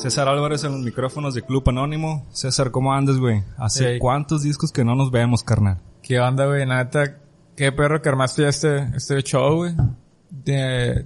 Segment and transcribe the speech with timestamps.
[0.00, 2.26] César Álvarez en los micrófonos de Club Anónimo.
[2.32, 3.44] César, ¿cómo andas, güey?
[3.58, 3.98] ¿Hace Ey.
[3.98, 5.82] cuántos discos que no nos vemos, carnal?
[6.02, 6.64] ¿Qué onda, güey?
[6.64, 7.18] Neta,
[7.54, 9.74] qué perro que armaste ya este, este show, güey.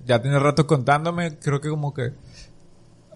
[0.07, 2.13] Ya tiene rato contándome, creo que como que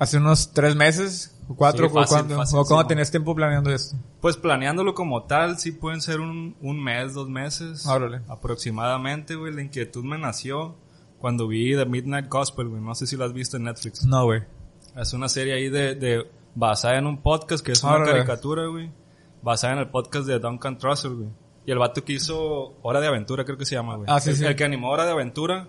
[0.00, 3.36] hace unos tres meses o cuatro, Sí, o fácil, cuándo, fácil, o cómo tenías tiempo
[3.36, 3.96] planeando esto.
[4.20, 7.86] Pues planeándolo como tal, sí pueden ser un, un mes, dos meses.
[7.86, 8.22] Órale.
[8.26, 9.54] Aproximadamente, güey.
[9.54, 10.74] La inquietud me nació
[11.20, 12.82] cuando vi The Midnight Gospel, güey.
[12.82, 14.04] No sé si lo has visto en Netflix.
[14.04, 14.42] No, güey.
[15.00, 18.90] Es una serie ahí de, de basada en un podcast que es una caricatura, güey.
[19.42, 21.28] Basada en el podcast de Duncan Trussell, güey.
[21.66, 24.08] Y el vato que hizo Hora de Aventura, creo que se llama, güey.
[24.10, 24.44] Ah, sí, el, sí.
[24.44, 25.68] el que animó Hora de Aventura,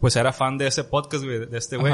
[0.00, 1.92] pues era fan de ese podcast, güey, de este güey.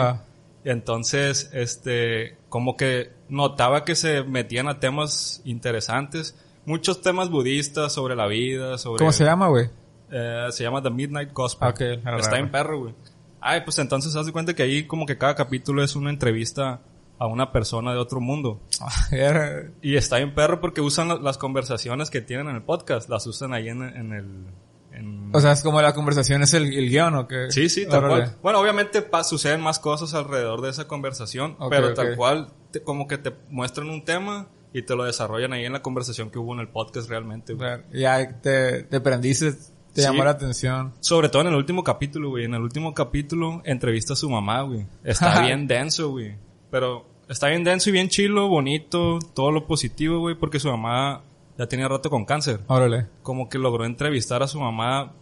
[0.64, 6.36] Y entonces, este, como que notaba que se metían a temas interesantes.
[6.66, 8.98] Muchos temas budistas sobre la vida, sobre...
[8.98, 9.70] ¿Cómo se llama, güey?
[10.10, 11.68] Eh, se llama The Midnight Gospel.
[11.68, 12.94] Ok, arre, Está en perro, güey.
[13.42, 16.80] Ay, pues entonces haz de cuenta que ahí como que cada capítulo es una entrevista
[17.18, 18.60] a una persona de otro mundo.
[19.82, 23.26] Y está en perro porque usan la- las conversaciones que tienen en el podcast, las
[23.26, 24.46] usan ahí en, en el...
[24.92, 27.50] en- O sea, es como la conversación es el, el guion, ¿o qué?
[27.50, 28.24] sí, sí, tal Órale.
[28.24, 28.36] cual.
[28.42, 33.18] Bueno, obviamente suceden más cosas alrededor de esa conversación, pero tal cual te- como que
[33.18, 36.60] te muestran un tema y te lo desarrollan ahí en la conversación que hubo en
[36.60, 37.52] el podcast realmente.
[37.54, 37.68] güey.
[37.92, 39.52] Ya te, te prendiste,
[39.92, 40.06] te Sí.
[40.06, 40.92] llamó la atención.
[41.00, 42.44] Sobre todo en el último capítulo, güey.
[42.44, 44.86] En el último capítulo entrevista a su mamá, güey.
[45.04, 46.36] Está bien denso, güey.
[46.70, 51.22] Pero está bien denso y bien chilo, bonito, todo lo positivo, güey, porque su mamá
[51.58, 52.60] ya tenía rato con cáncer.
[52.66, 53.08] Órale.
[53.22, 55.12] Como que logró entrevistar a su mamá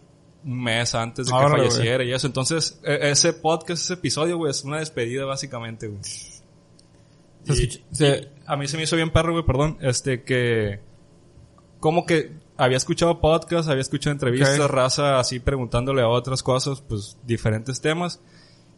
[0.43, 2.25] un mes antes de que Órale, falleciera y eso.
[2.25, 5.99] Entonces, e- ese podcast, ese episodio, güey, es una despedida básicamente, güey.
[6.03, 6.41] Se
[8.07, 10.79] Y- a mí se me hizo bien perro, güey, perdón, este que
[11.79, 14.71] como que había escuchado podcasts, había escuchado entrevistas, Ok.
[14.71, 18.21] raza así preguntándole a otras cosas, pues diferentes temas,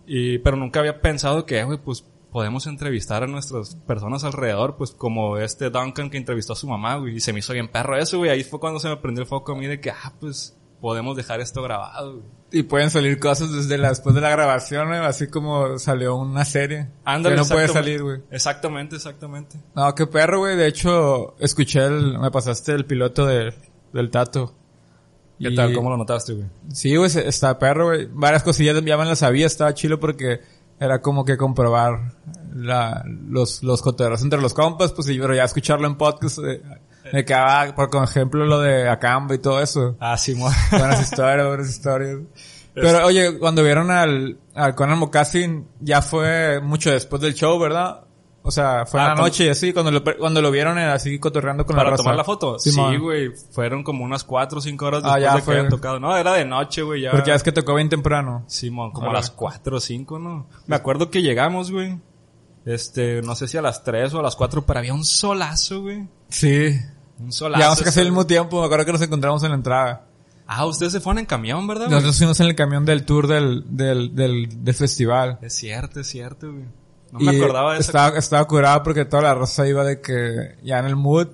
[0.07, 4.91] y pero nunca había pensado que, güey, pues podemos entrevistar a nuestras personas alrededor, pues
[4.91, 7.97] como este Duncan que entrevistó a su mamá, güey, y se me hizo bien perro
[7.97, 10.13] eso, güey, ahí fue cuando se me prendió el foco a mí de que, ah,
[10.17, 12.25] pues podemos dejar esto grabado, güey.
[12.51, 16.45] Y pueden salir cosas desde la, después de la grabación, güey, así como salió una
[16.45, 16.87] serie.
[17.03, 18.21] Ándale, que no puede salir, güey.
[18.31, 19.57] Exactamente, exactamente.
[19.75, 20.55] No, qué perro, güey.
[20.55, 23.55] De hecho, escuché el, me pasaste el piloto de,
[23.93, 24.53] del Tato.
[25.39, 25.73] ¿Qué Y- tal?
[25.73, 26.47] ¿Cómo lo notaste, güey?
[26.73, 28.07] Sí, güey, está perro, güey.
[28.11, 30.41] Varias cosillas ya me las sabía, estaba chilo porque
[30.79, 32.13] era como que comprobar
[32.53, 36.61] la, los, los cotorreos entre los compas, pues, y, pero ya escucharlo en podcast, eh,
[37.11, 39.95] me quedaba, por ejemplo, lo de Acamba y todo eso.
[39.99, 42.19] Ah, sí, mo- Buenas historias, buenas historias.
[42.73, 48.01] Pero oye, cuando vieron al, al Conan Mocassin, ya fue mucho después del show, ¿verdad?
[48.45, 50.83] O sea, fue Ah, en la noche y así, cuando lo, cuando lo vieron eh,
[50.85, 52.03] así cotorreando con la ¿Para raza.
[52.03, 52.59] tomar la foto?
[52.59, 52.91] Simón.
[52.93, 53.31] Sí, güey.
[53.51, 55.99] Fueron como unas cuatro o cinco horas Ah, después ya de que habían tocado.
[55.99, 57.01] No, era de noche, güey.
[57.03, 57.11] Ya.
[57.11, 58.43] Porque ya es que tocó bien temprano.
[58.47, 60.47] Simón, como a las cuatro o cinco, ¿no?
[60.67, 61.97] Me acuerdo que llegamos, güey.
[62.65, 65.81] Este, no sé si a las tres o a las cuatro, pero había un solazo,
[65.81, 66.07] güey.
[66.29, 66.77] Sí.
[67.19, 67.59] Un solazo.
[67.59, 70.05] Llegamos casi al mismo tiempo, me acuerdo que nos encontramos en la entrada.
[70.47, 71.91] Ah, ustedes se fueron en camión, ¿verdad, güey?
[71.95, 75.39] Nosotros fuimos en el camión del tour del, del, del, del festival.
[75.41, 76.65] Es cierto, es cierto, güey.
[77.13, 77.91] No Y me acordaba de eso.
[77.91, 81.27] estaba, estaba curado porque toda la raza iba de que ya en el mood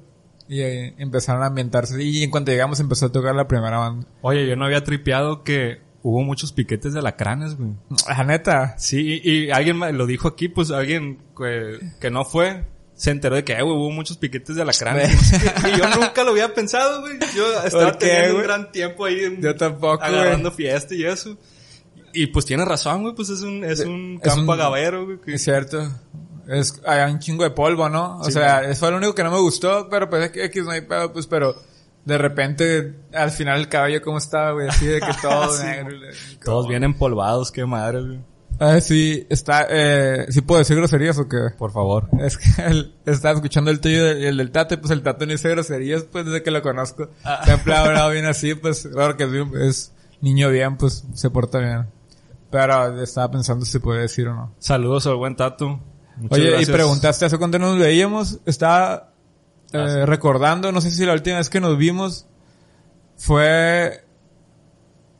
[0.49, 2.03] y eh, empezaron a ambientarse.
[2.03, 4.07] Y en cuanto llegamos empezó a tocar la primera banda.
[4.21, 7.71] Oye, yo no había tripeado que hubo muchos piquetes de alacranes, güey.
[8.07, 8.75] La neta.
[8.77, 13.35] Sí, y, y alguien lo dijo aquí, pues alguien que, que no fue, se enteró
[13.37, 15.31] de que eh, güey, hubo muchos piquetes de alacranes.
[15.73, 17.17] y yo nunca lo había pensado, güey.
[17.35, 21.37] Yo estaba ¿Por qué, teniendo un gran tiempo ahí Yo tampoco, agarrando fiesta y eso.
[22.13, 25.19] Y pues tiene razón, güey, pues es un, es un Es campo un- agavero, güey.
[25.19, 25.87] que- Es cierto.
[26.47, 28.17] Es, hay un chingo de polvo, ¿no?
[28.19, 30.45] O Sí, sea, eso fue lo único que no me gustó, pero pues es que
[30.45, 31.55] X no hay pedo, pues, pero
[32.05, 35.97] de repente, al final el cabello cómo estaba, güey, así de que todo Sí, negro.
[36.43, 38.19] Todos bien empolvados, qué madre, güey.
[38.61, 41.37] Ah, sí, está, eh, ¿sí puedo decir groserías o qué?
[41.57, 42.09] Por favor.
[42.19, 45.31] Es que él estaba escuchando el tuyo y el del Tate, pues el Tate no
[45.31, 47.09] dice groserías, pues desde que lo conozco.
[47.23, 47.41] Ah.
[47.45, 49.31] Siempre ha hablado bien así, pues claro que es,
[49.61, 51.85] es niño bien, pues se porta bien.
[52.51, 54.55] Pero estaba pensando si puede decir o no.
[54.59, 55.79] Saludos al buen Tato.
[56.17, 56.69] Muchas Oye, gracias.
[56.69, 59.13] y preguntaste hace cuánto nos veíamos, estaba
[59.71, 62.27] eh, Ah, recordando, no sé si la última vez que nos vimos
[63.17, 64.03] fue,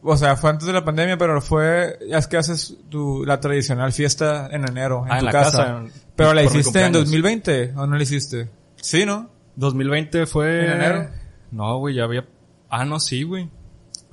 [0.02, 3.40] o sea, fue antes de la pandemia, pero fue, ya es que haces tu, la
[3.40, 5.58] tradicional fiesta en enero en Ah, tu en la casa.
[5.58, 6.94] casa, en- pero la hiciste en cumpleaños.
[7.12, 8.50] 2020 o no la hiciste?
[8.78, 9.30] Sí, ¿no?
[9.56, 10.66] 2020 fue...
[10.66, 11.10] ¿En enero?
[11.52, 12.26] No, güey, ya había...
[12.70, 13.50] Ah, no, sí, güey.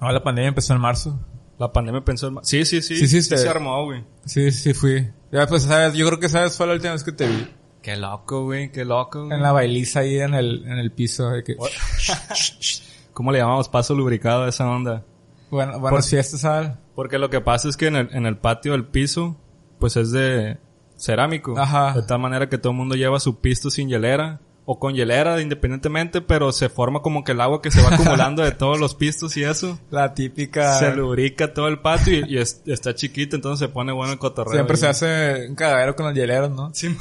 [0.01, 1.19] No, la pandemia empezó en marzo.
[1.59, 2.39] La pandemia pensó en...
[2.43, 2.97] Sí, sí, sí.
[2.97, 4.05] Sí, sí, sí, te- se armó, güey.
[4.25, 5.09] Sí, sí fui.
[5.33, 7.49] Ya pues sabes, yo creo que sabes fue la última vez que te vi.
[7.83, 9.25] Qué loco, güey, qué loco.
[9.25, 9.37] güey.
[9.37, 11.31] En la bailiza ahí en el, en el piso.
[11.31, 11.57] de que-
[13.13, 13.69] ¿Cómo le llamamos?
[13.69, 15.05] Paso lubricado a esa onda.
[15.51, 16.79] Bueno, buenas fiestas, Al.
[16.95, 19.37] Porque lo que pasa es que en el, en el patio del piso,
[19.79, 20.59] pues es de,
[20.99, 21.59] cerámico.
[21.59, 21.93] Ajá.
[21.95, 25.41] De tal manera que todo el mundo lleva su pisto sin hielera o con hielera
[25.41, 28.97] independientemente, pero se forma como que el agua que se va acumulando de todos los
[28.97, 29.79] pistos y eso.
[29.91, 30.79] La típica...
[30.81, 34.19] Se lubrica todo el patio y, y es- está chiquito, entonces se pone bueno el
[34.19, 34.55] cotorreo.
[34.55, 34.81] Siempre ahí.
[34.81, 36.75] se hace un cagadero con los hieleros, ¿no?
[36.75, 36.89] Sí,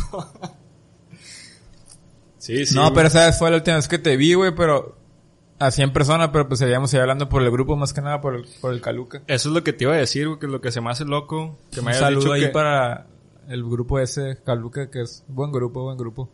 [2.38, 2.94] sí, sí, no, güey.
[2.94, 4.98] pero sabes, fue la última vez que te vi, güey, pero
[5.60, 8.36] así en persona, pero pues seguíamos ahí hablando por el grupo, más que nada por
[8.36, 9.24] el, por el Caluca.
[9.28, 10.92] Eso es lo que te iba a decir, güey, que es lo que se me
[10.92, 11.58] hace loco.
[11.72, 13.08] Que me Un hayas saludo dicho ahí que para
[13.48, 16.30] el grupo ese, Caluca, que es buen grupo, buen grupo.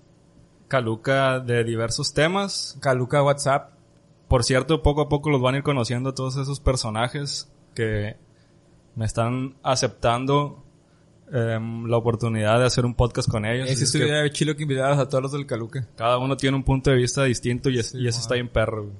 [0.71, 2.77] Caluca de diversos temas.
[2.79, 3.73] Caluca WhatsApp.
[4.29, 8.15] Por cierto, poco a poco los van a ir conociendo todos esos personajes que
[8.95, 10.63] me están aceptando
[11.33, 13.69] em, la oportunidad de hacer un podcast con ellos.
[13.69, 15.85] Ese estuviera chilo que invitaras a todos los del Caluca.
[15.97, 18.47] cada uno tiene un punto de vista distinto y, es- Sí, y eso está bien
[18.47, 18.95] perro, güey.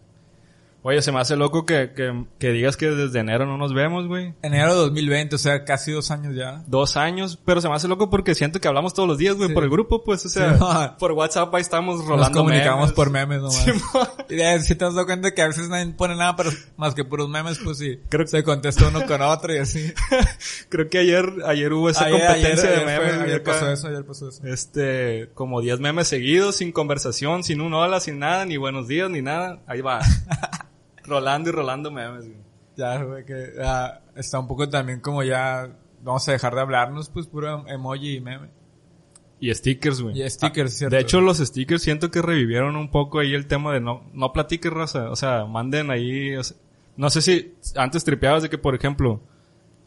[0.84, 4.08] Oye, se me hace loco que, que, que digas que desde enero no nos vemos,
[4.08, 4.34] güey.
[4.42, 6.64] Enero de 2020, o sea, casi dos años ya.
[6.66, 9.50] Dos años, pero se me hace loco porque siento que hablamos todos los días, güey,
[9.50, 9.54] Sí.
[9.54, 10.64] por el grupo, pues, o sea, Sí,
[10.98, 12.94] por WhatsApp ahí estamos Nos rolando comunicamos memes.
[12.94, 13.64] por memes nomás.
[14.28, 16.96] Sí, y si te has dado cuenta que a veces nadie pone nada pero más
[16.96, 18.00] que puros memes, pues sí.
[18.10, 19.94] Creo- se contesta uno con otro y así.
[20.70, 23.22] Creo que ayer, ayer hubo esa Ayer- competencia ayer- de ayer memes.
[23.22, 24.42] ayer pasó eso, ayer pasó eso.
[24.48, 29.12] Este, como 10 memes seguidos, sin conversación, sin un hola, sin nada, ni buenos días,
[29.12, 29.60] ni nada.
[29.68, 30.00] Ahí va.
[31.12, 32.42] rolando y rolando memes, güey.
[32.76, 35.70] Ya, güey, que ah, está un poco también como ya
[36.02, 38.50] vamos a dejar de hablarnos, pues puro emoji y meme.
[39.40, 40.22] Y stickers, güey.
[40.22, 40.96] Y stickers, Ah, ¿cierto?
[40.96, 44.32] De hecho, los stickers siento que revivieron un poco ahí el tema de no, no
[44.34, 45.10] platiques, raza.
[45.10, 46.58] O sea, manden ahí, o sea,
[46.96, 49.22] no sé si antes tripeabas de que, por ejemplo,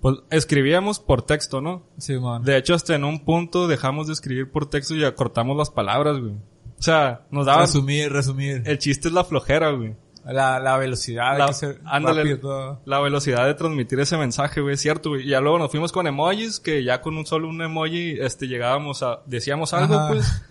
[0.00, 1.85] pues escribíamos por texto, ¿no?
[1.99, 2.43] Sí, man.
[2.43, 6.19] De hecho, hasta en un punto dejamos de escribir por texto y acortamos las palabras,
[6.19, 6.32] güey.
[6.32, 7.62] O sea, nos daba...
[7.62, 8.62] resumir, resumir.
[8.67, 9.94] El chiste es la flojera, güey.
[10.26, 12.23] La, la velocidad, La- que ándale.
[12.23, 12.81] rápido todo.
[12.87, 15.23] La velocidad de transmitir ese mensaje, güey, es cierto, güey.
[15.26, 18.49] Y ya luego nos fuimos con emojis, que ya con un solo un emoji, este,
[18.49, 20.09] llegábamos a, decíamos algo, Ajá.
[20.09, 20.43] pues.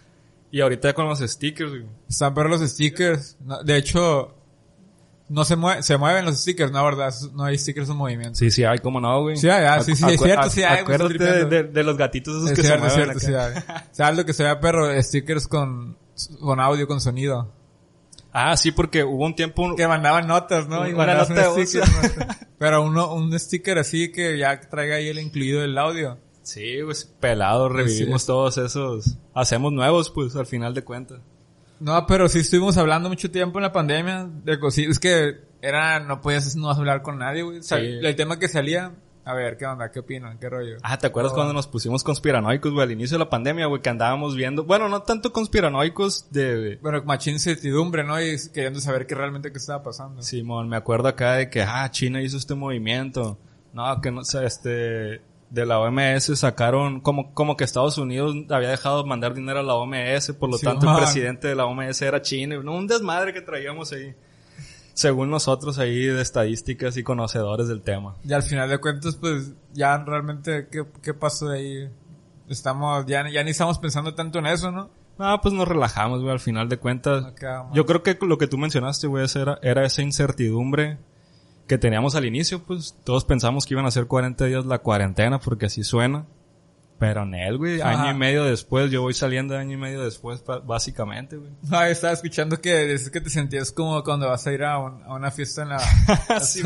[0.52, 1.86] Y ahorita ya con los stickers, güey.
[2.08, 3.38] Están pero los stickers.
[3.44, 4.36] No, de hecho,
[5.30, 8.36] no se mueven, se mueven los stickers, no, verdad, no hay stickers en movimiento.
[8.36, 9.38] Sí, sí hay, cómo no, güey.
[9.38, 11.98] Sí hay, ah, sí, sí, es cierto, sí hay, güey, Acuérdate de, de- de los
[11.98, 13.62] gatitos esos Es que cierto, se es mueven cierto, acá.
[13.64, 13.84] sí hay.
[13.92, 15.02] ¿Sabes lo que se ve, perro?
[15.02, 15.98] Stickers con,
[16.40, 17.52] con audio, con sonido.
[18.34, 19.76] Ah, sí, porque hubo un tiempo...
[19.76, 20.88] Que mandaban notas, ¿no?
[20.88, 21.88] Y Una nota un sticker.
[21.88, 22.26] ¿no?
[22.58, 26.18] Pero uno, un sticker así que ya traiga ahí el incluido el audio.
[26.42, 28.28] Sí, güey, pelado, revivimos Sí.
[28.28, 29.18] todos esos...
[29.36, 31.20] Hacemos nuevos, pues, al final de cuentas.
[31.80, 34.94] No, pero sí estuvimos hablando mucho tiempo en la pandemia de cositas.
[34.94, 37.60] Es que era, no podías no hablar con nadie, güey.
[37.60, 37.86] O sea, Sí.
[38.02, 38.94] El tema que salía,
[39.26, 39.90] a ver, ¿qué onda?
[39.92, 40.38] ¿Qué opinan?
[40.38, 40.78] ¿Qué rollo?
[40.84, 41.36] Ah, ¿te acuerdas Oh.
[41.36, 44.64] cuando nos pusimos conspiranoicos, güey, al inicio de la pandemia, güey, que andábamos viendo...
[44.66, 46.78] Bueno, no tanto conspiranoicos de...
[46.82, 48.22] Bueno, machín incertidumbre, ¿no?
[48.22, 50.22] Y queriendo saber qué realmente qué estaba pasando.
[50.22, 53.38] Simón, me acuerdo acá de que, ah, China hizo este movimiento.
[53.74, 58.70] No, que no sé, este, de la OMS sacaron, como, como que Estados Unidos había
[58.70, 62.02] dejado de mandar dinero a la OMS, por lo tanto el presidente de la OMS
[62.02, 62.62] era chino.
[62.62, 64.14] No, un desmadre que traíamos ahí.
[64.94, 68.16] Según nosotros ahí de estadísticas y conocedores del tema.
[68.24, 71.90] Y al final de cuentas, pues, ya realmente, ¿qué, qué pasó de ahí?
[72.48, 74.90] Estamos, ya, ya ni estamos pensando tanto en eso, ¿no?
[75.18, 77.34] Ah, pues nos relajamos, güey, al final de cuentas.
[77.74, 80.98] Yo creo que lo que tú mencionaste, güey, era, era esa incertidumbre
[81.68, 85.40] que teníamos al inicio, pues todos pensamos que iban a ser 40 días la cuarentena
[85.40, 86.26] porque así suena.
[87.06, 90.42] Pero en él, güey, año y medio después, yo voy saliendo año y medio después,
[90.66, 91.52] básicamente, güey.
[91.70, 95.04] Ah, estaba escuchando que dices que te sentías como cuando vas a ir a, un-
[95.04, 95.80] a una fiesta en la...
[96.42, 96.62] Sí,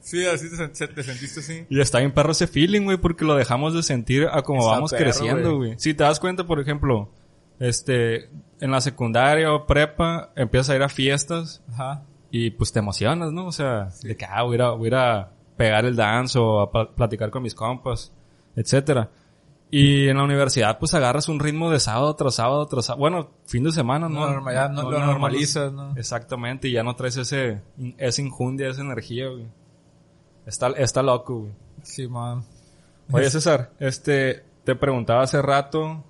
[0.00, 1.66] sí, así te, sen- te sentiste así.
[1.68, 4.70] Y está bien perro ese feeling, güey, porque lo dejamos de sentir a como Está
[4.72, 5.74] vamos perro, creciendo, güey.
[5.78, 7.10] Si te das cuenta, por ejemplo,
[7.58, 12.02] este, en la secundaria o prepa, empiezas a ir a fiestas Ajá.
[12.30, 13.46] y pues te emocionas, ¿no?
[13.46, 16.60] O sea, de que, ah, voy a, ir a- voy a pegar el dance o
[16.60, 18.12] a pla- platicar con mis compas,
[18.54, 19.10] etcétera.
[19.70, 23.00] Y en la universidad, pues agarras un ritmo de sábado tras sábado tras sábado.
[23.00, 24.20] Bueno, fin de semana, ¿no?
[24.20, 25.94] No, normal- ya no- lo normalizas, ¿no?
[25.96, 27.60] Exactamente, y ya no traes ese,
[27.98, 29.46] esa injundia, esa energía, güey.
[30.46, 31.52] Está, está loco, güey.
[31.82, 32.44] Sí, man.
[33.12, 36.02] Oye, César, este, te preguntaba hace rato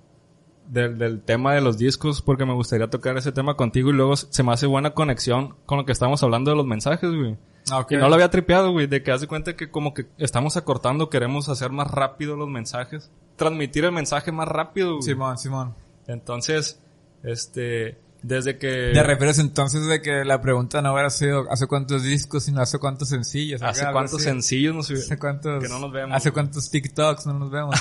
[0.67, 4.15] del, del tema de los discos porque me gustaría tocar ese tema contigo y luego
[4.15, 7.37] se me hace buena conexión con lo que estamos hablando de los mensajes, güey.
[7.71, 7.91] Ah, ok.
[7.93, 10.55] Y no lo había tripeado, güey, de que haz de cuenta que como que estamos
[10.57, 15.01] acortando, queremos hacer más rápido los mensajes, transmitir el mensaje más rápido, güey.
[15.01, 15.75] Simón, Simón.
[16.05, 16.79] Entonces,
[17.23, 18.91] este, desde que...
[18.93, 22.77] ¿Te refieres entonces de que la pregunta no hubiera sido hace cuántos discos, sino hace
[22.77, 23.61] cuántos sencillos?
[23.63, 25.63] hace cuántos sencillos nos ¿Hace cuántos?
[25.63, 26.15] que no nos vemos.
[26.15, 27.75] ¿Hace cuántos TikToks no nos vemos?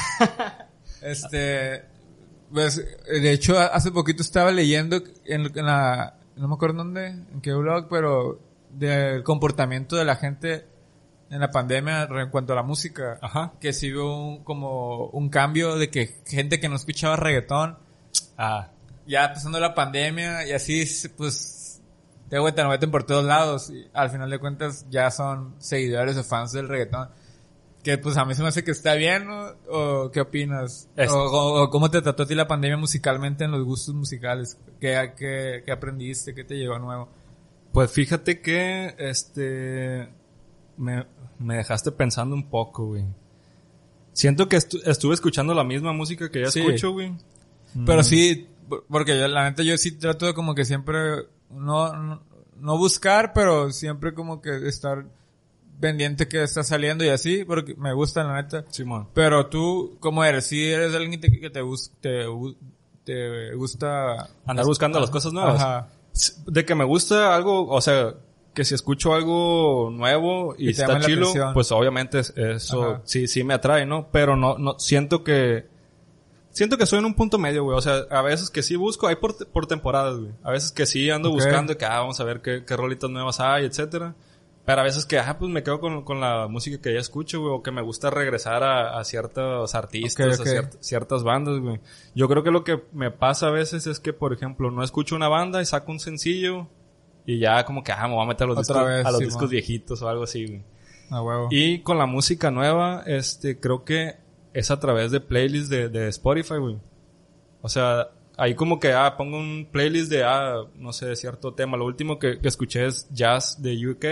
[1.02, 1.84] este,
[2.52, 7.40] pues, de hecho, hace poquito estaba leyendo en, en la, no me acuerdo dónde, en
[7.42, 10.66] qué blog, pero del comportamiento de la gente
[11.30, 13.18] en la pandemia en cuanto a la música.
[13.20, 13.52] Ajá.
[13.60, 17.78] Que sí hubo un- como un cambio de que gente que no escuchaba reggaetón,
[18.36, 18.68] Ah,
[19.06, 20.84] ya pasando la pandemia y así,
[21.16, 21.82] pues,
[22.30, 23.70] de vuelta lo meten por todos lados.
[23.70, 27.08] Y al final de cuentas ya son seguidores o fans del reggaetón.
[27.82, 29.52] Que pues a mí se me hace que está bien, ¿no?
[29.70, 30.88] ¿O qué opinas?
[31.08, 34.58] O, o- o cómo te trató a ti la pandemia musicalmente en los gustos musicales?
[34.80, 36.34] ¿Qué, qué, qué aprendiste?
[36.34, 37.08] ¿Qué te llegó nuevo?
[37.72, 40.08] pues fíjate que, este,
[40.78, 41.06] me,
[41.38, 43.04] me dejaste pensando un poco, güey.
[44.12, 46.60] Siento que estu- estuve escuchando la misma música que ya Sí.
[46.60, 47.12] escucho, güey.
[47.86, 48.04] Pero Mm.
[48.04, 50.98] sí, por- porque yo, la neta, yo sí trato de como que siempre,
[51.50, 52.22] no, no,
[52.56, 55.04] no buscar, pero siempre como que estar
[55.80, 58.64] pendiente que está saliendo y así, porque me gusta, la neta.
[58.70, 59.08] Simón.
[59.14, 60.46] Pero tú, ¿cómo eres?
[60.46, 61.60] Si eres alguien que te, que te
[63.54, 64.28] gusta...
[64.46, 65.62] Andar buscando las cosas nuevas.
[65.62, 65.88] Ajá.
[66.46, 68.14] De que me gusta algo, o sea,
[68.58, 71.54] que si escucho algo nuevo y Que te está la chilo, atención.
[71.54, 73.00] pues obviamente es- eso Ajá.
[73.04, 74.08] sí, sí me atrae, ¿no?
[74.10, 75.68] Pero no, no, siento que,
[76.50, 77.78] siento que soy en un punto medio, güey.
[77.78, 80.32] O sea, a veces que sí busco, hay por, por temporadas, güey.
[80.42, 81.36] A veces que sí ando Ok.
[81.36, 84.16] buscando, que ah, vamos a ver qué, qué rolitas nuevas hay, etcétera.
[84.66, 87.40] Pero a veces que, ah, pues me quedo con, con la música que ya escucho,
[87.40, 90.46] güey, o que me gusta regresar a, a ciertos artistas, Ok, ok.
[90.46, 91.80] a ciert- ciertas bandas, güey.
[92.16, 95.14] Yo creo que lo que me pasa a veces es que, por ejemplo, no escucho
[95.14, 96.66] una banda y saco un sencillo
[97.30, 99.10] y ya como que, ah, me voy a meter a los, Otra discos, vez, a
[99.10, 99.50] los sí, discos man.
[99.50, 100.62] viejitos o algo así, güey.
[101.10, 101.48] Huevo.
[101.50, 104.16] Y con la música nueva, este, creo que
[104.54, 106.78] es a través de playlists de, de Spotify, güey.
[107.62, 111.76] O sea, ahí como que, ah, pongo un playlist de, ah, no sé, cierto tema.
[111.76, 114.04] Lo último que, que escuché es jazz de UK.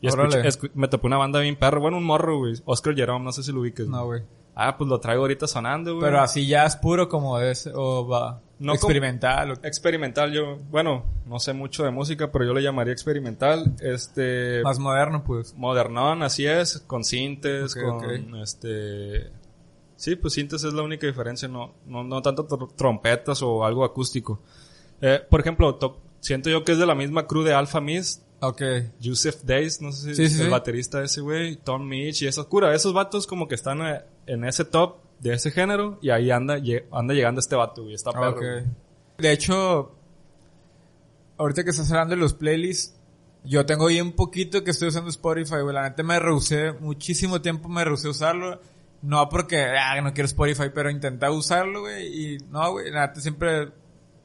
[0.00, 0.48] Y escuché- Órale.
[0.48, 1.80] escu- me topé una banda bien perro.
[1.80, 2.54] Bueno, un morro, güey.
[2.66, 3.88] Oscar Jerome, no sé si lo ubiques.
[3.88, 4.22] No, güey.
[4.54, 6.04] Ah, pues lo traigo ahorita sonando, güey.
[6.04, 9.58] Pero así es puro como es, o va, No experimental.
[9.62, 13.74] Experimental, yo, bueno, no sé mucho de música, pero yo le llamaría experimental.
[13.80, 15.54] Este, más moderno, pues.
[15.54, 19.30] modernón, así es, con sintes, con este...
[19.96, 23.84] Sí, pues sintes es la única diferencia, no, no, no tanto tr- trompetas o algo
[23.84, 24.40] acústico.
[25.00, 28.22] Eh, por ejemplo, to- siento yo que es de la misma crew de Alpha Mist,
[28.40, 28.62] Ok.
[29.02, 30.50] Joseph Days, no sé si Sí, sí, el sí.
[30.52, 34.44] baterista ese güey, Tom Mitch y esas cura, esos vatos como que están eh, en
[34.44, 36.58] ese top de ese género y ahí anda,
[36.92, 38.30] anda llegando este vato, güey, está perro.
[38.30, 38.38] Ok.
[38.38, 38.64] güey.
[39.18, 39.96] De hecho,
[41.38, 42.96] ahorita que estás hablando de los playlists,
[43.44, 45.74] yo tengo bien poquito que estoy usando Spotify, güey.
[45.74, 48.60] La neta me rehusé, muchísimo tiempo me rehusé a usarlo.
[49.00, 52.34] No porque, ah, no quiero Spotify, pero intenté usarlo, güey.
[52.34, 53.70] Y no, güey, la neta siempre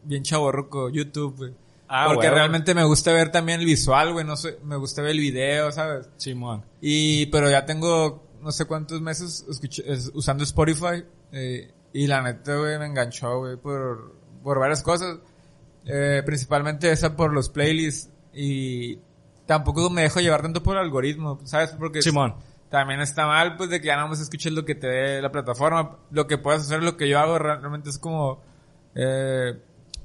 [0.03, 1.53] bien chaborruco, YouTube, güey.
[1.87, 2.39] Ah, porque güey.
[2.39, 4.25] realmente me gusta ver también el visual, güey.
[4.25, 6.09] No sé, me gusta ver el video, ¿sabes?
[6.17, 6.65] Simón.
[6.81, 11.03] Y, pero ya tengo no sé cuántos meses escuch- es- usando Spotify.
[11.31, 15.19] eh, y la neta, güey, me enganchó, güey, por, por varias cosas.
[15.85, 18.09] Eh, principalmente esa por los playlists.
[18.33, 18.99] Y
[19.45, 21.71] tampoco me dejo llevar tanto por el algoritmo, ¿sabes?
[21.77, 22.35] Porque Simón.
[22.69, 25.31] también está mal, pues, de que ya nada más escuches lo que te dé la
[25.31, 25.97] plataforma.
[26.11, 28.41] Lo que puedes hacer, lo que yo hago realmente es como,
[28.95, 29.59] eh,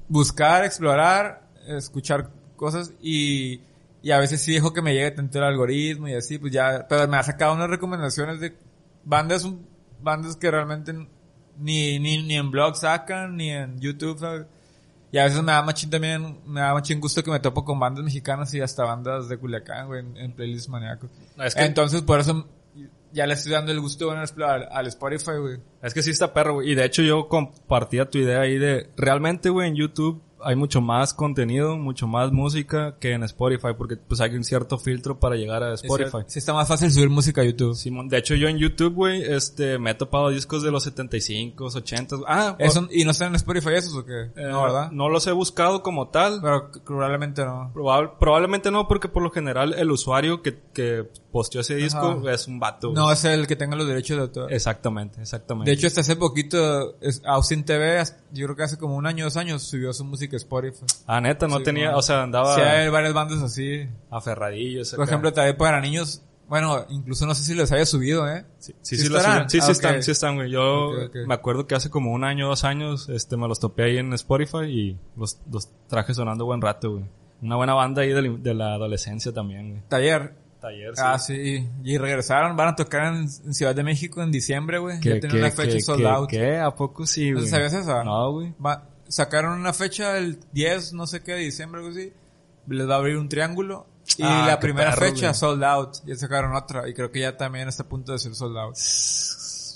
[0.08, 3.60] buscar, explorar, escuchar cosas y,
[4.02, 6.86] y a veces sí dejo que me llegue tanto el algoritmo y así, pues ya,
[6.88, 8.56] pero me ha sacado unas recomendaciones de
[9.04, 9.48] bandas,
[10.00, 10.92] bandas que realmente
[11.58, 14.46] ni, ni, ni en blog sacan, ni en YouTube, ¿sabes?
[15.10, 17.80] Y a veces me da machín también, me da machín gusto que me topo con
[17.80, 21.10] bandas mexicanas y hasta bandas de Culiacán, güey, en, en playlists maníacos.
[21.38, 22.46] Es que, Entonces, por eso
[23.12, 25.58] ya le estoy dando el gusto bueno, al, al Spotify, güey.
[25.82, 26.72] es que sí está perro, güey.
[26.72, 28.90] Y de hecho yo compartía tu idea ahí de...
[28.96, 33.68] Realmente, güey, en YouTube hay mucho más contenido, mucho más música que en Spotify.
[33.76, 36.18] Porque pues hay un cierto filtro para llegar a Spotify.
[36.26, 37.74] Sí, está más fácil subir música a YouTube.
[37.74, 41.64] Simón, de hecho yo en YouTube, güey, este, me he topado discos de los 75,
[41.66, 42.16] 80.
[42.26, 44.22] Ah, Eso, ¿Y no están en Spotify esos o qué?
[44.36, 44.90] eh, no, ¿verdad?
[44.92, 46.40] No los he buscado como tal.
[46.42, 47.70] Pero probablemente no.
[47.74, 52.32] Probable- probablemente no, porque por lo general el usuario que, que posteó ese disco Ajá.
[52.32, 52.92] es un vato.
[52.92, 54.52] No es el que tenga los derechos de autor.
[54.52, 55.70] Exactamente, exactamente.
[55.70, 59.24] De hecho, hasta hace poquito, es- Austin TV, yo creo que hace como un año,
[59.24, 60.84] dos años, subió su música a Spotify.
[61.06, 63.86] ah, neta, no Sí, tenía, o sea, andaba Sí, hay varias bandas así.
[64.10, 64.90] aferradillos.
[64.90, 65.10] Por acá.
[65.10, 68.44] ejemplo, también para niños, bueno, incluso no sé si los haya subido, ¿eh?
[68.58, 69.14] Sí, sí, ¿Sí sí, sí, sí
[69.60, 70.50] Ah, están, sí están, güey.
[70.50, 70.92] Yo
[71.26, 74.12] me acuerdo que hace como un año, dos años, este, me los topé ahí en
[74.14, 77.04] Spotify y los, los traje sonando buen rato, güey.
[77.42, 79.82] Una buena banda ahí de, la- de la adolescencia también, güey.
[79.88, 80.34] Taller.
[80.60, 81.02] Taller, sí.
[81.04, 81.68] Ah, sí.
[81.84, 84.98] Y regresaron, van a tocar en, en Ciudad de México en diciembre, güey.
[85.00, 86.28] ¿Qué, Ya tienen una fecha qué, sold qué, out.
[86.30, 86.58] qué?
[86.58, 87.48] ¿A poco sí, ¿No güey?
[87.50, 88.02] sabías esa?
[88.04, 88.54] No, güey.
[89.08, 92.12] Sacaron una fecha el 10, no sé qué, de diciembre, algo así.
[92.66, 93.86] Les va a abrir un triángulo.
[94.16, 95.34] Y Ah, la primera perro, fecha güey.
[95.34, 95.96] sold out.
[96.06, 96.88] Ya sacaron otra.
[96.88, 98.76] Y creo que ya también está a punto de ser sold out.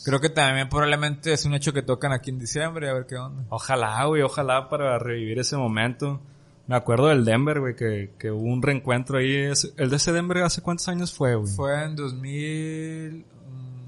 [0.04, 2.90] Creo que también probablemente es un hecho que tocan aquí en diciembre.
[2.90, 3.44] A ver qué onda.
[3.50, 6.20] Ojalá, güey, ojalá para revivir ese momento.
[6.66, 9.50] Me acuerdo del Denver, güey, que, que hubo un reencuentro ahí.
[9.76, 11.52] ¿El de ese Denver hace cuántos años fue, güey?
[11.52, 13.18] Fue en 2000...
[13.18, 13.82] mm,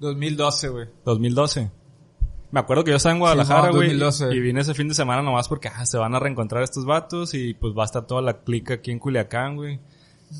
[0.00, 0.88] 2012, güey.
[1.04, 1.70] 2012.
[2.50, 3.88] Me acuerdo que yo estaba en Guadalajara, no, güey.
[3.88, 4.34] 2012.
[4.34, 7.34] y vine ese fin de semana nomás porque ah, se van a reencontrar estos vatos
[7.34, 9.80] y pues va a estar toda la clica aquí en Culiacán, güey.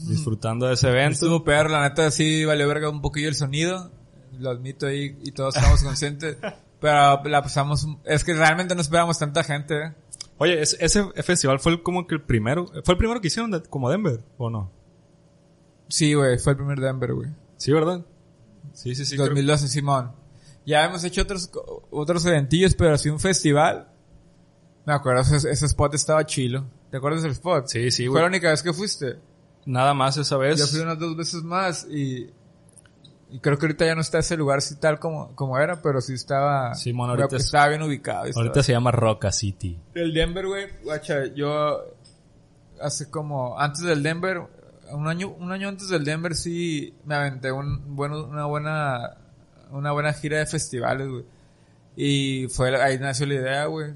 [0.09, 1.13] Disfrutando de ese evento.
[1.15, 3.91] Estuvo perro, la neta sí valió verga un poquillo el sonido.
[4.39, 6.37] Lo admito ahí y todos estamos conscientes.
[6.81, 7.87] Pero la pasamos...
[8.05, 9.95] Es que realmente no esperábamos tanta gente, ¿eh?
[10.39, 12.67] Oye, ¿es- ese festival fue el- como que el primero.
[12.85, 14.71] ¿Fue el primero que hicieron de- como Denver o no?
[15.89, 17.31] Sí, güey, fue el primer Denver, güey.
[17.57, 18.05] Sí, ¿verdad?
[18.73, 19.17] Sí, sí, sí.
[19.17, 20.13] creo- 2012, Simón.
[20.67, 21.51] Ya hemos hecho otros,
[21.91, 23.89] otros eventillos, pero así un festival.
[24.85, 26.67] Me acuerdo, ese, ese spot estaba chilo.
[26.91, 27.67] ¿Te acuerdas del spot?
[27.69, 28.23] Sí, sí, Fue güey.
[28.23, 29.17] la única vez que fuiste.
[29.65, 30.59] Nada más esa vez.
[30.59, 32.31] Yo fui unas dos veces más y,
[33.31, 36.01] y creo que ahorita ya no está ese lugar así tal como, como era, pero
[36.01, 38.25] sí estaba, Simón, ahorita creo que es- estaba bien ubicado.
[38.27, 39.79] estaba- Ahorita se llama Roca City.
[39.95, 41.85] El Denver, güey, guacha, yo
[42.81, 44.43] hace como, antes del Denver,
[44.93, 49.17] un año, un año antes del Denver sí me aventé un, bueno, una buena,
[49.71, 51.25] una buena gira de festivales, güey.
[51.97, 53.93] Y fue, ahí nació la idea, güey.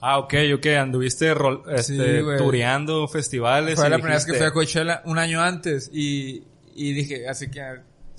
[0.00, 0.66] Ah, ok, ok.
[0.80, 3.76] Anduviste rol, este, Sí, tureando festivales.
[3.78, 6.42] Fue y la primera vez que dijiste, fui a Coachella un año antes y,
[6.74, 7.60] y dije, así que,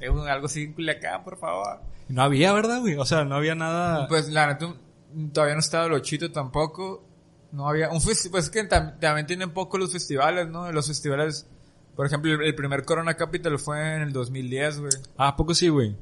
[0.01, 1.79] eh, un- algo así en Culiacán, por favor.
[2.09, 2.95] No había, ¿verdad, güey?
[2.95, 4.07] O sea, no había nada.
[4.07, 4.73] Pues la neta,
[5.31, 7.05] todavía no estaba Lochito tampoco.
[7.51, 10.71] No había un pues es que tam- también tienen poco los festivales, ¿no?
[10.71, 11.47] Los festivales,
[11.95, 14.91] por ejemplo, el, el primer Corona Capital fue en el 2010, güey.
[15.17, 15.95] Ah, ¿a poco sí, güey?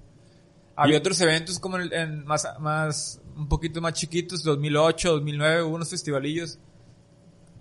[0.75, 5.63] Había Y- otros eventos como en, en más, más, un poquito más chiquitos, 2008, 2009,
[5.63, 6.57] hubo unos festivalillos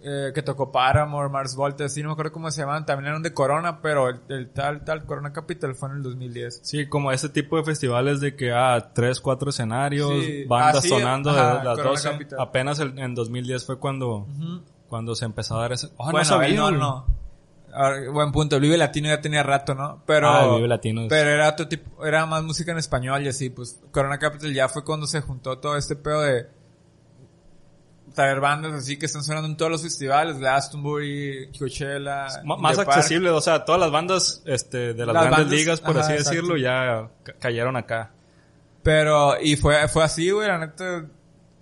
[0.02, 3.22] eh, que tocó Paramore, Mars Volta, así no me acuerdo cómo se llamaban, también eran
[3.22, 6.60] de Corona, pero el, el tal, tal Corona Capital fue en el 2010.
[6.62, 10.44] Sí, como ese tipo de festivales de que, ah, tres, cuatro escenarios, Sí.
[10.44, 12.10] bandas Ah, sí, sonando ajá, de las Corona 12.
[12.12, 12.38] Capital.
[12.40, 14.62] Apenas el- en 2010 fue cuando, Ujú.
[14.88, 15.88] cuando se empezó a dar ese...
[15.98, 17.06] Oh, bueno, no sabía, no, no.
[17.72, 18.56] Ahora, buen punto.
[18.56, 20.02] El Vive Latino ya tenía rato, ¿no?
[20.04, 23.28] Pero, Ah, el Vive Latino pero era otro tipo, era más música en español y
[23.28, 26.48] así, pues Corona Capital ya fue cuando se juntó todo este pedo de
[28.14, 32.88] traer bandas así que están sonando en todos los festivales, Glastonbury, Coachella, más Park.
[32.90, 36.00] accesible, o sea, todas las bandas este, de las, Las grandes bandas, ligas, por ajá,
[36.00, 36.30] así exacto.
[36.30, 38.10] decirlo, ya ca- cayeron acá.
[38.82, 41.06] Pero, y fue, fue así, güey, la neta,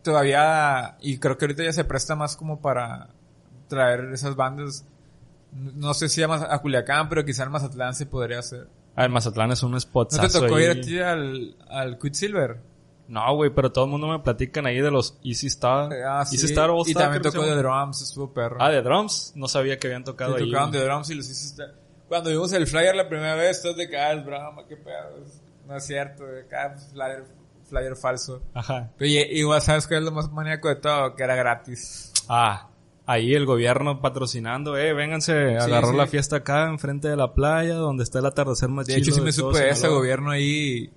[0.03, 3.09] todavía, y creo que ahorita ya se presta más como para
[3.69, 4.85] traer esas bandas,
[5.53, 8.69] no sé si a, a Culiacán, pero quizá en Mazatlán se podría hacer.
[8.97, 10.13] Ah, el Mazatlán es un spot.
[10.15, 12.59] ¿No te tocó ir a ti al, al Quicksilver?
[13.09, 15.91] No, güey, pero todo el mundo me platican ahí de los Easy Star.
[16.07, 16.47] Ah, Easy sí.
[16.47, 18.59] Star All Y Star, también creo que tocó de drums, estuvo perro.
[18.61, 19.33] Ah, de drums.
[19.35, 20.51] No sabía que habían tocado Sí, ahí.
[20.51, 21.75] tocaban de drums y los Easy Star.
[22.07, 25.25] Cuando vimos el flyer la primera vez, todos de que, ah, es broma, qué pedo.
[25.67, 27.25] No es cierto, de acá, flyer,
[27.69, 28.43] flyer falso.
[28.55, 28.91] Ajá.
[28.99, 31.15] Pero y- igual, ¿sabes qué es lo más maníaco de todo?
[31.15, 32.13] Que era gratis.
[32.29, 32.69] Ah,
[33.07, 35.97] ahí el gobierno patrocinando, eh, vénganse a Sí, agarrar sí.
[35.97, 39.21] la fiesta acá enfrente de la playa, donde está el atardecer más De hecho, sí
[39.23, 40.91] me todo supe de ese gobierno ahí.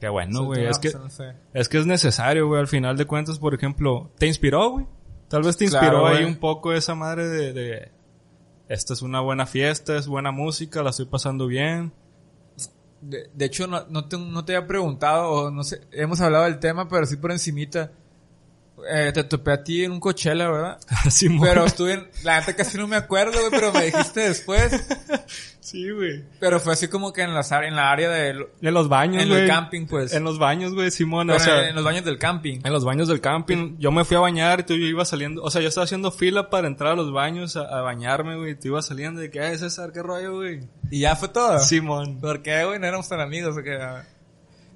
[0.00, 0.66] Qué bueno, güey.
[0.66, 1.34] Es que, no sé.
[1.54, 2.60] es que es necesario, güey.
[2.60, 4.86] Al final de cuentas, por ejemplo, ¿te inspiró, güey?
[5.28, 7.92] Tal vez te inspiró Claro, ahí un poco esa madre de, de,
[8.68, 11.92] esta es una buena fiesta, es buena música, la estoy pasando bien.
[13.00, 16.44] De, de hecho, no, no, te, no te había preguntado, o no sé, hemos hablado
[16.44, 17.92] del tema, pero sí por encimita.
[18.88, 20.78] Eh, te topé a ti en un Coachella, ¿verdad?
[21.04, 24.20] Así, mo- Pero estuve en, la neta casi no me acuerdo, güey, pero me dijiste
[24.20, 24.72] después.
[25.66, 26.22] Sí, güey.
[26.38, 29.20] Pero fue así como que en, áreas- en la área de, lo- En los baños,
[29.20, 30.12] en el camping, pues.
[30.14, 31.28] En los baños, güey, Simón.
[31.30, 32.60] O sea, en los baños del camping.
[32.62, 35.42] En los baños del camping, yo me fui a bañar y tú yo iba saliendo,
[35.42, 38.52] o sea, yo estaba haciendo fila para entrar a los baños a, a bañarme, güey,
[38.52, 40.60] y tú ibas saliendo de que, ay, César, qué rollo, güey.
[40.88, 41.58] Y ya fue todo.
[41.58, 42.20] Simón.
[42.20, 42.78] ¿Por qué, güey?
[42.78, 43.76] No éramos tan amigos, o qué?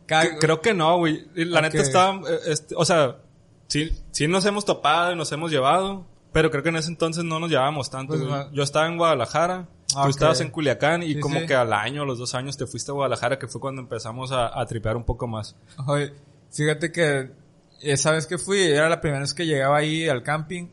[0.06, 1.24] Cada- Creo que no, güey.
[1.36, 3.14] La neta estaba, eh, este, o sea,
[3.70, 7.24] sí, sí nos hemos topado y nos hemos llevado, pero creo que en ese entonces
[7.24, 11.14] no nos llevábamos tanto, Pues, Yo estaba en Guadalajara, Ah, tú estabas en Culiacán y
[11.14, 11.46] Sí, como sí.
[11.46, 14.30] que al año, a los dos años te fuiste a Guadalajara, que fue cuando empezamos
[14.30, 15.56] a, a tripear un poco más.
[15.86, 16.12] Oye,
[16.52, 17.32] fíjate que
[17.80, 20.68] esa vez que fui, era la primera vez que llegaba ahí al camping.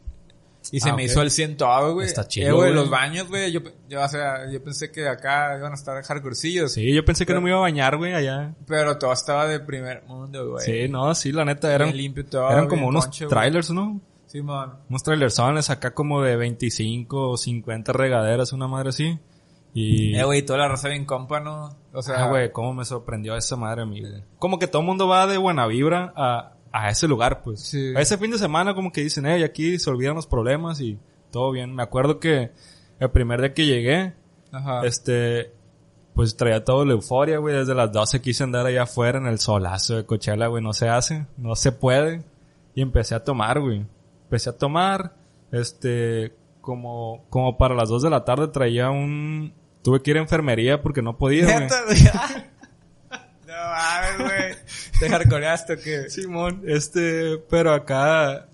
[0.71, 1.09] Y se Ah, me ok.
[1.09, 2.07] hizo el ciento güey.
[2.07, 3.51] Está chido, Eh, güey, los baños, güey.
[3.51, 6.73] Yo, yo, o sea, yo pensé que acá iban a estar hardcorecillos.
[6.73, 8.53] Sí, yo pensé que no me iba a bañar, güey, allá.
[8.65, 10.65] Pero todo estaba de primer mundo, güey.
[10.65, 14.01] Sí, no, sí, la neta, eran, limpio todo, eran como unos trailers, ¿no?
[14.25, 14.73] Simón.
[14.89, 19.17] Unos trailersones acá como de 25 o 50 regaderas, una madre así.
[19.73, 20.15] Y...
[20.17, 21.77] Eh, güey, toda la raza bien compa, ¿no?
[21.93, 24.23] O sea, Ah, güey, cómo me sorprendió esa madre a mí, güey.
[24.39, 27.61] Como que todo el mundo va de buena vibra a, a ese lugar, pues.
[27.61, 27.93] Sí.
[27.95, 30.99] A ese fin de semana como que dicen, hey, aquí se olvidan los problemas y
[31.31, 31.73] todo bien.
[31.75, 32.51] Me acuerdo que
[32.99, 34.13] el primer día que llegué,
[34.51, 34.85] Ajá.
[34.85, 35.51] este,
[36.13, 37.55] pues traía todo la euforia, güey.
[37.55, 40.63] Desde las 12 quise andar allá afuera en el solazo de Coachella, güey.
[40.63, 42.23] No se hace, no se puede.
[42.75, 43.85] Y empecé a tomar, güey.
[44.23, 45.13] Empecé a tomar,
[45.51, 49.53] Este, como, como para las 2 de la tarde traía un...
[49.83, 51.67] Tuve que ir a enfermería porque no podía, güey.
[53.47, 54.55] No mames, güey.
[54.99, 56.09] ¿Te hardcoreaste o qué?
[56.09, 58.47] Simón, este, pero acá,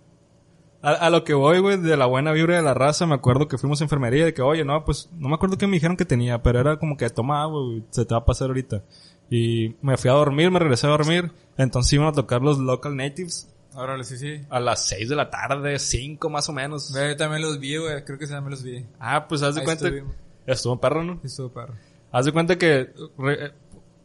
[0.81, 3.47] a, a lo que voy, güey, de la buena vibra de la raza, me acuerdo
[3.47, 5.73] que fuimos a enfermería y de que, oye, no, pues, no me acuerdo qué me
[5.77, 8.47] dijeron que tenía, pero era como que toma agua, güey, se te va a pasar
[8.49, 8.83] ahorita.
[9.29, 12.95] Y me fui a dormir, me regresé a dormir, entonces iban a tocar los local
[12.95, 14.41] natives Órale, sí, sí.
[14.51, 16.91] a las 6 de la tarde, 5 más o menos.
[16.91, 18.03] Güey, Yo también los vi, güey.
[18.05, 18.85] Creo que también los vi.
[18.99, 20.15] Ah, pues haz de Ahí cuenta, estuvimos.
[20.45, 21.19] estuvo perro, ¿no?
[21.23, 21.73] Estuvo perro.
[22.11, 23.51] Haz de cuenta que, re- eh,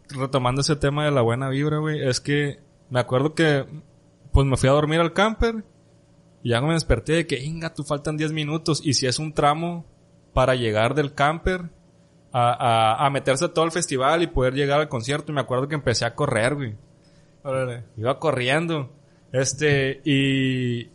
[0.09, 3.67] retomando ese tema de la buena vibra, güey, es que me acuerdo que,
[4.33, 5.65] pues me fui a dormir al camper
[6.43, 9.33] y ya me desperté de que, inga, tú faltan 10 minutos y si es un
[9.33, 9.85] tramo
[10.33, 11.71] para llegar del camper
[12.33, 15.41] a, a, a meterse a todo el festival y poder llegar al concierto y me
[15.41, 16.77] acuerdo que empecé a correr, güey.
[17.43, 17.85] Órale.
[17.97, 18.91] Iba corriendo.
[19.33, 20.91] Este, y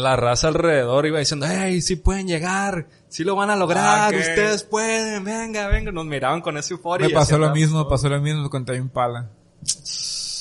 [0.00, 4.18] la raza alrededor iba diciendo, hey, sí pueden llegar, sí lo van a lograr, Ah,
[4.18, 5.92] ustedes pueden, venga, venga.
[5.92, 7.06] Nos miraban con esa euforia.
[7.06, 9.30] Me y pasó lo mismo, pasó lo mismo con Time Impala.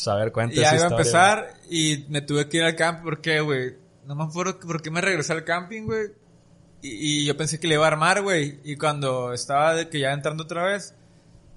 [0.07, 3.03] A ver, cuenta Y ya iba a empezar y me tuve que ir al campo.
[3.03, 3.75] ¿Por qué, güey?
[4.05, 6.07] No me acuerdo por qué me regresé al camping, güey.
[6.81, 8.59] Y, y yo pensé que le iba a armar, güey.
[8.63, 10.95] Y cuando estaba de que ya entrando otra vez,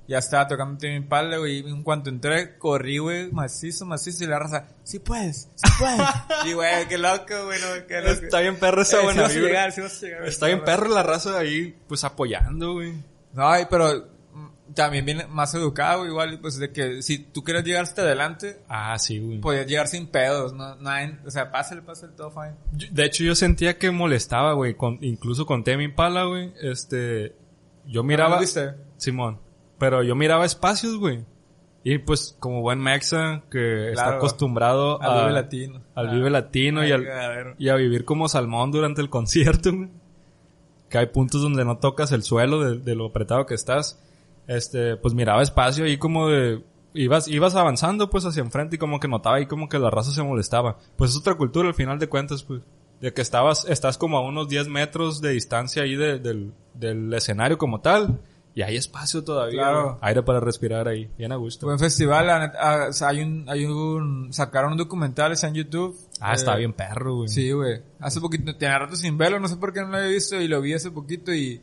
[0.09, 1.59] ya estaba tocando Tame Impala, güey.
[1.61, 4.25] Y en cuanto entré, corrí, güey, macizo, macizo.
[4.25, 6.01] Y la raza, sí puedes, sí puedes.
[6.47, 8.25] y, güey, qué loco, güey, no, qué loco.
[8.25, 10.25] Está bien perro esa Eh, buena llegar, sí llegar.
[10.27, 12.93] Está bien perro la raza ahí, pues apoyando, güey.
[13.33, 17.85] No, pero mm, también viene más educado, igual, pues de que si tú quieres llegar
[17.85, 19.41] hasta adelante, Ah, sí, güey.
[19.41, 22.57] podías llegar sin pedos, no, no hay- o sea, pásale, pásale, todo fine.
[22.73, 24.75] Yo- De hecho, yo sentía que molestaba, güey.
[24.75, 26.53] Con, incluso con Temi Impala, güey.
[26.61, 27.35] Este,
[27.87, 28.35] yo miraba...
[28.35, 28.75] ¿Lo viste?
[28.99, 29.41] Simón.
[29.83, 31.25] Pero yo miraba espacios, güey.
[31.85, 35.83] Y pues, como buen mexa que está acostumbrado Al a, Vive Latino.
[35.97, 36.13] al Ah.
[36.13, 37.55] Vive Latino y, al- cagadero.
[37.59, 39.89] y a vivir como salmón durante el concierto, güey.
[40.89, 44.01] Que hay puntos donde no tocas el suelo de, de lo apretado que estás.
[44.47, 46.63] Este, pues miraba espacio ahí como de...
[46.95, 50.11] Ibas, ibas avanzando pues hacia enfrente y como que notaba ahí como que la raza
[50.13, 50.77] se molestaba.
[50.97, 52.61] Pues es otra cultura al final de cuentas, pues.
[53.01, 57.13] De que estabas, estás como a unos 10 metros de distancia ahí de- del, del
[57.15, 58.21] escenario como tal.
[58.55, 59.63] Y hay espacio todavía.
[59.63, 59.99] Claro.
[60.03, 61.11] Aire para respirar ahí.
[61.17, 61.67] Bien a gusto.
[61.67, 65.49] Buen festival, la neta, ah, o sea, hay un, hay un, sacaron un documental está
[65.49, 65.99] en YouTube.
[66.21, 67.29] ah, Eh, está bien perro, güey.
[67.29, 67.81] Sí, güey.
[67.99, 70.49] Hace poquito, tenía rato sin verlo, no sé por qué no lo había visto y
[70.49, 71.63] lo vi hace poquito y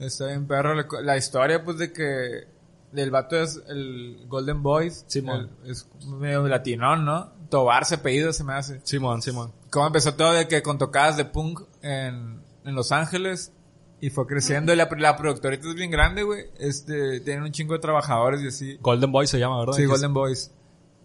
[0.00, 0.74] está bien perro.
[0.74, 2.48] La, la historia, pues, de que
[2.94, 5.04] el vato es el Golden Boys.
[5.06, 5.50] Simón.
[5.64, 7.32] El- Es medio latinón, ¿no?
[7.48, 8.80] Tobar se apellido se me hace.
[8.82, 9.52] Simón, Simón.
[9.70, 13.52] Cómo empezó todo de que con tocadas de punk en, en Los Ángeles
[14.00, 16.44] y fue creciendo y la, la productora ahorita es bien grande, güey.
[16.58, 18.78] Este, tienen un chingo de trabajadores y así.
[18.80, 19.74] Golden Boy se llama, ¿verdad?
[19.74, 20.50] Sí, Golden Boys.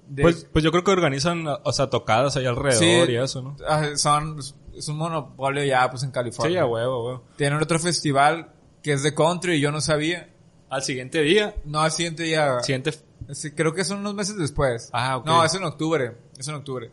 [0.08, 3.12] De- Pues, pues yo creo que organizan, o sea, tocadas ahí alrededor Sí.
[3.13, 3.56] y eso, ¿no?
[3.67, 4.39] ah, son,
[4.75, 6.62] es un monopolio ya, pues, en Sí, California.
[6.63, 7.23] a huevo, huevo.
[7.38, 8.52] Tienen otro festival
[8.84, 10.30] que es de country y yo no sabía.
[10.69, 12.60] Al siguiente día, No, al siguiente día.
[12.62, 12.91] siguiente...
[13.34, 14.89] Sí, creo que son unos meses después.
[14.93, 15.25] Ah, ok.
[15.25, 16.15] No, es en octubre.
[16.38, 16.89] Es en octubre.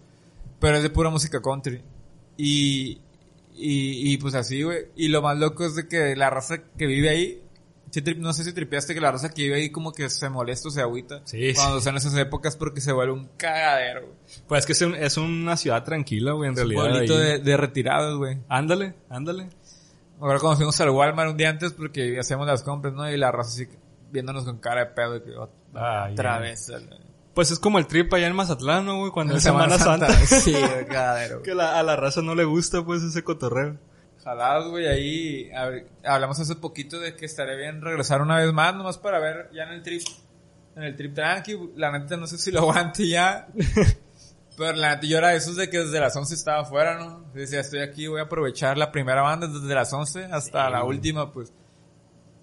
[0.60, 1.82] Pero es de pura música country.
[2.36, 3.00] Y,
[3.56, 4.86] y, y pues así, güey.
[4.96, 7.42] Y lo más loco es de que la raza que vive ahí,
[7.90, 10.68] sí no sé si tripeaste que la raza que vive ahí como que se molesta
[10.68, 11.22] o se agüita.
[11.24, 14.12] Sí, Cuando son esas épocas porque se vuelve un cagadero, güey.
[14.46, 16.80] Pues es que es, un- es una ciudad tranquila, güey, en Un realidad.
[16.90, 17.22] pueblito ahí.
[17.24, 18.38] de, de retirados, güey.
[18.48, 19.48] Ándale, ándale.
[20.20, 23.10] Ahora cuando fuimos al Walmart un día antes porque hacíamos las compras, ¿no?
[23.10, 23.66] Y la raza así
[24.10, 25.12] viéndonos con cara de pedo.
[25.14, 25.30] de que,
[25.74, 26.40] Ah, otra ya.
[26.40, 26.68] vez.
[26.68, 26.80] la-
[27.36, 29.12] Pues es como el trip allá en Mazatlán, ¿no, güey?
[29.12, 30.08] Cuando En es Semana, Santa.
[30.26, 31.42] sí, de cagadero.
[31.42, 33.76] que la- a la raza no le gusta, pues, ese cotorreo.
[34.24, 38.74] Jalados, güey, ahí hab- hablamos hace poquito de que estaría bien regresar una vez más,
[38.74, 40.02] nomás para ver ya en el trip,
[40.74, 43.46] en el trip tranqui, la neta no sé si lo aguante ya,
[44.56, 47.20] pero la neta yo era de esos de que desde las 11 estaba afuera, ¿no?
[47.34, 51.30] Decía, estoy aquí, voy a aprovechar la primera banda desde las 11 hasta la última,
[51.30, 51.52] pues.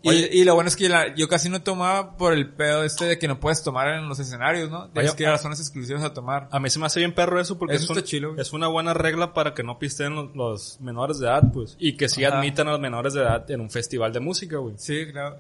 [0.06, 0.30] Y, Oye.
[0.34, 3.18] y lo bueno es que la- yo casi no tomaba por el pedo este de
[3.18, 4.90] que no puedes tomar en los escenarios, ¿no?
[4.92, 6.50] Tienes Oye, que ir a las zonas exclusivas a tomar.
[6.52, 8.42] A mí se me hace bien perro eso porque Eso es, un- está chilo, güey.
[8.42, 11.78] es una buena regla para que no pisteen los, los menores de edad, pues.
[11.80, 12.38] Y que sí Ajá.
[12.40, 14.76] admitan a los menores de edad en un festival de música, güey.
[14.78, 15.40] Sí, claro.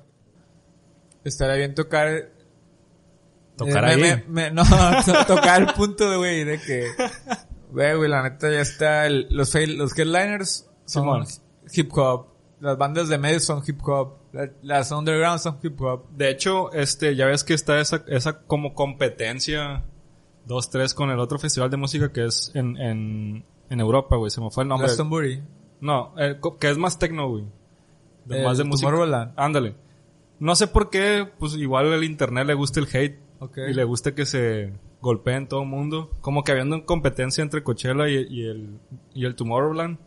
[1.25, 2.29] Estaría bien tocar
[3.57, 4.01] Tocar Eh, ahí.
[4.01, 4.63] me- me- me- no,
[5.05, 6.87] to- tocar el punto de, güey, de que,
[7.69, 11.25] güey, güey, la neta ya está, el- los, los headliners son Simón.
[11.71, 12.27] hip hop,
[12.61, 16.09] las bandas de medio son hip hop, la- las underground son hip hop.
[16.11, 19.83] De hecho, este, ya ves que está esa, esa como competencia
[20.47, 24.29] 2-3 con el otro festival de música que es en, en, en Europa, güey.
[24.29, 24.87] Se me fue el nombre.
[24.87, 25.41] Glastonbury.
[25.79, 27.45] No, eh, que es más techno, güey.
[28.25, 28.89] De- más de música.
[28.89, 29.33] Tomorrowland.
[29.37, 29.75] Ándale.
[30.39, 33.19] No sé por qué, pues igual el internet le gusta el hate.
[33.39, 33.57] Ok.
[33.69, 36.11] Y le gusta que se golpeen todo el mundo.
[36.21, 38.79] Como que habiendo competencia entre Coachella y, y el,
[39.13, 39.97] y el Tomorrowland.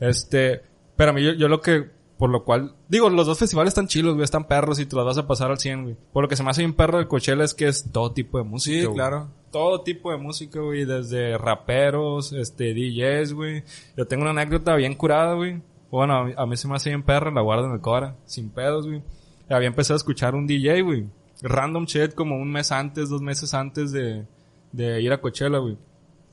[0.00, 0.62] Este,
[0.96, 1.90] pero a mí yo, yo lo que,
[2.22, 5.04] por lo cual, digo, los dos festivales están chilos, güey, están perros y te los
[5.04, 5.96] vas a pasar al 100, güey.
[6.12, 8.38] Por lo que se me hace un perro de Coachella es que es todo tipo
[8.38, 8.94] de música, Sí, güey.
[8.94, 9.28] claro.
[9.50, 13.64] Todo tipo de música, güey, desde raperos, este, DJs, güey.
[13.96, 15.60] Yo tengo una anécdota bien curada, güey.
[15.90, 18.14] Bueno, a mí, a mí se me hace bien perra, la guardo en el cora,
[18.24, 19.02] sin pedos, güey.
[19.50, 21.08] Había empezado a escuchar un DJ, güey.
[21.42, 24.28] Random shit como un mes antes, dos meses antes de,
[24.70, 25.76] de ir a Coachella, güey.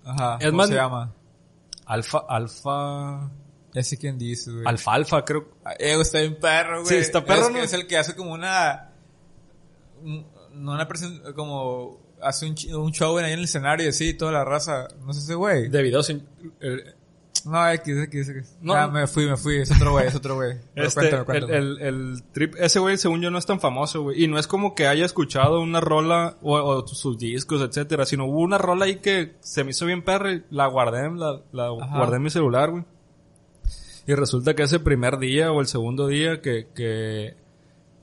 [0.06, 0.38] Ajá.
[0.40, 1.14] Es ¿Cómo más- se llama?
[1.88, 3.32] Alfa, alfa,
[3.74, 4.64] Ya sé quién dice, güey.
[4.66, 5.48] alfalfa, creo.
[5.80, 6.88] Eh, está bien perro, güey.
[6.88, 7.60] Sí, está perro, Es, ¿no?
[7.60, 8.90] es el que hace como una...
[10.04, 12.00] un- No una presentación, como...
[12.22, 14.90] Hace un, un show ahí en el escenario así, toda la raza.
[15.06, 15.70] No sé ese güey.
[15.70, 16.28] De videos sin-
[16.60, 16.84] eh,
[17.46, 18.58] No, X, X, X.
[18.60, 18.74] No.
[18.74, 19.56] Ah, me fui, me fui.
[19.62, 20.58] Es otro güey, es otro güey.
[20.76, 21.58] Este, cuéntame, el, cuéntame.
[21.58, 24.22] el, el trip, ese güey según yo no es tan famoso, güey.
[24.22, 28.26] Y no es como que haya escuchado una rola o, o sus discos, etcétera, sino
[28.26, 31.10] hubo una rola ahí que se me hizo bien perra y la guardé,
[31.54, 32.84] la, guardé en mi celular, güey.
[34.10, 37.36] Y resulta que ese primer día o el segundo día que, que,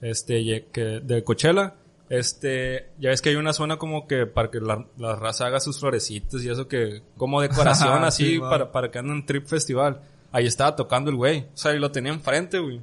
[0.01, 1.75] este, que, de Coachella,
[2.09, 5.59] este, ya ves que hay una zona como que para que la, la raza haga
[5.59, 9.47] sus florecitas y eso que, como decoración Sí, así para, para que anden en trip
[9.47, 10.01] festival.
[10.31, 11.41] Ahí estaba tocando el güey.
[11.41, 12.81] O sea, y lo tenía enfrente, güey.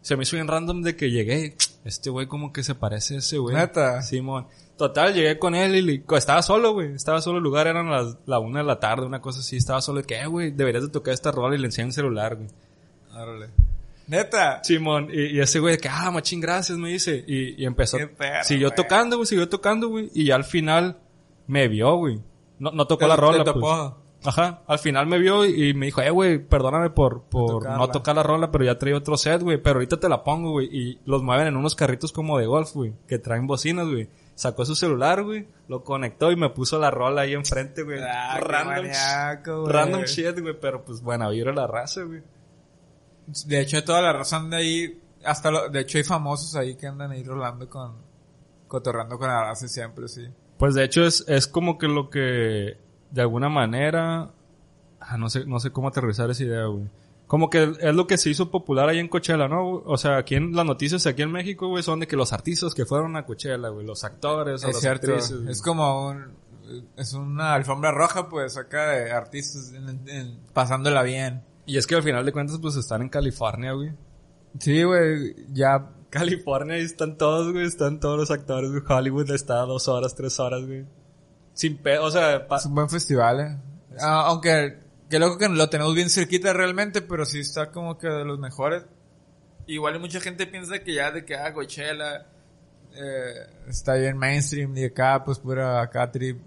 [0.00, 1.54] Se me hizo bien random de que llegué.
[1.84, 3.54] Este güey como que se parece a ese güey.
[3.54, 4.00] ¿Neta?
[4.00, 4.46] Simón.
[4.88, 6.92] Total, llegué con él y le- estaba solo, güey.
[6.94, 9.56] Estaba solo el lugar, eran las, la una de la tarde, una cosa así.
[9.56, 12.34] Estaba solo que, "Eh, güey, deberías de tocar esta rola y le enseñé el celular,
[12.34, 12.48] güey.
[13.12, 13.50] Árale.
[14.08, 14.60] Neta.
[14.64, 17.24] Simón, y, y ese güey de que, ah, machín, gracias, me dice.
[17.28, 17.96] Y, y empezó.
[18.42, 20.10] Siguió tocando, güey, siguió tocando, güey.
[20.14, 20.98] Y ya al final
[21.46, 22.20] me vio, güey.
[22.58, 23.60] No, no tocó Te- la te rola, topó.
[23.60, 23.92] pues.
[24.24, 28.14] Ajá, al final me vio y, me dijo, eh, güey, perdóname por, por no tocar
[28.16, 30.98] la rola, pero ya traía otro set, güey, pero ahorita te la pongo, güey, y
[31.06, 34.08] los mueven en unos carritos como de golf, güey, que traen bocinas, güey.
[34.34, 38.00] Sacó su celular, güey, lo conectó y me puso la rola ahí enfrente, güey.
[38.02, 39.72] Ah, random, güey.
[39.72, 42.22] random shit, güey, pero pues buena vibra la raza, güey.
[43.46, 46.86] De hecho, toda la razón de ahí, hasta lo, de hecho hay famosos ahí que
[46.86, 47.96] andan ahí rolando con,
[48.66, 50.26] cotorrando con la raza siempre, sí.
[50.58, 52.78] Pues de hecho es, es como que lo que
[53.10, 54.30] de alguna manera
[55.00, 56.88] ah, no sé no sé cómo aterrizar esa idea, güey.
[57.32, 59.66] Como que es lo que se hizo popular ahí en Coachella, ¿no?
[59.86, 62.74] O sea, aquí en las noticias aquí en México, güey, son de que los artistas
[62.74, 65.06] que fueron a Coachella, güey, los actores, o Es las cierto.
[65.14, 65.48] actrices.
[65.48, 66.26] Es como un,
[66.94, 71.42] es una alfombra roja, pues, acá de artistas en- en- pasándola bien.
[71.64, 73.92] Y es que al final de cuentas pues están en California, güey.
[74.58, 78.82] Sí, güey, ya, California ahí están todos, güey, están todos los actores, güey.
[78.86, 80.84] Hollywood está a dos horas, tres horas, güey.
[81.54, 83.58] Sin pedo, o sea, pa- es un buen festival, eh.
[83.98, 84.82] Ah, aunque,
[85.12, 88.38] qué loco que lo tenemos bien cerquita realmente, pero sí está como que de los
[88.38, 88.84] mejores.
[89.66, 92.26] Igual mucha gente piensa que ya de que, ah, Coachella,
[92.94, 96.40] eh, está bien mainstream y acá, pues, pura acá trip.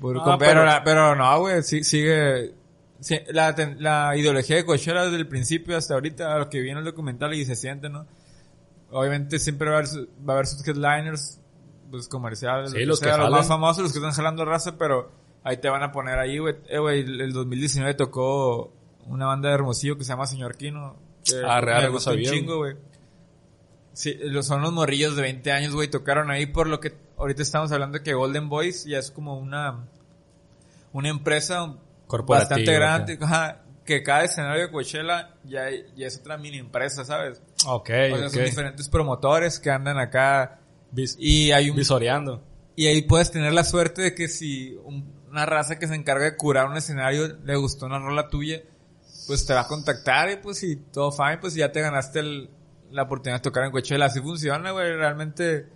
[0.00, 2.54] puro con- pero- pero, la- pero no, güey, sí- sigue,
[3.00, 6.78] sí, la, la ideología de Coachella desde el principio hasta ahorita, a lo que viene
[6.78, 8.06] el documental y se siente, ¿no?
[8.92, 9.90] Obviamente siempre va a haber,
[10.26, 11.38] va a haber sus headliners,
[11.90, 14.44] pues comerciales, Sí, lo que los que sea, los más famosos, los que están jalando
[14.46, 15.10] raza, pero
[15.44, 16.56] ahí te van a poner ahí, güey.
[16.68, 18.72] Eh, güey, el, el 2019 tocó
[19.06, 20.56] una banda de Hermosillo que se llama Señor
[21.24, 22.76] que Ah, real, un sabía, chingo, güey.
[23.92, 27.70] Sí, son los morrillos de 20 años, güey, tocaron ahí por lo que ahorita estamos
[27.72, 29.86] hablando de que Golden Boys ya es como una
[30.92, 31.76] una empresa
[32.26, 37.42] bastante grande, ajá, que cada escenario de Coachella ya, ya es otra mini empresa, ¿sabes?
[37.66, 38.32] ok, O sea, ok.
[38.32, 40.58] son diferentes promotores que andan acá
[40.92, 42.42] Vis- y hay un visoreando.
[42.76, 46.24] y ahí puedes tener la suerte de que si un- una raza que se encarga
[46.24, 48.62] de curar un escenario le gustó una rola tuya,
[49.26, 52.22] pues te va a contactar y pues si todo fine, pues ya te ganaste
[52.90, 54.06] la oportunidad de tocar en Coachella.
[54.06, 54.96] Así funciona, güey.
[54.96, 55.68] Realmente,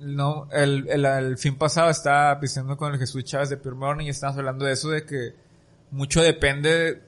[0.00, 4.06] no, el, el, el fin pasado estaba pisteando con el Jesús Chávez de Pure Morning
[4.06, 5.34] y estábamos hablando de eso, de que
[5.90, 7.02] mucho depende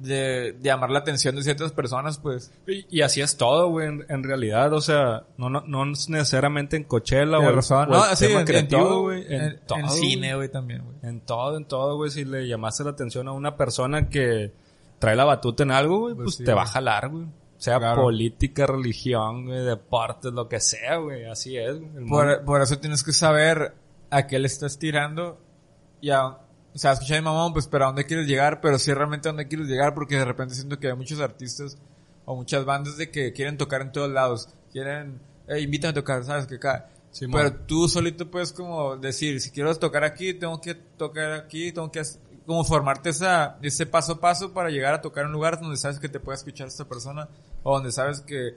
[0.00, 2.52] de, de llamar la atención de ciertas personas, pues.
[2.66, 6.08] Y, y así es todo, güey, en, en realidad, o sea, no, no, no es
[6.08, 7.90] necesariamente en Coachella o, razón.
[7.90, 10.48] o el No, sí, tema en, creativo, todo, güey, En, en, todo, en cine, güey,
[10.50, 10.96] también, güey.
[11.02, 14.52] En todo, en todo, güey, si le llamaste la atención a una persona que
[14.98, 17.26] trae la batuta en algo, güey, Pues pues, sí, te va a jalar, güey.
[17.56, 18.02] Sea Claro.
[18.02, 21.76] política, religión, güey, deportes, lo que sea, güey, así es.
[22.08, 23.74] Por, por eso tienes que saber
[24.10, 25.38] a qué le estás tirando
[26.00, 26.38] y a,
[26.74, 29.32] o sea, escucha mi mamá, pues, pero a dónde quieres llegar, pero sí realmente a
[29.32, 31.76] dónde quieres llegar, porque de repente siento que hay muchos artistas
[32.24, 36.24] o muchas bandas de que quieren tocar en todos lados, quieren, eh, invítame a tocar,
[36.24, 36.88] sabes que acá.
[37.10, 41.70] Sí, pero tú solito puedes como decir, si quiero tocar aquí, tengo que tocar aquí,
[41.70, 42.00] tengo que
[42.46, 45.98] como formarte esa, ese paso a paso para llegar a tocar un lugar donde sabes
[45.98, 47.28] que te puede escuchar esta persona
[47.62, 48.56] o donde sabes que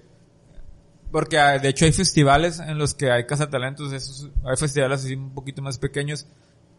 [1.12, 5.16] porque ah, de hecho hay festivales en los que hay cazatalentos, esos, hay festivales así
[5.16, 6.26] un poquito más pequeños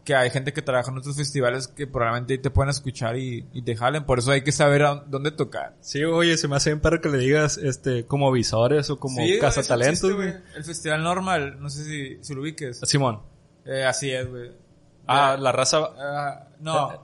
[0.07, 3.61] que hay gente que trabaja en otros festivales que probablemente te pueden escuchar y, y
[3.61, 4.05] te jalen.
[4.05, 5.75] Por eso hay que saber a dónde tocar.
[5.81, 9.17] Sí, oye, se me hace bien para que le digas, este, como visores o como
[9.21, 10.33] Sí, cazatalentos, güey.
[10.55, 12.79] El festival normal, no sé si, si lo ubiques.
[12.85, 13.21] Simón.
[13.65, 14.49] Eh, así es, güey.
[15.07, 17.03] Ah, la raza, Ah, no.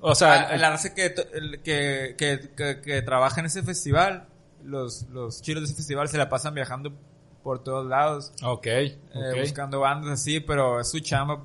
[0.00, 4.26] o sea, Ah, la raza que, el- que, que, que, que trabaja en ese festival,
[4.64, 6.94] los, los chilos de ese festival se la pasan viajando
[7.42, 9.40] por todos lados, ok, eh, ok.
[9.40, 11.44] buscando bandas así, pero es su chamba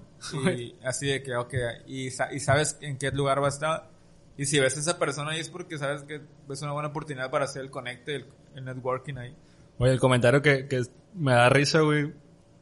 [0.55, 1.53] y así de que, ok,
[1.87, 3.89] y, sa- y sabes en qué lugar va a estar.
[4.37, 7.31] Y si ves a esa persona ahí es porque sabes que es una buena oportunidad
[7.31, 8.25] para hacer el conecte, el,
[8.55, 9.35] el networking ahí.
[9.79, 10.83] Oye, el comentario que, que
[11.15, 12.13] me da risa, güey,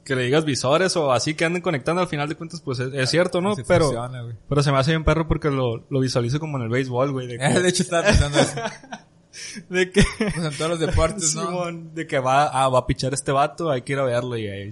[0.06, 2.94] que le digas visores o así que anden conectando al final de cuentas, pues es,
[2.94, 3.54] es cierto, ¿no?
[3.54, 6.64] Así Pero, funciona, pero se me hace bien perro porque lo, lo visualizo como en
[6.64, 8.56] el béisbol, güey, de que, de hecho estaba pensando eso.
[9.70, 11.48] de que, Pues en todos los deportes, ¿no?
[11.48, 14.38] Simón, de que va, ah, va a pichar este vato, hay que ir a verlo
[14.38, 14.70] y ahí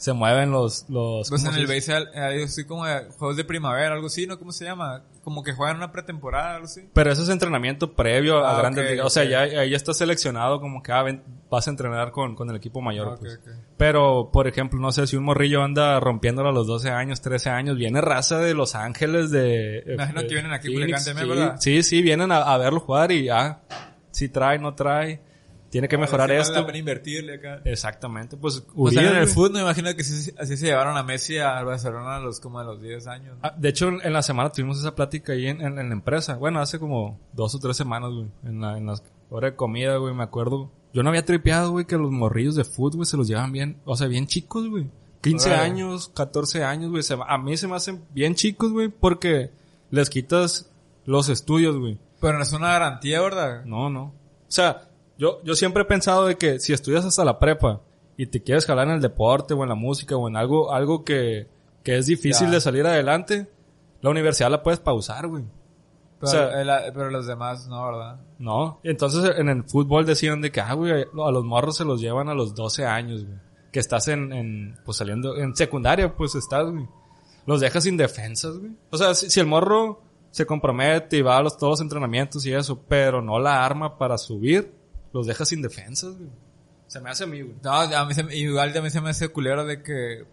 [0.00, 3.44] se mueven los, los, Pues ¿cómo en el béisbol hay así como de juegos de
[3.44, 4.38] primavera, algo así, ¿no?
[4.38, 5.02] ¿Cómo se llama?
[5.22, 6.88] Como que juegan una pretemporada, algo así.
[6.94, 9.06] Pero eso es entrenamiento previo a Ah, grandes ok, ligas.
[9.06, 9.28] O sea, ok.
[9.28, 12.80] ya, ya está seleccionado como que ah, ven, vas a entrenar con, con el equipo
[12.80, 13.08] mayor.
[13.12, 13.40] Ah, pues.
[13.42, 13.50] ok.
[13.76, 17.50] Pero, por ejemplo, no sé, si un morrillo anda rompiéndolo a los 12 años, 13
[17.50, 19.82] años, viene raza de Los Ángeles, de...
[19.86, 21.56] Me imagino de que vienen aquí a Phoenix, sí, ¿verdad?
[21.60, 23.60] Sí, sí, vienen a, a verlo jugar y ah,
[24.12, 25.20] si trae, no trae,
[25.70, 26.52] tiene que mejorar vale esto.
[26.60, 27.62] la pena invertirle acá.
[27.64, 28.60] Exactamente, pues...
[28.74, 31.62] Pues Uriel, en el fútbol me imagino que sí- así se llevaron a Messi a
[31.62, 33.36] Barcelona a los como a los 10 años.
[33.36, 33.40] ¿no?
[33.42, 36.36] Ah, De hecho, en la semana tuvimos esa plática ahí en, en- en la empresa.
[36.36, 38.26] Bueno, hace como dos o tres semanas, güey.
[38.44, 40.70] En la, en las horas de comida, güey, me acuerdo.
[40.92, 43.76] Yo no había tripeado, güey, que los morrillos de fútbol, güey, se los llevan bien.
[43.84, 44.90] O sea, bien chicos, güey.
[45.22, 45.62] 15 Órale.
[45.64, 47.04] años, 14 años, güey.
[47.04, 49.52] se- A mí se me hacen bien chicos, güey, porque
[49.90, 50.68] les quitas
[51.04, 51.98] los estudios, güey.
[52.20, 53.64] Pero no es una garantía, ¿verdad?
[53.64, 54.02] No, no.
[54.02, 54.12] O
[54.48, 54.88] sea,
[55.20, 57.80] yo, yo siempre he pensado de que si estudias hasta la prepa
[58.16, 61.04] y te quieres jalar en el deporte o en la música o en algo, algo
[61.04, 61.46] que,
[61.84, 62.54] que es difícil Ya.
[62.54, 63.48] de salir adelante,
[64.00, 65.44] la universidad la puedes pausar, güey.
[66.18, 68.20] Pero, O sea- el- pero los demás no, ¿verdad?
[68.38, 68.80] No.
[68.82, 72.28] Entonces en el fútbol decían de que, ah, güey, a los morros se los llevan
[72.28, 73.38] a los 12 años, güey.
[73.72, 76.86] Que estás en, en, pues saliendo, en secundaria, pues estás, güey.
[77.46, 78.72] Los dejas sin defensas, güey.
[78.90, 82.44] O sea, si, si el morro se compromete y va a los, todos los entrenamientos
[82.46, 84.72] y eso, pero no la arma para subir,
[85.12, 86.30] los dejas sin defensas, güey.
[86.86, 87.54] Se me hace a mí, güey.
[87.62, 90.24] No, a mí se, me- igual a mí se me hace culero de que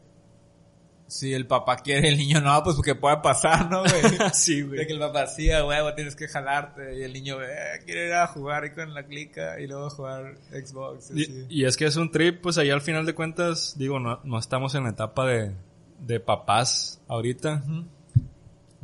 [1.09, 3.91] si el papá quiere el niño no, pues porque puede pasar, ¿no, güey?
[4.33, 6.97] sí, De que el papá sí, huevo, tienes que jalarte.
[6.99, 10.35] Y el niño, eh, quiere ir a jugar ahí con la clica y luego jugar
[10.51, 11.11] Xbox.
[11.13, 11.45] Y, así.
[11.49, 14.37] y es que es un trip, pues ahí al final de cuentas, digo, no, no
[14.39, 15.55] estamos en la etapa de,
[15.99, 17.63] de papás ahorita.
[17.65, 17.85] Ujú.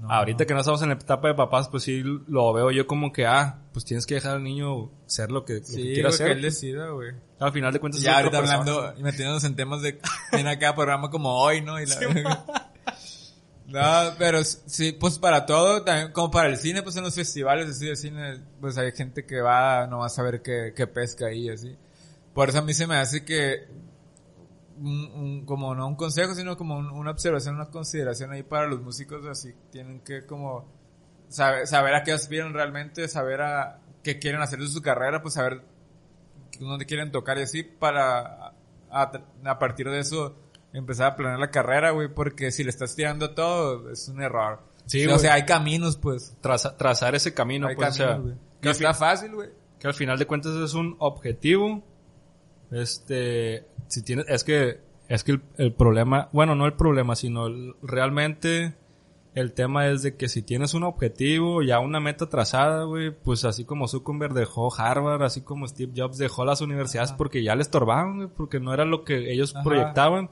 [0.04, 0.12] No.
[0.12, 3.14] Ahorita que no estamos en la etapa de papás, pues sí lo veo yo como
[3.14, 6.10] que, ah, pues tienes que dejar al niño ser lo que, lo que Sí, quiera
[6.10, 6.32] güey, que hacer.
[6.32, 7.12] él decida, güey.
[7.40, 8.60] Al final de cuentas, Ya ahorita persona.
[8.60, 10.00] hablando y metiéndonos en temas de...
[10.34, 11.80] Viene acá programa como hoy, ¿no?
[11.82, 12.44] Y la...
[13.66, 17.70] No, pero sí, pues para todo, también como para el cine, pues en los festivales
[17.70, 21.50] así de cine, pues hay gente que va nomás a ver qué, qué pesca ahí,
[21.50, 21.76] así.
[22.34, 23.68] Por eso a mí se me hace que,
[24.78, 28.68] un, un- como no un consejo, sino como un- una observación, una consideración ahí para
[28.68, 30.66] los músicos, así, tienen que como
[31.30, 35.36] saber, saber a qué aspiran realmente, saber a qué quieren hacer de su carrera, pues
[35.36, 35.62] saber
[36.60, 38.54] dónde quieren tocar y así para
[38.92, 39.12] a,
[39.46, 40.36] a partir de eso
[40.74, 44.60] empezar a planear la carrera, güey, porque si le estás tirando todo es un error.
[44.86, 46.36] Sí, o sea, hay caminos, pues.
[46.42, 49.50] Traza- trazar ese camino, hay pues, o sea, caminos, que está fácil, güey.
[49.80, 51.82] que al final de cuentas es un objetivo.
[52.72, 57.48] Este, si tienes, es que, es que el, el problema, bueno, no el problema, sino
[57.48, 58.76] el- realmente
[59.36, 63.46] el tema es de que si tienes un objetivo, ya una meta trazada, güey, pues
[63.46, 67.18] así como Zuckerberg dejó Harvard, así como Steve Jobs dejó las universidades Ajá.
[67.18, 69.64] porque ya le estorbaban, güey, porque no era lo que ellos Ajá.
[69.64, 70.30] proyectaban.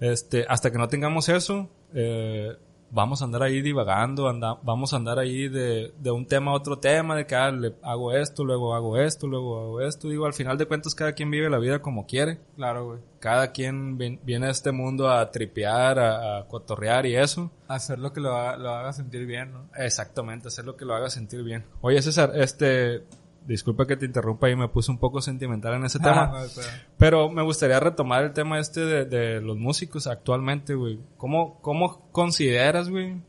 [0.00, 2.56] Este, hasta que no tengamos eso, eh,
[2.90, 6.54] vamos a andar ahí divagando, anda, vamos a andar ahí de, de un tema a
[6.54, 10.08] otro tema, de que ah, le hago esto, luego hago esto, luego hago esto.
[10.08, 12.40] Digo, al final de cuentas cada quien vive la vida como quiere.
[12.56, 13.00] Claro, güey.
[13.18, 17.50] Cada quien viene a este mundo a tripear, a, a cotorrear y eso.
[17.68, 19.68] Hacer lo que lo haga, lo haga sentir bien, ¿no?
[19.76, 21.64] Exactamente, hacer lo que lo haga sentir bien.
[21.82, 23.04] Oye, César, este,
[23.50, 26.24] disculpa que te interrumpa y me puse un poco sentimental en ese tema.
[26.24, 26.68] Ah, no, espera.
[26.96, 31.00] Pero me gustaría retomar el tema este de, de los músicos actualmente, güey.
[31.16, 33.20] ¿Cómo, ¿Cómo consideras, güey,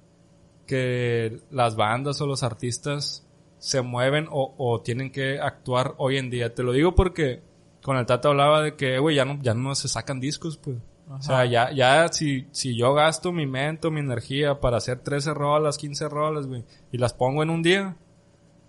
[0.68, 6.30] que las bandas o los artistas se mueven o, o tienen que actuar hoy en
[6.30, 6.54] día?
[6.54, 7.42] Te lo digo porque
[7.82, 10.78] con el Tata hablaba de que, güey, ya no, ya no se sacan discos, pues.
[11.10, 15.00] O sea, ya, ya si, si yo gasto mi mente o mi energía para hacer
[15.00, 17.98] 13 rolas, 15 rolas, güey, y las pongo en un día,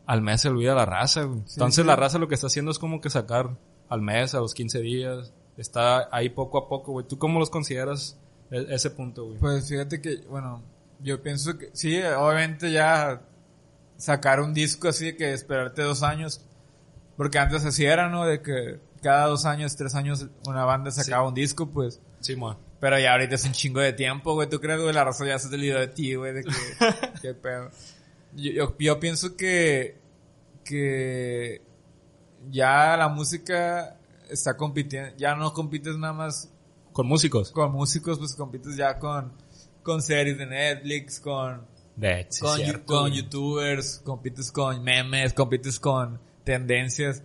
[0.06, 1.40] al mes se olvida la raza, güey.
[1.46, 1.86] Sí, Entonces sí.
[1.86, 3.56] la raza lo que está haciendo es como que sacar
[3.88, 5.32] al mes, a los 15 días.
[5.56, 7.06] Está ahí poco a poco, güey.
[7.06, 8.18] ¿Tú cómo los consideras
[8.50, 9.38] E- ese punto, güey.
[9.38, 10.62] Pues fíjate que, bueno,
[11.00, 13.22] yo pienso que sí, obviamente ya
[13.96, 16.44] sacar un disco así de que esperarte dos años,
[17.16, 18.26] porque antes así era, ¿no?
[18.26, 22.00] De que cada dos años, tres años una banda sacaba un disco, pues.
[22.20, 22.56] Sí, mo.
[22.80, 24.48] Pero ya ahorita es un chingo de tiempo, güey.
[24.48, 24.92] ¿Tú crees, güey?
[24.92, 26.32] La razón ya se te olvidó de ti, güey.
[26.32, 26.50] De que,
[27.22, 27.70] qué pedo.
[28.34, 29.98] Yo, yo, yo pienso que,
[30.64, 31.62] que
[32.50, 33.98] ya la música
[34.30, 36.50] está compitiendo, ya no compites nada más
[36.92, 37.50] Con músicos.
[37.52, 39.32] con músicos, pues compites ya con,
[39.82, 41.66] con series de Netflix, con,
[42.86, 47.22] con, youtubers, compites con memes, compites con tendencias.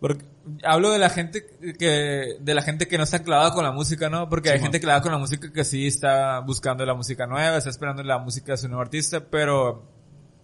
[0.00, 0.24] Porque
[0.64, 1.44] hablo de la gente
[1.78, 4.28] que, de la gente que no está clavada con la música, ¿no?
[4.28, 7.56] Porque Sí, hay gente clavada con la música que sí está buscando la música nueva,
[7.58, 9.84] está esperando la música de su nuevo artista, pero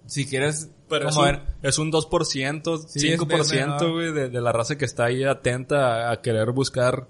[0.07, 3.93] si quieres, Pero es un, ver- es un 2%, Sí, es 5%, menor.
[3.93, 7.07] güey, de, de la raza que está ahí atenta a, a querer buscar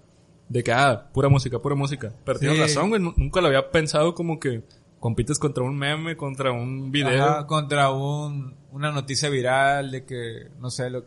[0.49, 2.13] de que, ah, pura música, pura música.
[2.25, 4.63] Pero tienes razón, güey, nu- nunca lo había pensado como que
[4.99, 7.25] compites contra un meme, contra un video.
[7.25, 11.05] Ajá, contra un, una noticia viral de que, no sé, lo,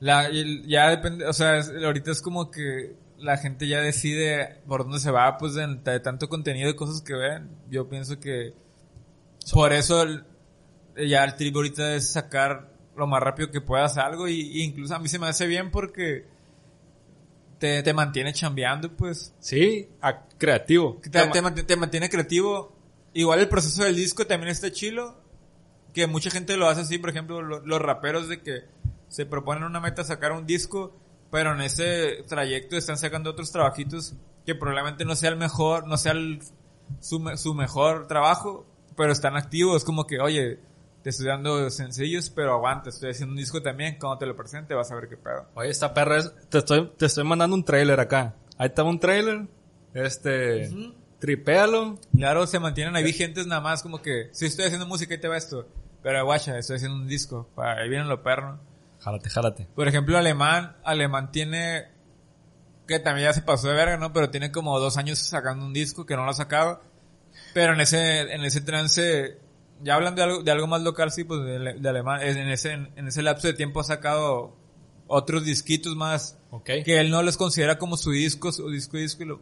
[0.00, 0.28] la,
[0.66, 5.10] ya depende, o sea, ahorita es como que la gente ya decide por dónde se
[5.10, 7.50] va, pues, de, de tanto contenido y cosas que ven.
[7.68, 8.54] Yo pienso que
[9.52, 10.24] por eso el-
[11.08, 14.94] ya el trip ahorita es sacar lo más rápido que puedas algo y, y incluso
[14.94, 16.26] a mí se me hace bien porque
[17.58, 19.34] te, te mantiene chambeando, pues.
[19.38, 20.98] Sí, a- creativo.
[21.02, 22.74] Te, te mant- te mantiene creativo.
[23.12, 25.20] Igual el proceso del disco también está chilo.
[25.92, 28.60] Que mucha gente lo hace así, por ejemplo, lo- los raperos de que
[29.10, 30.96] se proponen una meta sacar un disco,
[31.30, 34.14] pero en ese trayecto están sacando otros trabajitos
[34.46, 36.40] que probablemente no sea el mejor, no sea el-
[37.00, 38.64] su, su mejor trabajo,
[38.96, 39.84] pero están activos.
[39.84, 40.58] como que, oye,
[41.02, 43.96] te estoy dando sencillos, pero aguanta, estoy haciendo un disco también.
[44.00, 45.46] Cuando te lo presente vas a ver qué pedo.
[45.54, 48.34] Oye, esta perra es, te estoy, te estoy mandando un trailer acá.
[48.58, 49.46] Ahí está un trailer.
[49.94, 50.68] Este,
[51.18, 51.98] tripéalo.
[52.14, 55.28] Claro, se mantienen ahí vigentes nada más como que, si estoy haciendo música y te
[55.28, 55.66] va esto.
[56.02, 57.48] Pero guacha, estoy haciendo un disco.
[57.56, 58.58] Ahí vienen los perros.
[59.00, 59.68] Jálate, jálate.
[59.74, 61.88] Por ejemplo, Alemán, Alemán tiene,
[62.86, 64.12] que también ya se pasó de verga, ¿no?
[64.12, 66.82] Pero tiene como dos años sacando un disco que no lo ha sacado.
[67.54, 69.38] Pero en ese, en ese trance,
[69.82, 72.72] ya hablando de algo, de algo más local, sí, pues de, de Alemán, en ese,
[72.72, 74.56] en ese lapso de tiempo ha sacado
[75.06, 76.70] otros disquitos más Ok.
[76.84, 79.40] que él no los considera como su disco, su disco, disco, y lo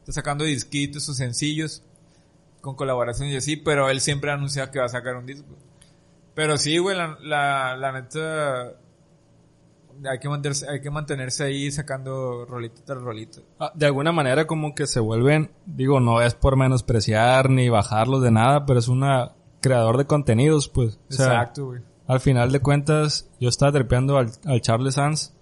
[0.00, 1.82] está sacando disquitos, sus sencillos,
[2.60, 5.48] con colaboraciones y así, pero él siempre anuncia que va a sacar un disco.
[6.34, 8.72] Pero sí, güey, la, la, la neta,
[10.10, 13.42] hay que mantenerse, hay que mantenerse ahí sacando rolito tras rolito.
[13.58, 18.22] Ah, de alguna manera como que se vuelven, digo, no es por menospreciar ni bajarlos
[18.22, 20.98] de nada, pero es una creador de contenidos, pues.
[21.10, 21.80] O sea, Exacto, güey.
[22.06, 25.34] al final de cuentas, yo estaba trepeando al, al Charles Sanz,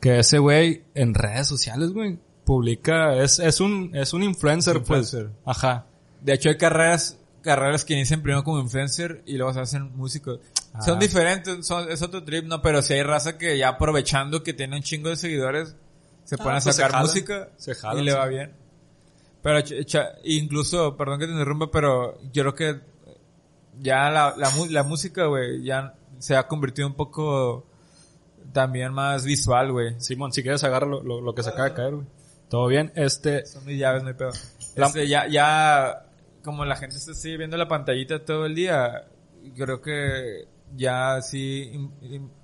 [0.00, 5.30] que ese güey en redes sociales, güey, publica, es, es un, es un influencer, Influencer.
[5.44, 5.56] pues.
[5.58, 5.86] Ajá.
[6.20, 10.40] De hecho, hay carreras, carreras que inician primero como influencer y luego se hacen músicos.
[10.74, 10.82] Ah.
[10.82, 12.60] Son diferentes, son, es otro trip, ¿no?
[12.60, 15.74] Pero si hay raza que ya aprovechando que tiene un chingo de seguidores,
[16.24, 18.16] se Ah, ponen a pues se sacar jalan, música se jalan, y le sí.
[18.18, 18.52] va bien.
[19.42, 19.60] Pero
[20.24, 22.80] incluso, perdón que te interrumpa, pero yo creo que
[23.80, 27.66] ya la, la, mu- la música, güey, ya se ha convertido un poco
[28.52, 29.94] también más visual, güey.
[30.00, 32.06] Simón, si quieres agarra lo, lo, lo que se acaba de caer, güey.
[32.48, 34.30] Todo bien, este, Son mis llaves, no hay pedo.
[34.76, 36.05] Este, ya, ya,
[36.46, 39.06] como la gente se sigue viendo la pantallita todo el día,
[39.54, 41.70] creo que ya sí,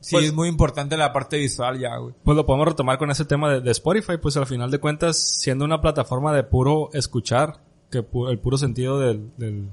[0.00, 2.14] sí Pues- es muy importante la parte visual ya, güey.
[2.22, 5.16] Pues lo podemos retomar con ese tema de, de Spotify, pues al final de cuentas,
[5.16, 9.68] siendo una plataforma de puro escuchar, que pu- el puro sentido del, del,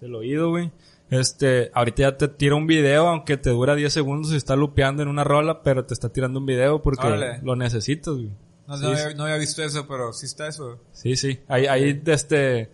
[0.00, 0.70] del oído, güey.
[1.10, 5.02] Este, ahorita ya te tira un video, aunque te dura 10 segundos y está lupeando
[5.02, 7.40] en una rola, pero te está tirando un video porque Órale.
[7.42, 8.30] lo necesitas, güey.
[8.68, 10.78] No, Sí, no, había, no había visto eso, pero sí está eso.
[10.92, 11.40] Sí, sí.
[11.48, 12.70] Hay, hay, este,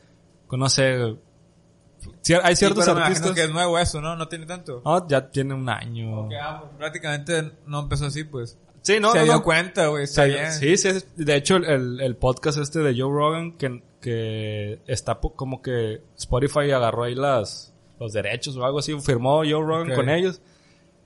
[2.22, 3.32] cier- hay ciertos Sí, pero me imagino artistas.
[3.34, 4.16] que es nuevo eso, ¿no?
[4.16, 4.82] No tiene tanto.
[4.84, 6.28] No, ya tiene un año.
[6.28, 8.58] Que, ah, prácticamente no empezó así, pues.
[8.82, 9.42] Sí, no, se no, dio no.
[9.42, 10.52] cuenta, güey, está bien.
[10.52, 10.88] Sí, sí.
[10.88, 16.02] es- De hecho, el, el podcast este de Joe Rogan, que, que está como que
[16.16, 20.40] Spotify agarró ahí las, los derechos o algo así, firmó Joe Rogan con ellos.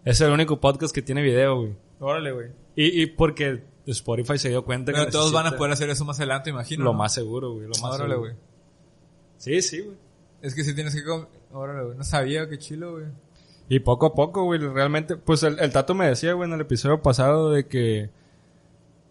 [0.05, 1.77] Es el único podcast que tiene video, güey.
[2.01, 2.49] Órale, güey.
[2.77, 6.05] Y, y porque Spotify se dio cuenta Pero que todos van a poder hacer eso
[6.05, 6.85] más adelante, imagino.
[6.85, 6.99] Lo ¿no?
[6.99, 7.65] más seguro, güey.
[7.65, 8.33] Lo más Órale, güey.
[9.41, 9.97] Sí, sí, güey.
[10.43, 11.03] Es que si tienes que...
[11.53, 11.99] Órale, güey.
[11.99, 13.07] No sabía, qué chilo, güey.
[13.69, 16.61] Y poco a poco, güey, realmente, pues el, el Tato me decía, güey, en el
[16.63, 18.11] episodio pasado de que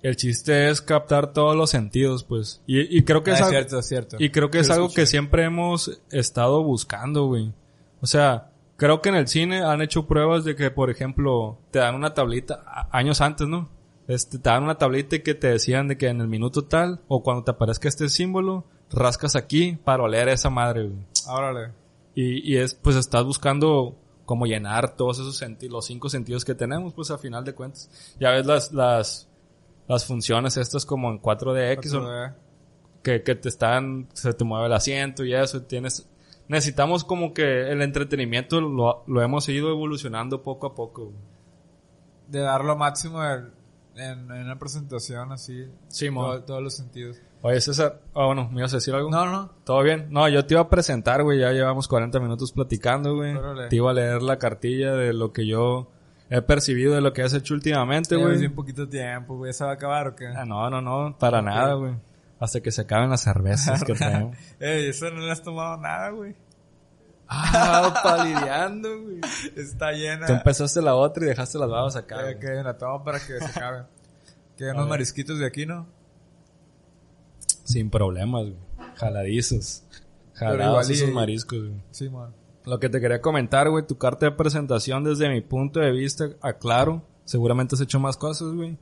[0.01, 2.61] el chiste es captar todos los sentidos, pues.
[2.67, 4.15] Y, y creo que Ah, es, es algo- cierto, es cierto.
[4.19, 5.01] Y creo que es algo escuché.
[5.01, 7.53] que siempre hemos estado buscando, güey.
[8.01, 11.80] O sea, creo que en el cine han hecho pruebas de que, por ejemplo, te
[11.80, 13.69] dan una tablita años antes, ¿no?
[14.07, 16.99] este, te dan una tablita y que te decían de que en el minuto tal,
[17.07, 21.05] o cuando te aparezca este símbolo, rascas aquí para oler esa madre, güey.
[21.27, 21.71] Órale.
[22.15, 26.53] Y, y es, pues estás buscando como llenar todos esos sentidos, los cinco sentidos que
[26.55, 27.89] tenemos, pues a final de cuentas.
[28.19, 29.27] Ya ves las, las,
[29.87, 32.33] las funciones estas como en 4DX, o- 4D.
[33.03, 36.07] que, que te están, se te mueve el asiento y eso, tienes,
[36.47, 41.05] necesitamos como que el entretenimiento lo, lo hemos ido evolucionando poco a poco.
[41.05, 41.15] güey.
[42.27, 43.51] De dar lo máximo en,
[44.00, 45.66] en, en una presentación así.
[45.88, 47.18] Sí, todo- todos los sentidos.
[47.41, 49.10] Oye, César, ah, bueno, ¿me ibas a decir algo?
[49.10, 49.52] No, no.
[49.64, 50.08] ¿Todo bien?
[50.10, 53.34] No, yo te iba a presentar, güey, ya llevamos 40 minutos platicando, güey.
[53.70, 55.89] Te iba a leer la cartilla de lo que yo
[56.30, 58.38] he percibido de lo que has hecho últimamente, güey.
[58.39, 59.54] bien poquito tiempo, güey.
[59.54, 60.28] ¿Se va a acabar o qué?
[60.28, 61.93] Ah, no, no, no, para nada, güey.
[62.39, 64.38] Hasta que se acaben las cervezas que traemos.
[64.60, 66.36] Ey, eso no le has tomado nada, güey.
[67.30, 69.21] Ah, palideando, güey.
[69.55, 70.25] Está llena.
[70.25, 72.30] Tú empezaste la otra y dejaste las babas acá.
[72.30, 73.84] Eh, que la tomo para que se acabe.
[74.57, 75.88] Que unos marisquitos de aquí, ¿no?
[77.63, 78.57] Sin problemas, güey.
[78.95, 79.84] Jaladizos.
[80.34, 81.82] Jalados esos mariscos, güey.
[81.91, 82.34] Sí, man.
[82.65, 86.30] Lo que te quería comentar, güey, tu carta de presentación desde mi punto de vista,
[86.41, 88.77] aclaro, seguramente has hecho más cosas, güey.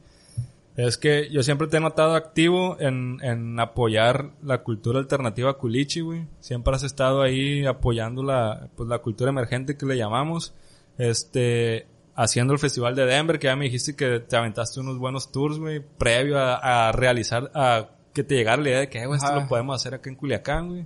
[0.78, 6.02] Es que yo siempre te he notado activo en, en apoyar la cultura alternativa culichi,
[6.02, 6.28] güey.
[6.40, 10.54] Siempre has estado ahí apoyando la, pues, la cultura emergente que le llamamos.
[11.00, 15.32] Este, haciendo el festival de Denver, que ya me dijiste que te aventaste unos buenos
[15.32, 19.06] tours, güey, previo a, a realizar, a que te llegara la idea de que, "Eh,
[19.08, 20.86] güey, esto lo podemos hacer acá en Culiacán, güey.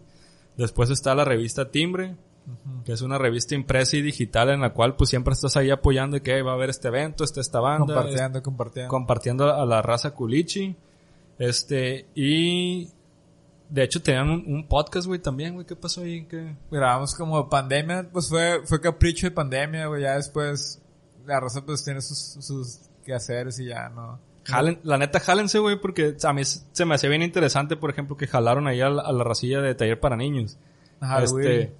[0.57, 2.15] Después está la revista Timbre,
[2.85, 6.17] que es una revista impresa y digital en la cual pues siempre estás ahí apoyando
[6.17, 8.89] y que "Hey, va a haber este evento, está esta banda, Compartiendo, es- compartiendo.
[8.89, 10.75] compartiendo a la raza culichi.
[11.37, 12.89] Este, y
[13.69, 16.25] de hecho tenían un, un podcast, güey, también, güey, ¿qué pasó ahí?
[16.25, 16.55] ¿Qué?
[16.69, 20.01] Grabamos como pandemia, pues fue, fue capricho de pandemia, güey.
[20.03, 20.81] Ya después,
[21.25, 24.19] la raza pues tiene sus, sus quehaceres y ya no.
[24.43, 28.17] Jalen, la neta, jálense, güey, porque a mí se me hacía bien interesante, por ejemplo,
[28.17, 30.57] que jalaron ahí a la, a la racilla de taller para niños.
[30.99, 31.71] Ajá, Este, güey.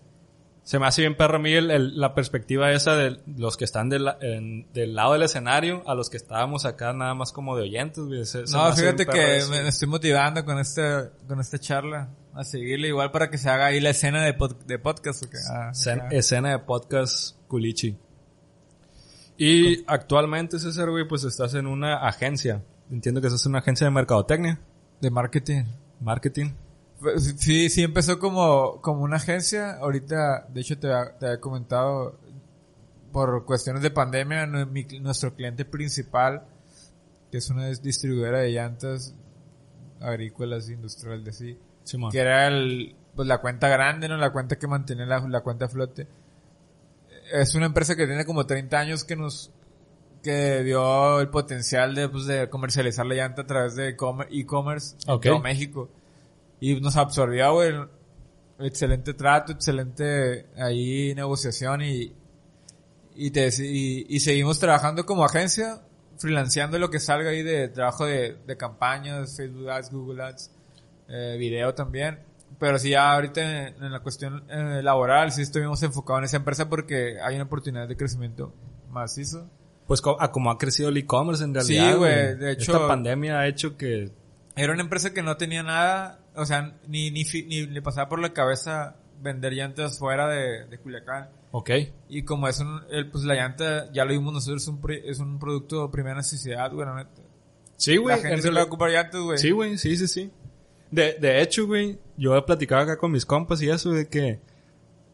[0.63, 4.05] Se me hace bien perro mí el- la perspectiva esa de los que están del,
[4.05, 7.63] la- en- del lado del escenario a los que estábamos acá nada más como de
[7.63, 8.25] oyentes, güey.
[8.25, 9.49] Se- se me No, fíjate que eso.
[9.49, 10.81] me estoy motivando con este,
[11.27, 14.63] con esta charla a seguirle igual para que se haga ahí la escena de, pod-
[14.65, 15.23] de podcast.
[15.23, 15.37] ¿o qué?
[15.51, 15.71] Ah,
[16.11, 17.97] escena de podcast culichi.
[19.37, 22.63] Y actualmente, César, güey, pues estás en una agencia.
[22.91, 24.59] Entiendo que estás en una agencia de mercadotecnia,
[25.01, 25.63] De marketing.
[25.99, 26.51] marketing.
[27.37, 29.77] Sí, sí empezó como, como una agencia.
[29.77, 30.87] Ahorita, de hecho, te,
[31.19, 32.17] te había comentado,
[33.11, 36.43] por cuestiones de pandemia, mi- nuestro cliente principal,
[37.31, 39.15] que es una dis- distribuidora de llantas
[39.99, 41.57] agrícolas, industriales, de sí,
[42.11, 44.17] que era el, pues la cuenta grande, ¿no?
[44.17, 46.07] La cuenta que mantiene la, la cuenta a flote.
[47.33, 49.51] Es una empresa que tiene como 30 años que nos,
[50.23, 55.21] que dio el potencial de, pues, de comercializar la llanta a través de e-commerce en
[55.29, 55.89] todo México.
[56.61, 57.73] Y nos absorbió, güey.
[58.59, 62.13] Excelente trato, excelente ahí negociación y,
[63.15, 65.81] y, te, y, y seguimos trabajando como agencia,
[66.19, 70.51] freelanceando lo que salga ahí de trabajo de, de campañas, Facebook Ads, Google Ads,
[71.09, 72.19] eh, video también.
[72.59, 76.37] Pero sí, ya ahorita en, en la cuestión eh, laboral, sí estuvimos enfocados en esa
[76.37, 78.53] empresa porque hay una oportunidad de crecimiento
[78.91, 79.49] macizo.
[79.87, 81.91] Pues a como ha crecido el e-commerce en realidad.
[81.93, 84.11] Sí, güey, de hecho- Esta pandemia ha hecho que...
[84.55, 88.19] Era una empresa que no tenía nada, o sea, ni, ni, ni le pasaba por
[88.19, 91.29] la cabeza vender llantas fuera de, de Culiacán.
[91.51, 91.69] Ok.
[92.09, 95.19] Y como es un, el, pues la llanta, ya lo vimos nosotros, es un, es
[95.19, 97.21] un producto de primera necesidad, güey, la neta.
[97.77, 98.15] Sí, güey.
[98.15, 99.37] La gente en se le va a realidad- ocupar llantas, güey.
[99.37, 100.31] Sí, güey, sí, sí, sí.
[100.91, 104.39] De, de hecho, güey, yo he platicado acá con mis compas y eso de que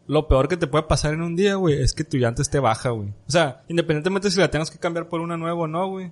[0.06, 2.58] lo peor que te puede pasar en un día, güey, es que tu llanta esté
[2.60, 3.10] baja, güey.
[3.26, 6.10] O sea, independientemente si la tengas que cambiar por una nueva o no, güey.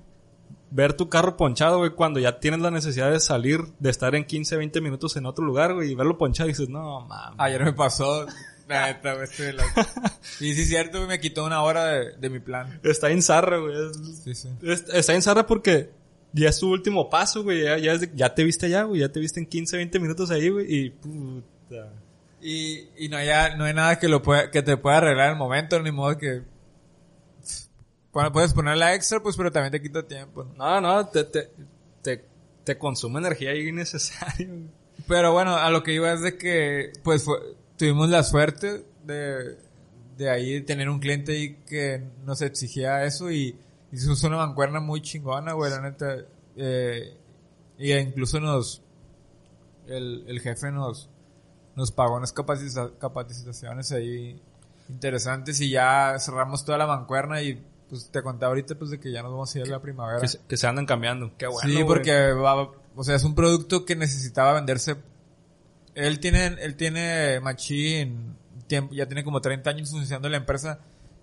[0.70, 4.24] Ver tu carro ponchado, güey, cuando ya tienes la necesidad de salir, de estar en
[4.24, 7.36] 15, 20 minutos en otro lugar, güey, y verlo ponchado y dices, no, mames.
[7.38, 8.26] Ayer me pasó,
[8.68, 9.64] la neta, güey, estoy la-
[10.40, 12.80] Y sí, es cierto, güey, me quitó una hora de, de mi plan.
[12.82, 13.74] Está en zarra, güey.
[14.24, 14.48] Sí, sí.
[14.62, 15.90] es- Está en zarra porque
[16.32, 17.62] ya es tu último paso, güey.
[17.62, 19.00] Ya, ya, de- ya te viste allá, güey.
[19.02, 20.66] Ya te viste en 15, 20 minutos ahí, güey.
[20.68, 21.92] Y puta.
[22.42, 25.32] Y, y no, hay, no hay nada que lo pueda, que te pueda arreglar en
[25.34, 26.42] el momento, ni modo que...
[28.32, 30.54] Puedes poner la extra, pues, pero también te quita tiempo, ¿no?
[30.54, 31.50] No, no, te, te,
[32.02, 32.24] te,
[32.64, 34.48] te consume energía innecesaria.
[35.06, 37.38] Pero bueno, a lo que iba es de que, pues, fue-
[37.76, 39.56] tuvimos la suerte de,
[40.16, 43.56] de ahí tener un cliente ahí que nos exigía eso y,
[43.92, 46.16] y se usó una mancuerna muy chingona, güey, la neta.
[46.56, 47.14] Eh,
[47.78, 48.80] y incluso nos,
[49.86, 51.08] el, el jefe nos,
[51.74, 54.40] nos pagó unas capacita- capacitaciones ahí
[54.88, 59.12] interesantes y ya cerramos toda la mancuerna y pues te contaba ahorita pues de que
[59.12, 60.20] ya nos vamos a ir a la primavera.
[60.20, 61.32] Que se, que se andan cambiando.
[61.38, 61.68] Qué bueno.
[61.68, 64.96] sí, porque va, o sea, es un producto que necesitaba venderse.
[65.94, 68.34] Él tiene, él tiene Machine,
[68.68, 70.80] ya tiene como 30 años funcionando la empresa,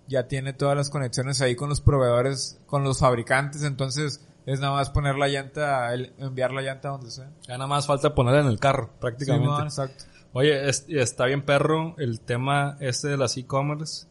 [0.08, 4.74] ya tiene todas las conexiones ahí con los proveedores, con los fabricantes, entonces es nada
[4.74, 7.30] más poner la llanta, el- enviar la llanta donde sea.
[7.46, 9.62] Ya nada más falta ponerla en el carro, prácticamente.
[9.62, 10.04] Exacto.
[10.32, 14.06] Oye, es- y está bien perro el tema este de las e-commerce.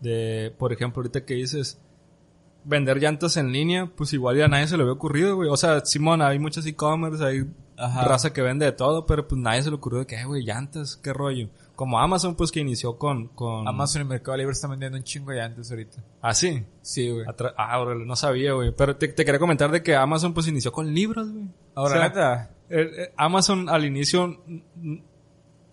[0.00, 1.78] De, por ejemplo, ahorita que dices
[2.66, 5.48] vender llantas en línea, pues igual ya a nadie se le había ocurrido, güey.
[5.48, 7.46] O sea, Simón, hay muchos e-commerce, hay
[7.76, 8.04] Ajá.
[8.04, 10.42] raza que vende de todo, pero pues nadie se le ocurrió de que, "Eh, güey,
[10.44, 11.48] llantas, qué rollo.
[11.76, 13.68] Como Amazon, pues que inició con, con...
[13.68, 16.02] Amazon y Mercado Libre están vendiendo un chingo de llantas ahorita.
[16.22, 16.64] Ah, sí.
[16.80, 17.26] Sí, güey.
[17.26, 18.72] Atra- ah, órale, no sabía, güey.
[18.74, 21.44] Pero te, te quería comentar de que Amazon pues inició con libros, güey.
[21.74, 22.50] Ahora, O sea, neta.
[22.70, 24.42] el- el Amazon al inicio,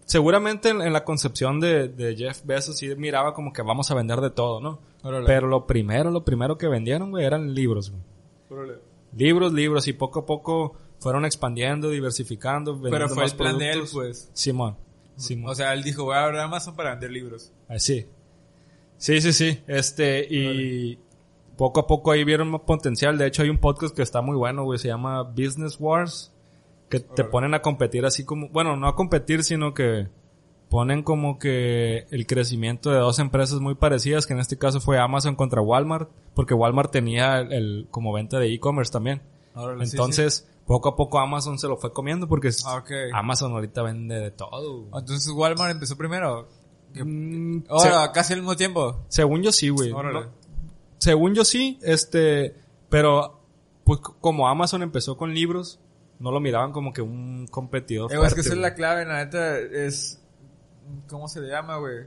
[0.05, 3.95] seguramente en, en la concepción de, de Jeff Bezos sí miraba como que vamos a
[3.95, 4.79] vender de todo, ¿no?
[5.03, 5.25] Órale.
[5.25, 8.03] Pero lo primero, lo primero que vendieron, güey, eran libros, güey.
[9.15, 13.57] Libros, libros, y poco a poco fueron expandiendo, diversificando, Pero vendiendo fue más el plan
[13.57, 14.29] de él, pues.
[14.33, 14.77] Simón.
[15.15, 15.51] Simón.
[15.51, 17.51] O sea, él dijo, voy a abrir Amazon para vender libros.
[17.67, 18.07] Ah, sí.
[18.97, 19.59] Sí, sí, sí.
[19.67, 20.97] Este, y
[21.57, 23.17] poco a poco ahí vieron más potencial.
[23.17, 24.79] De hecho, hay un podcast que está muy bueno, güey.
[24.79, 26.32] Se llama Business Wars.
[26.93, 30.07] Que te ponen a competir así como, bueno, no a competir, sino que
[30.69, 34.97] ponen como que el crecimiento de dos empresas muy parecidas, que en este caso fue
[34.99, 39.21] Amazon contra Walmart, porque Walmart tenía el, el- como venta de e-commerce también.
[39.55, 42.81] Órale, sí, Entonces, poco a poco Amazon se lo fue comiendo porque Ah.
[43.13, 44.77] Amazon ahorita vende de todo.
[44.85, 44.91] güey.
[45.01, 46.47] Entonces Walmart empezó primero.
[46.95, 48.99] Mm, Ahora, casi al mismo tiempo.
[49.09, 49.91] según yo sí, güey.
[49.91, 50.25] No-
[50.97, 52.55] según yo sí, este,
[52.89, 53.39] pero
[53.83, 55.79] pues como Amazon empezó con libros,
[56.23, 58.11] no lo miraban como que un competidor.
[58.11, 60.19] Eh, güey, es que fuerte, esa es la clave, la neta, es...
[61.07, 62.05] ¿Cómo se le llama, güey?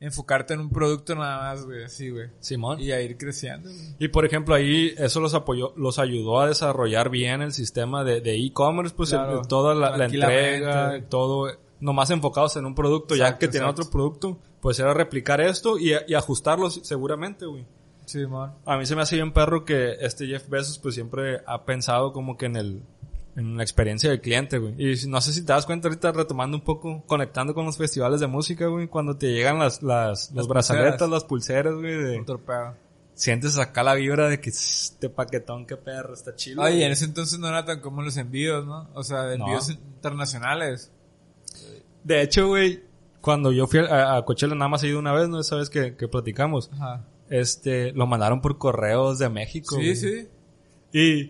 [0.00, 2.28] Enfocarte en un producto nada más, güey, así, güey.
[2.40, 2.80] Simón.
[2.80, 3.68] Y, Y a ir creciendo,
[3.98, 4.10] güey.
[4.10, 8.34] por ejemplo ahí eso los apoyó, los ayudó a desarrollar bien el sistema de de
[8.34, 9.40] e-commerce, pues Claro.
[9.42, 14.38] el- toda la, entrega, todo, nomás enfocados en un producto, ya que tienen otro producto,
[14.62, 17.66] pues era replicar esto y, y ajustarlo seguramente, güey.
[18.10, 18.54] Sí, man.
[18.66, 22.12] A mí se me hace bien perro que este Jeff Bezos pues siempre ha pensado
[22.12, 22.82] como que en el
[23.36, 24.74] en la experiencia del cliente, güey.
[24.76, 28.18] Y no sé si te das cuenta ahorita retomando un poco, conectando con los festivales
[28.18, 31.10] de música, güey, cuando te llegan las las, los brazaletas, pulseras.
[31.10, 32.24] las pulseras, güey, de
[33.14, 36.62] sientes acá la vibra de que "Tss, este paquetón qué perro, está chido.
[36.62, 36.82] Oye, güey".
[36.82, 38.88] en ese entonces no era tan común los envíos, ¿no?
[38.94, 40.90] O sea, envíos internacionales.
[42.02, 42.82] De hecho, güey,
[43.20, 45.38] cuando yo fui a, a Coachella nada más he ido una vez, ¿no?
[45.38, 46.70] Esa vez que, que platicamos.
[46.72, 47.04] Ajá.
[47.30, 49.76] Este, lo mandaron por correos de México.
[49.76, 49.96] Sí, güey.
[49.96, 50.28] sí.
[50.92, 51.20] Y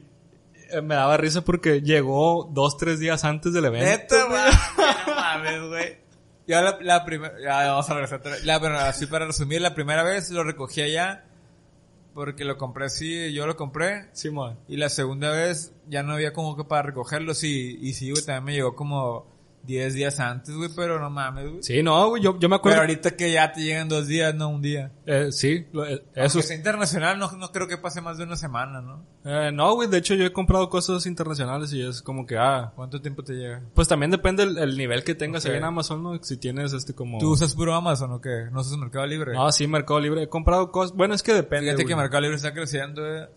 [0.71, 3.87] eh, me daba risa porque llegó dos, tres días antes del evento.
[3.87, 4.41] Neta, güey.
[5.07, 5.99] No mames, güey.
[6.47, 8.23] Yo la, la primera, ya vamos a regresar.
[8.45, 11.25] La, pero así para resumir, la primera vez lo recogí allá
[12.15, 14.09] porque lo compré así, yo lo compré.
[14.13, 14.59] Simón.
[14.69, 17.79] Y la segunda vez ya no había como que para recogerlo, sí.
[17.81, 19.27] Y sí, güey, también me llegó como
[19.63, 21.63] 10 días antes, güey, pero no mames, güey.
[21.63, 22.81] Sí, no, güey, yo, yo me Pero acuerdo.
[22.81, 24.91] ahorita que ya te llegan dos días, no un día.
[25.07, 28.37] Eh, sí, lo- eh, Eso es internacional, no, no creo que pase más de una
[28.37, 29.05] semana, ¿no?
[29.25, 32.73] Eh, no, güey, de hecho yo he comprado cosas internacionales y es como que, ah,
[32.75, 33.61] ¿Cuánto tiempo te llega?
[33.75, 35.51] pues también depende el, el nivel que tengas Ok.
[35.53, 36.23] ahí en Amazon, ¿no?
[36.23, 37.19] Si tienes este como...
[37.19, 38.47] ¿Tú usas puro Amazon o qué?
[38.51, 39.35] ¿No usas Mercado Libre?
[39.35, 40.23] No, sí, Mercado Libre.
[40.23, 40.97] He comprado cosas...
[40.97, 42.03] Bueno, es que depende, Fíjate que güey.
[42.03, 43.29] Mercado Libre está creciendo, eh,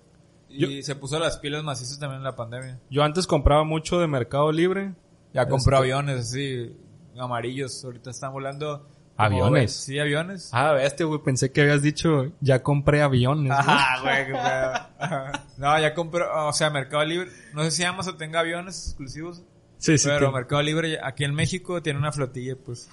[0.50, 2.80] Y se puso las pilas macizas también en la pandemia.
[2.90, 4.94] Yo antes compraba mucho de Mercado Libre.
[5.34, 6.76] Ya compró Este- aviones así,
[7.18, 7.84] amarillos.
[7.84, 8.88] Ahorita están volando.
[9.16, 9.72] ¿Aviones?
[9.74, 10.50] Sí, aviones.
[10.54, 13.52] Ah, este, güey, pensé que habías dicho, ya compré aviones.
[13.52, 15.32] Ajá, güey, qué pedo.
[15.58, 17.30] No, ya compró, o sea, Mercado Libre.
[17.54, 19.44] No sé si Amazon tenga aviones exclusivos.
[19.78, 20.08] Sí, sí.
[20.10, 22.90] pero Mercado Libre aquí en México tiene una flotilla, pues.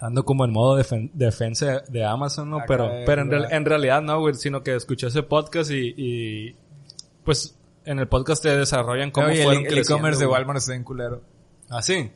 [0.00, 2.56] Ando como en modo defen- defensa de Amazon, ¿no?
[2.58, 5.94] Acá Pero, pero en, real- en realidad no, güey, sino que escuché ese podcast y,
[5.96, 6.56] y
[7.24, 10.38] pues en el podcast te desarrollan cómo Oye, el- fueron el creciendo, e-commerce de güey.
[10.38, 11.22] Walmart está en culero.
[11.70, 12.10] Ah, sí.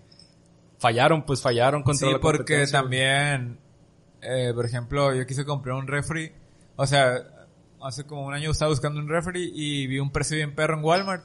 [0.79, 3.59] Fallaron, pues fallaron contra Sí, la porque también,
[4.23, 6.33] eh, por ejemplo, yo quise comprar un refri.
[6.77, 7.17] O sea,
[7.83, 10.85] hace como un año estaba buscando un refri y vi un precio bien perro en
[10.85, 11.25] Walmart.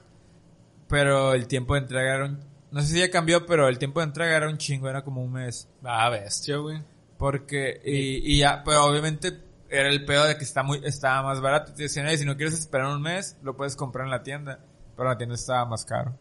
[0.87, 2.39] Pero el tiempo de entrega era un...
[2.71, 5.23] No sé si ya cambió, pero el tiempo de entrega era un chingo, era como
[5.23, 5.67] un mes.
[5.83, 6.81] Ah, bestia, güey.
[7.17, 9.31] Porque, y, y ya, pero obviamente
[9.79, 11.73] era el pedo de que está muy, estaba más barato.
[11.73, 14.59] Te decían, "Oye, si no quieres esperar un mes, lo puedes comprar en la tienda.
[14.95, 16.13] Pero la tienda estaba más caro.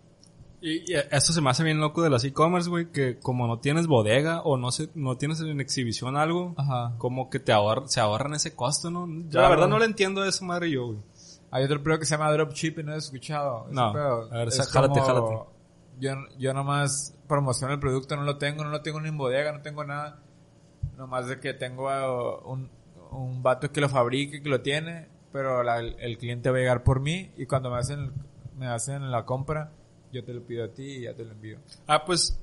[0.62, 3.58] Y, y eso se me hace bien loco de las e-commerce, güey, que como no
[3.58, 6.94] tienes bodega o no se, no tienes en exhibición algo, Ajá.
[6.98, 9.06] como que te ahorra, se ahorran ese costo, ¿no?
[9.08, 9.48] Yo la Claro.
[9.50, 10.98] verdad no le entiendo a esa madre yo, güey.
[11.50, 13.64] Hay otro pedo que se llama dropshipping, ¿no has escuchado?
[13.66, 13.92] Ese No.
[13.92, 14.32] pedo.
[14.32, 15.50] A ver, Es jálate, como- jálate.
[16.00, 19.52] Yo, yo nomás promociono el producto, no lo tengo, no lo tengo ni en bodega,
[19.52, 20.20] no tengo nada.
[20.96, 22.70] Nomás de que tengo uh, un,
[23.12, 26.60] un vato que lo fabrique, que lo tiene, pero la- el, el cliente va a
[26.60, 28.12] llegar por mí y cuando me hacen,
[28.58, 29.72] me hacen la compra,
[30.12, 31.58] yo te lo pido a ti y ya te lo envío.
[31.86, 32.38] Ah, pues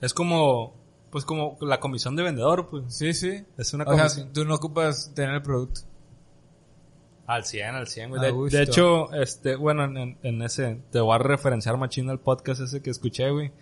[0.00, 0.74] es como,
[1.10, 2.94] pues como la comisión de vendedor, pues.
[2.94, 3.44] Sí, sí.
[3.58, 4.32] Es una O sea, comisión.
[4.32, 5.80] tú no ocupas tener el producto.
[7.26, 8.50] Al 100, al 100, güey.
[8.50, 12.60] De, hecho, este, bueno, en- en, en ese, te voy a referenciar machín al podcast
[12.62, 13.52] ese que escuché, güey.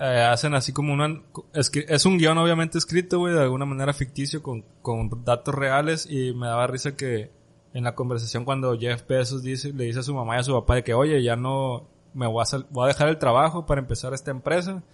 [0.00, 1.08] Eh, hacen así como una,
[1.54, 6.06] escri- es un guion obviamente escrito, güey, de alguna manera ficticio con, con datos reales
[6.08, 7.32] y me daba risa que
[7.74, 10.52] en la conversación cuando Jeff Bezos dice, le dice a su mamá y a su
[10.52, 13.80] papá de que, oye, ya no, me voy a, voy a dejar el trabajo para
[13.80, 14.84] empezar esta empresa.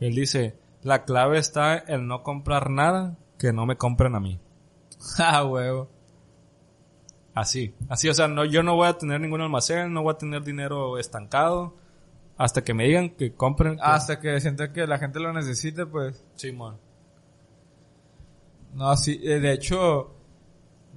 [0.00, 4.40] Él dice, la clave está en no comprar nada que no me compren a mí.
[5.18, 5.88] ah, huevo.
[7.34, 10.18] Así, así, o sea, no, yo no voy a tener ningún almacén, no voy a
[10.18, 11.76] tener dinero estancado
[12.36, 13.76] hasta que me digan que compren.
[13.76, 16.22] que- Hasta que sienta que la gente lo necesite, pues.
[16.36, 16.78] Simón.
[18.74, 20.14] No, sí, eh, de hecho,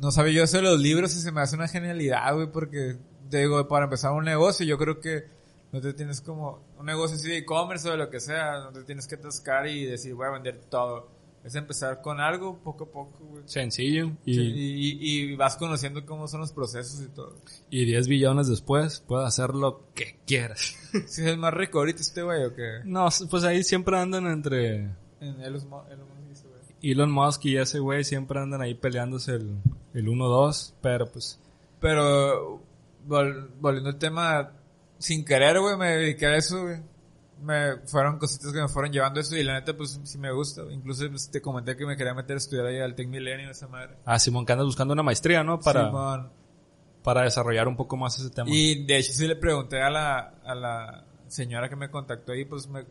[0.02, 2.98] no sabía yo eso de los libros y se me hace una genialidad, güey, porque,
[3.30, 5.26] te digo, para empezar un negocio, yo creo que
[5.72, 8.72] no te tienes como, un negocio así de e-commerce o de lo que sea, no
[8.74, 11.08] te tienes que atascar y decir, voy a vender todo.
[11.50, 13.41] Es empezar con algo poco a poco, güey.
[13.47, 14.12] Sencillo.
[14.24, 17.36] Y, Sí, y, y- y vas conociendo cómo son los procesos y todo.
[17.72, 20.76] y 10 billones después puedes hacer lo que quieras.
[21.08, 22.82] Si es más rico ahorita este güey o qué.
[22.86, 24.76] no, pues ahí siempre andan entre
[25.22, 26.91] En Elon Mu- Elon Musk güey.
[26.91, 29.58] Elon Musk y ese güey, siempre andan ahí peleándose el,
[29.95, 31.39] el 1-2, pero pues...
[31.82, 32.62] Pero,
[33.08, 34.52] vol- volviendo al tema,
[34.97, 36.78] sin querer, güey, me dediqué a eso, güey.
[37.42, 40.64] Me fueron cositas que me fueron llevando eso y la neta, pues sí me gusta.
[40.72, 43.68] Incluso pues, te comenté que me quería meter a estudiar ahí al Tech Milenio, esa
[43.68, 43.96] madre.
[44.06, 45.60] Ah, Simón, que andas buscando una maestría, ¿no?
[45.60, 46.30] Para, Simón.
[47.04, 48.50] para desarrollar un poco más ese tema.
[48.50, 52.44] Y de hecho sí le pregunté a la, a la señora que me contactó ahí,
[52.46, 52.86] pues me,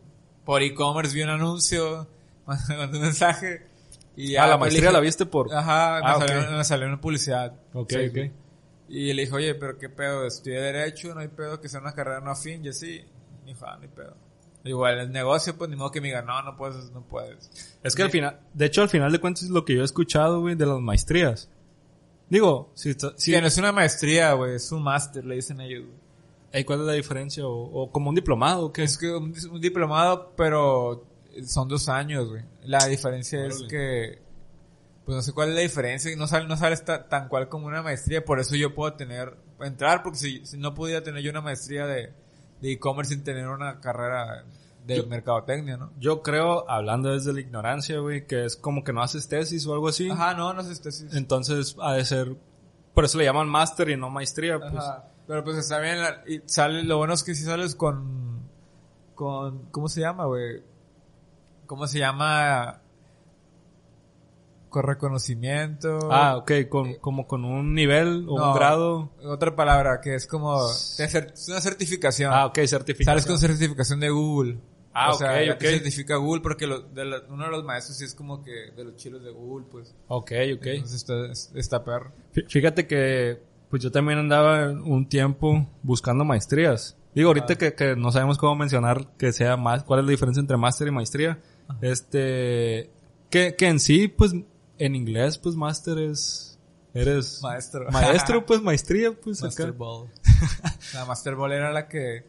[0.45, 2.07] por e-commerce vi un anuncio,
[2.45, 3.67] mandé un mensaje.
[4.15, 5.53] Y ah, la maestría la viste por...
[5.53, 7.53] Ajá, me, Ah, salió, me salió una publicidad.
[7.73, 8.31] Ok, Sí, ok.
[8.89, 11.93] Y le dije, oye, pero qué pedo, estudié Derecho, no hay pedo que sea una
[11.93, 13.05] carrera no afín, y así.
[13.45, 14.15] Me dijo, ah, no hay pedo.
[14.63, 17.49] Igual, el negocio, pues ni modo que me diga, no, no puedes, no puedes.
[17.81, 19.85] Es que al final, de hecho al final de cuentas es lo que yo he
[19.85, 21.49] escuchado, güey, de las maestrías.
[22.29, 25.61] Digo, si, está- si Que no es una maestría, güey, es un máster, le dicen
[25.61, 25.85] ellos.
[25.85, 25.97] güey.
[26.51, 27.47] Ey, ¿cuál es la diferencia?
[27.47, 27.51] O,
[27.83, 28.83] o como un diplomado, ¿o qué?
[28.83, 31.05] Es que un, un diplomado, pero
[31.45, 32.43] son dos años, güey.
[32.63, 34.19] La diferencia es que,
[35.05, 37.81] pues no sé cuál es la diferencia, no sale, no sale tan cual como una
[37.81, 41.41] maestría, por eso yo puedo tener, entrar, porque si, si no pudiera tener yo una
[41.41, 42.11] maestría de
[42.61, 44.43] de e-commerce sin tener una carrera
[44.85, 45.91] de Yo- mercadotecnia, ¿no?
[45.99, 49.73] Yo creo, hablando desde la ignorancia, güey, que es como que no haces tesis o
[49.73, 50.09] algo así.
[50.09, 51.13] Ajá, no, no si tesis.
[51.15, 52.35] Entonces ha de ser...
[52.93, 54.73] Por eso le llaman máster y no maestría, pues.
[54.75, 55.05] Ajá.
[55.27, 58.39] Pero pues está bien, la- y sale, lo bueno es que si sales con,
[59.15, 60.63] con, ¿cómo se llama, güey?
[61.67, 62.81] ¿Cómo se llama?
[64.69, 66.11] Con reconocimiento.
[66.11, 69.09] Ah, ok, con, como con un nivel o No, un grado.
[69.23, 72.31] Otra palabra que es como, es una certificación.
[72.33, 73.17] Ah, ok, certificado.
[73.17, 74.57] Sales con certificación de Google.
[74.93, 75.59] Ah, o sea, ok, ya ok.
[75.59, 78.71] te certifica Google porque lo- de la- uno de los maestros sí es como que
[78.75, 79.95] de los chilos de Google, pues.
[80.07, 80.65] Ok, ok.
[80.65, 82.11] Entonces está, está perro.
[82.33, 86.95] Fí- Fíjate que, pues yo también andaba un tiempo buscando maestrías.
[87.15, 90.41] Digo, ahorita que, que no sabemos cómo mencionar que sea más, cuál es la diferencia
[90.41, 91.39] entre máster y maestría.
[91.81, 92.89] Este,
[93.29, 94.33] que, que en sí, pues,
[94.79, 96.57] en inglés, pues máster es,
[96.93, 97.87] eres Maestro.
[97.91, 99.77] maestro, pues maestría, pues Master acá.
[99.77, 100.09] Ball.
[100.93, 102.25] la Master Ball era la que,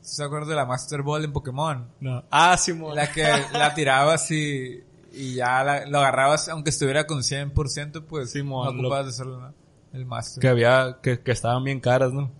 [0.00, 1.88] ¿se acuerdan de la Master Ball en Pokémon?
[2.00, 2.24] No.
[2.30, 2.96] Ah, Simón.
[2.96, 3.22] La que
[3.52, 4.82] la tirabas y,
[5.12, 9.10] y ya la- lo agarrabas, aunque estuviera con 100%, pues Simón, no lo- ocupabas de
[9.10, 9.54] hacerlo, ¿no?
[9.92, 10.40] El Master.
[10.40, 12.30] que había, que, que estaban bien caras, ¿no?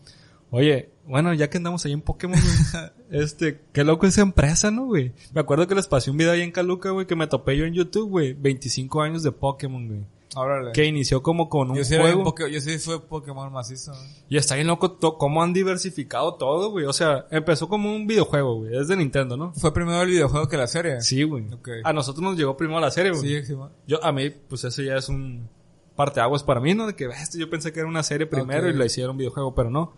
[0.51, 2.91] Oye, bueno, ya que andamos ahí en Pokémon, güey,
[3.23, 5.13] este, qué loco esa empresa, ¿no, güey?
[5.33, 7.65] Me acuerdo que les pasé un video ahí en Caluca, güey, que me topé yo
[7.65, 10.01] en YouTube, güey, 25 años de Pokémon, güey.
[10.35, 10.73] Órale.
[10.73, 12.35] Que inició como con un Yo sí, juego.
[12.51, 13.93] Yo sí fue Pokémon macizo.
[13.93, 13.99] ¿no?
[14.29, 16.87] Y está bien loco cómo han diversificado todo, güey.
[16.87, 18.77] O sea, empezó como un videojuego, güey.
[18.77, 19.53] Es de Nintendo, ¿no?
[19.53, 21.01] Fue primero el videojuego que la serie.
[21.01, 21.53] Sí, güey.
[21.53, 21.69] Ok.
[21.85, 23.23] A nosotros nos llegó primero la serie, güey.
[23.23, 23.71] Sí, sí, man.
[23.87, 25.49] Yo, a mí, pues ese ya es un
[25.97, 26.87] parteaguas para mí, ¿no?
[26.87, 29.71] De que, "Bestia, yo pensé que era una serie primero y la hicieron videojuego, pero
[29.71, 29.93] no.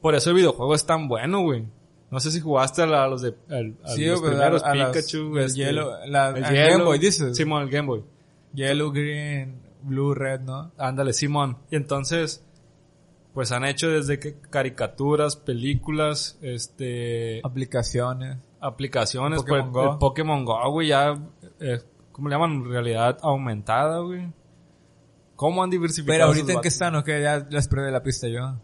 [0.00, 1.66] Por eso el videojuego es tan bueno, güey.
[2.10, 4.74] No sé si jugaste a, la- a los de, al- a Sí, los primeros, a-
[4.74, 6.70] las- Pikachu, el este, Yellow, la- el el.
[6.70, 7.36] Game Boy, dices.
[7.36, 8.04] Simón, el Game Boy.
[8.54, 10.72] Yellow, Green, Blue, Red, ¿no?
[10.78, 11.58] Ándale, Simón.
[11.70, 12.42] Y entonces,
[13.34, 18.38] pues han hecho desde que caricaturas, películas, este, Aplicaciones.
[18.60, 19.92] aplicaciones, Pokémon pues, Go.
[19.92, 21.18] el Pokémon Go, güey, ya,
[21.60, 21.80] eh,
[22.12, 22.64] ¿cómo le llaman?
[22.64, 24.32] Realidad aumentada, güey.
[25.36, 26.14] ¿Cómo han diversificado?
[26.16, 28.56] Pero ahorita en qué están, o qué, ya les perdí la pista yo.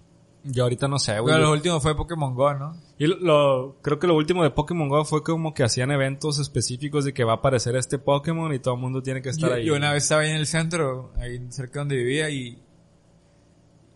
[0.47, 1.35] Yo ahorita no sé, güey.
[1.35, 2.77] Pero lo último fue Pokémon Go, ¿no?
[2.99, 6.39] Y lo, lo- creo que lo último de Pokémon Go fue como que hacían eventos
[6.39, 9.49] específicos de que va a aparecer este Pokémon y todo el mundo tiene que estar
[9.51, 9.65] Yo, ahí.
[9.65, 12.61] yo una vez estaba ahí en el centro, ahí cerca donde vivía y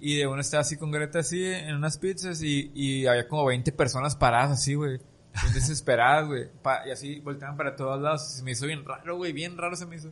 [0.01, 3.45] y de una estaba así con Greta así en unas pizzas y, y había como
[3.47, 5.01] 20 personas paradas así, güey.
[5.55, 6.45] Desesperadas, güey.
[6.87, 8.27] Y así volteaban para todos lados.
[8.33, 9.33] Se me hizo bien raro, güey.
[9.33, 10.11] Bien raro se me hizo.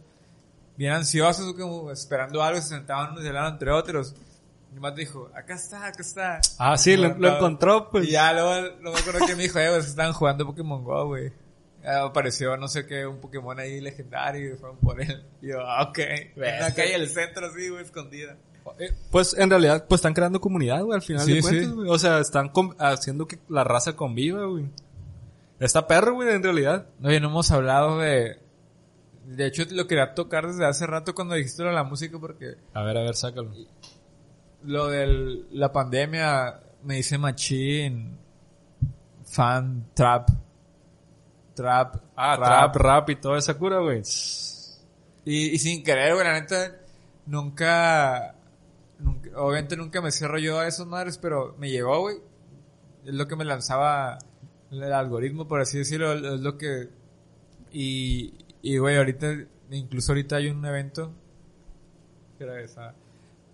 [0.76, 2.60] Bien ansiosos, como esperando algo.
[2.60, 4.14] Se sentaban unos de lado entre otros.
[4.74, 6.40] Y más dijo, acá está, acá está.
[6.58, 8.08] Ah, sí, lo, encontró, pues.
[8.08, 11.06] Y ya luego, no me acuerdo que me dijo, eh, pues estaban jugando Pokémon Go,
[11.06, 11.32] güey.
[11.84, 15.24] Apareció, no sé qué, un Pokémon ahí legendario y fueron por él.
[15.40, 15.98] Y yo, ah, ok.
[15.98, 18.36] En la calle del centro, así, güey, escondida.
[18.80, 21.72] Eh, Pues en realidad, pues están creando comunidad, güey, al final Sí, de cuentas, sí.
[21.72, 21.88] güey.
[21.88, 24.66] O sea, están haciendo que la raza conviva, güey.
[25.60, 26.86] Está perro, güey, en realidad.
[27.02, 28.40] Oye, no hemos hablado de...
[29.24, 32.56] De hecho, lo quería tocar desde hace rato cuando dijiste lo de la música porque
[32.74, 33.50] A ver, a ver, sácalo.
[34.66, 38.18] Lo de la pandemia me dice machín,
[39.24, 40.28] fan, trap,
[41.54, 44.02] trap, Ah, trap, rap y toda esa cura, güey.
[45.24, 46.76] Y, y sin querer, güey, la neta,
[47.26, 48.34] nunca,
[48.98, 52.16] nunca, obviamente nunca me cierro yo a esos madres, pero me llegó, güey.
[53.04, 54.18] Es lo que me lanzaba
[54.70, 56.88] el algoritmo, por así decirlo, es lo que,
[57.72, 59.36] y, y güey, ahorita,
[59.70, 61.12] incluso ahorita hay un evento,
[62.38, 62.94] que era esa,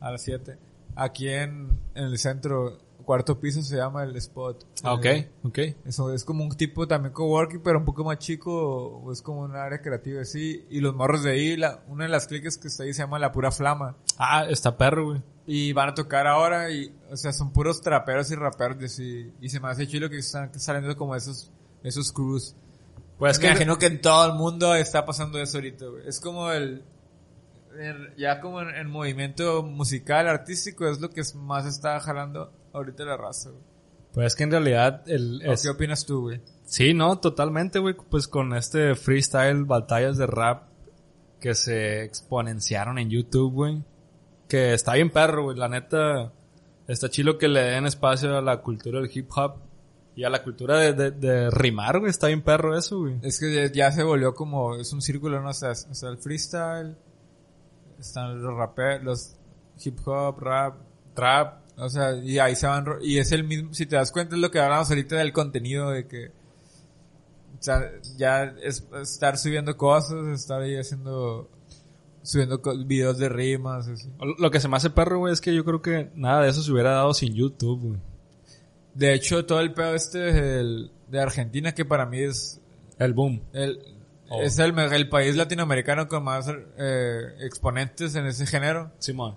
[0.00, 0.56] a las 7,
[0.96, 4.64] aquí en, en el centro, cuarto piso se llama el spot.
[4.84, 5.58] Ah, ok, Eh, ok.
[5.86, 9.56] eso es como un tipo también coworking, pero un poco más chico, es como un
[9.56, 10.64] área creativa así.
[10.70, 13.18] Y los morros de ahí, la, una de las cliques que está ahí se llama
[13.18, 13.96] La Pura Flama.
[14.18, 15.22] Ah, está perro, güey.
[15.46, 19.32] Y van a tocar ahora y, o sea, son puros traperos y raperos de sí.
[19.40, 21.50] Y se me hace chido que están saliendo como esos,
[21.82, 22.54] esos crews.
[23.18, 26.06] Pues Es que imagino que en todo el mundo está pasando eso ahorita, güey.
[26.08, 26.84] Es como el-
[28.16, 33.16] ya como en, en movimiento musical, artístico, es lo que más está jalando ahorita la
[33.16, 33.62] raza, güey.
[34.12, 35.40] Pues es que en realidad el...
[35.48, 36.40] ¿O es- ¿Qué opinas tú, güey?
[36.64, 37.94] Sí, no, totalmente, güey.
[38.10, 40.68] Pues con este freestyle, batallas de rap
[41.40, 43.82] que se exponenciaron en YouTube, güey.
[44.48, 45.56] Que está bien perro, güey.
[45.56, 46.32] La neta,
[46.86, 49.54] está chilo que le den espacio a la cultura del hip hop
[50.14, 52.10] y a la cultura de, de, de rimar, güey.
[52.10, 53.16] Está bien perro eso, güey.
[53.22, 55.48] Es que ya- se volvió como, es un círculo, ¿no?
[55.48, 56.96] O sea, está el freestyle,
[58.02, 59.36] están los raperos, los
[59.84, 60.76] hip hop, rap,
[61.14, 61.78] Trap.
[61.78, 64.40] o sea, y ahí se van, y es el mismo, si te das cuenta es
[64.40, 70.26] lo que hablamos ahorita del contenido, de que, o sea, ya es estar subiendo cosas,
[70.28, 71.50] estar ahí haciendo,
[72.22, 74.08] subiendo videos de rimas, así.
[74.38, 76.62] Lo que se me hace perro, güey, es que yo creo que nada de eso
[76.62, 78.00] se hubiera dado sin YouTube, güey.
[78.94, 82.60] De hecho, todo el pedo este de Argentina, que para mí es
[82.98, 83.42] El boom.
[83.52, 83.78] El,
[84.34, 84.42] Oh.
[84.42, 88.90] Es el, el país latinoamericano con más eh, exponentes en ese género.
[88.98, 89.36] Simón.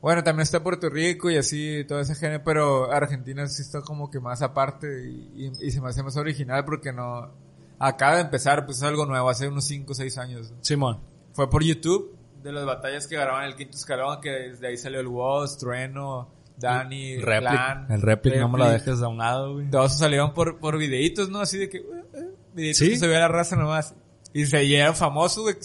[0.00, 4.10] Bueno, también está Puerto Rico y así, todo ese género, pero Argentina sí está como
[4.10, 7.30] que más aparte y, y- y se me hace más original porque no...
[7.78, 10.52] Acaba de empezar, pues es algo nuevo, hace unos 5 o 6 años.
[10.62, 11.00] Simón.
[11.32, 15.00] Fue por YouTube, de las batallas que grababan el quinto escalón, que desde ahí salió
[15.00, 16.28] el Woz, Trueno,
[16.58, 17.50] Dani, Replic.
[17.50, 19.70] Clan, El replic, no me la dejes a un lado, güey.
[19.70, 21.40] Todos salieron por, por videitos, ¿no?
[21.40, 22.90] Así de que, uh, uh, videitos Sí.
[22.90, 23.94] que se veía la raza nomás.
[24.32, 25.56] Y se llegaron famosos, güey.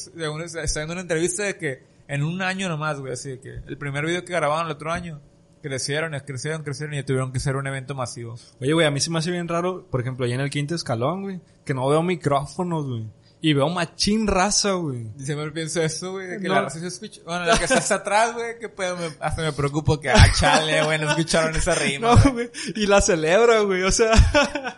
[0.63, 4.23] Está una entrevista de que en un año nomás, güey, así que el primer video
[4.23, 5.21] que grabaron el otro año,
[5.61, 8.35] crecieron, crecieron, crecieron y tuvieron que ser un evento masivo.
[8.61, 10.75] Oye, güey, a mí se me hace bien raro, por ejemplo, allá en el quinto
[10.75, 13.07] escalón, güey, que no veo micrófonos, güey.
[13.47, 15.05] Y veo machín raza, güey.
[15.19, 16.55] Y siempre pienso eso, güey, de que No.
[16.55, 17.21] la raza se escucha.
[17.25, 20.31] Bueno, la que está hasta atrás, güey, que pedo, me, hasta me preocupo que, ah,
[20.35, 22.15] chale, güey, no escucharon esa rima.
[22.15, 22.49] No, güey.
[22.75, 23.83] Y la celebra, güey.
[23.83, 24.13] O sea,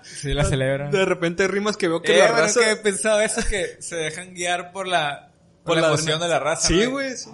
[0.03, 0.91] Sí, la celebran.
[0.91, 2.59] de repente rimas que veo que Eh, la raza...
[2.59, 5.31] que he pensado eso, que se dejan guiar por la,
[5.63, 6.67] por, Por la emoción de la raza.
[6.67, 7.15] Sí, güey.
[7.15, 7.29] sí.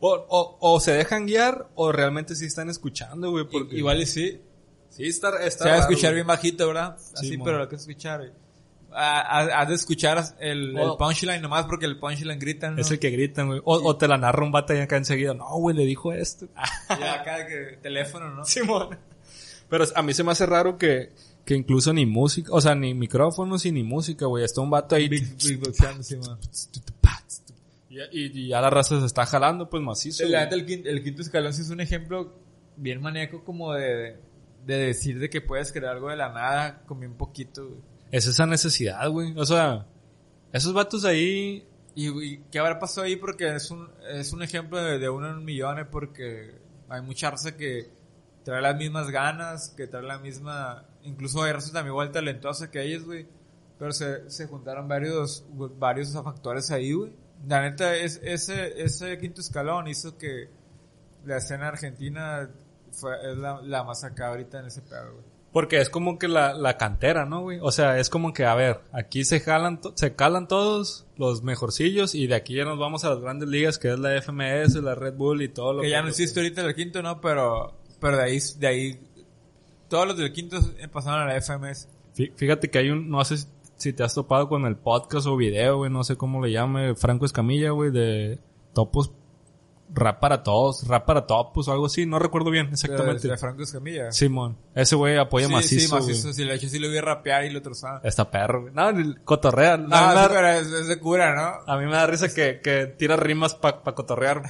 [0.00, 3.44] O, o, o se dejan guiar o realmente sí están escuchando, güey.
[3.50, 3.76] Porque...
[3.76, 4.40] Igual y sí.
[4.88, 6.14] Sí, está, está Se va a escuchar güey.
[6.14, 6.96] bien bajito, ¿verdad?
[7.16, 8.20] Así, Sí, pero lo que es escuchar.
[8.20, 8.43] güey.
[8.96, 10.96] Has de escuchar el, el Oh.
[10.96, 12.80] punchline nomás porque el punchline gritan, ¿no?
[12.80, 13.60] Es el que gritan, güey.
[13.64, 15.34] O, o te la narra un bata y acá enseguida.
[15.34, 16.46] No, güey, le dijo esto.
[16.88, 18.44] Ya acá que teléfono, ¿no?
[18.44, 18.96] Simón.
[19.68, 21.10] Pero a mí se me hace raro que,
[21.44, 24.44] que incluso ni música, o sea, ni micrófonos y ni música, güey.
[24.44, 25.08] Está un vato ahí.
[25.08, 26.16] Big, big boxeando, sí.
[27.90, 30.26] Y, y- y ya la raza se está jalando, pues macizo.
[30.28, 32.32] La neta, el, el quinto escalón sí es un ejemplo
[32.76, 34.16] bien maníaco como de,
[34.66, 37.80] de decir de que puedes crear algo de la nada con bien poquito, güey.
[38.14, 39.36] Es esa necesidad, güey.
[39.36, 39.88] O sea,
[40.52, 41.66] esos vatos ahí.
[41.96, 43.16] ¿Y, y qué habrá pasado ahí?
[43.16, 46.54] Porque es un, es un ejemplo de, uno en millones porque
[46.88, 47.90] hay mucha raza que
[48.44, 50.86] trae las mismas ganas, que trae la misma...
[51.02, 53.26] Incluso hay raza también igual talentosa que ellos, güey.
[53.80, 55.44] Pero se, se juntaron varios,
[55.76, 57.16] varios factores ahí, güey.
[57.48, 60.50] La neta, es, ese, ese quinto escalón hizo que
[61.24, 62.48] la escena argentina
[62.92, 65.33] fue, es la, la más acá ahorita en ese pedo, güey.
[65.54, 67.58] Porque es como que la, la cantera, ¿no, güey?
[67.62, 72.14] O sea, es como que, a ver, aquí se jalan, se calan todos los mejorcillos
[72.14, 74.94] y de aquí ya nos vamos a las grandes ligas que es la FMS, la
[74.96, 77.20] Red Bull y todo lo Que ya no existe ahorita el quinto, ¿no?
[77.22, 79.00] Pero, pero de ahí, de ahí,
[79.88, 80.58] todos los del quinto
[80.92, 81.88] pasaron a la FMS.
[82.16, 83.36] Fí- Fíjate que hay un, no sé
[83.76, 86.94] si te has topado con el podcast o video, güey, no sé cómo le llame,
[86.96, 88.38] Franco Escamilla, güey, de
[88.72, 89.12] Topos,
[89.92, 93.28] Rap para Todos, Rap para Topos o algo así, no recuerdo bien exactamente.
[93.28, 94.10] De, de Franco Escamilla.
[94.12, 96.32] Simón, ese güey apoya sí, macizo, sí, macizo.
[96.32, 98.00] Si le hecho sí lo vi rapear y lo trozaba.
[98.02, 98.74] Está perro, güey.
[98.74, 99.76] No, ni cotorrea.
[99.76, 101.72] No, Ah, da- sí, pero es, es de cura, ¿no?
[101.72, 104.42] A mí me da risa que, que tira rimas pa, pa cotorrear.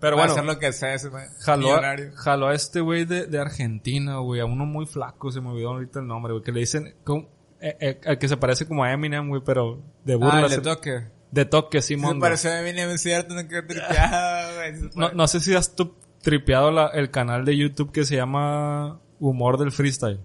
[0.00, 3.26] Pero a bueno, hacer lo que sea ese jaló, a- jaló a este güey de,
[3.26, 6.52] de Argentina, güey, a uno muy flaco, se me olvidó ahorita el nombre, güey, que
[6.52, 7.28] le dicen, como,
[7.60, 10.34] eh, eh, al que se parece como a Eminem, güey, pero de burla.
[10.38, 11.17] Ah, el se- de toque.
[11.30, 12.16] De toque, Sí, Simón.
[12.16, 12.62] me pareció a
[12.98, 14.74] cierto, no quedó tripeado, güey.
[14.76, 15.74] Sí no, sé si has
[16.22, 20.20] tripeado la- el canal de YouTube que se llama Humor del Freestyle.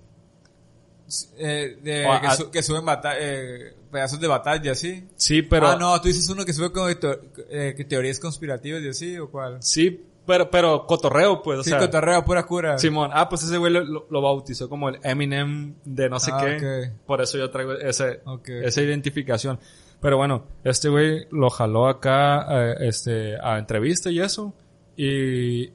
[1.38, 2.86] Eh, de, O a- que, su- que suben
[3.20, 5.08] eh, pedazos de batalla, así.
[5.16, 5.68] Sí, pero...
[5.68, 9.30] ah, no, tú dices uno que sube to- eh, que teorías conspirativas y así, ¿o
[9.30, 9.58] cuál?
[9.62, 11.80] Sí, pero, pero cotorreo, pues, o sí, sea...
[11.80, 12.78] cotorreo, pura cura.
[12.80, 13.84] Simón, ah, pues ese güey lo,
[14.22, 16.92] bautizó como el Eminem de no sé Ah, qué.
[17.06, 18.22] Por eso yo traigo ese,
[18.64, 19.60] esa identificación.
[20.04, 24.54] Pero bueno, este güey lo jaló acá, eh, este, a entrevista y eso.
[24.98, 25.72] Y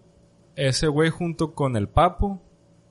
[0.54, 2.42] ese güey junto con el Papo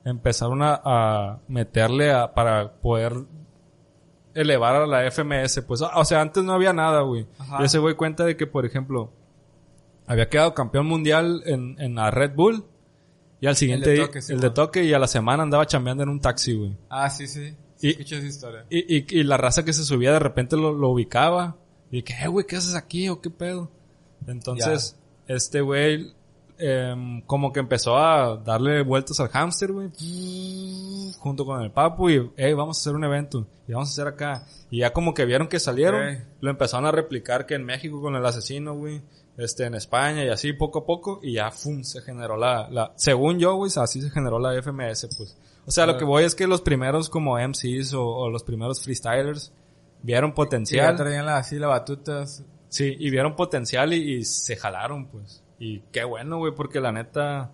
[0.03, 3.13] empezaron a, a meterle a, para poder
[4.33, 5.61] elevar a la FMS.
[5.61, 7.27] Pues, o sea, antes no había nada, güey.
[7.59, 9.13] Y ese güey cuenta de que, por ejemplo,
[10.07, 12.65] había quedado campeón mundial en, en la Red Bull.
[13.39, 15.67] Y al siguiente de día, toque, sí, el de toque, y a la semana andaba
[15.67, 16.75] chambeando en un taxi, güey.
[16.89, 17.55] Ah, sí, sí.
[17.77, 18.65] Y- Sí, escuché esa historia.
[18.69, 21.57] Y, y, y la raza que se subía de repente lo, lo ubicaba.
[21.91, 23.71] Y que, eh, güey, ¿qué haces aquí o qué pedo?
[24.27, 24.97] Entonces,
[25.27, 26.13] este güey,
[26.57, 29.89] em, como que empezó a darle vueltas al hámster, güey.
[31.19, 33.47] Junto con el papu y, hey, vamos a hacer un evento.
[33.67, 34.45] Y vamos a hacer acá.
[34.69, 36.01] Y ya como que vieron que salieron,
[36.41, 39.01] lo empezaron a replicar que en México con el asesino, güey.
[39.37, 41.19] Este, en España y así poco a poco.
[41.21, 45.07] Y ya, fum, se generó la, la, según yo, güey, así se generó la FMS,
[45.15, 45.37] pues.
[45.67, 45.97] O sea, lo Ah.
[45.99, 49.51] que voy es que los primeros como MCs o, o los primeros freestylers
[50.01, 50.95] vieron potencial.
[50.95, 52.25] traían la, así la batuta.
[52.69, 55.43] Sí, y vieron potencial y, y se jalaron, pues.
[55.59, 57.51] Y qué bueno, güey, porque la neta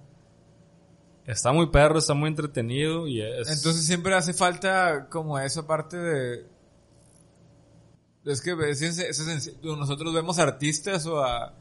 [1.25, 3.49] está muy perro, está muy entretenido y es...
[3.49, 6.45] Entonces siempre hace falta como esa parte de...
[8.25, 11.53] Es que es, es- nosotros vemos artistas o a,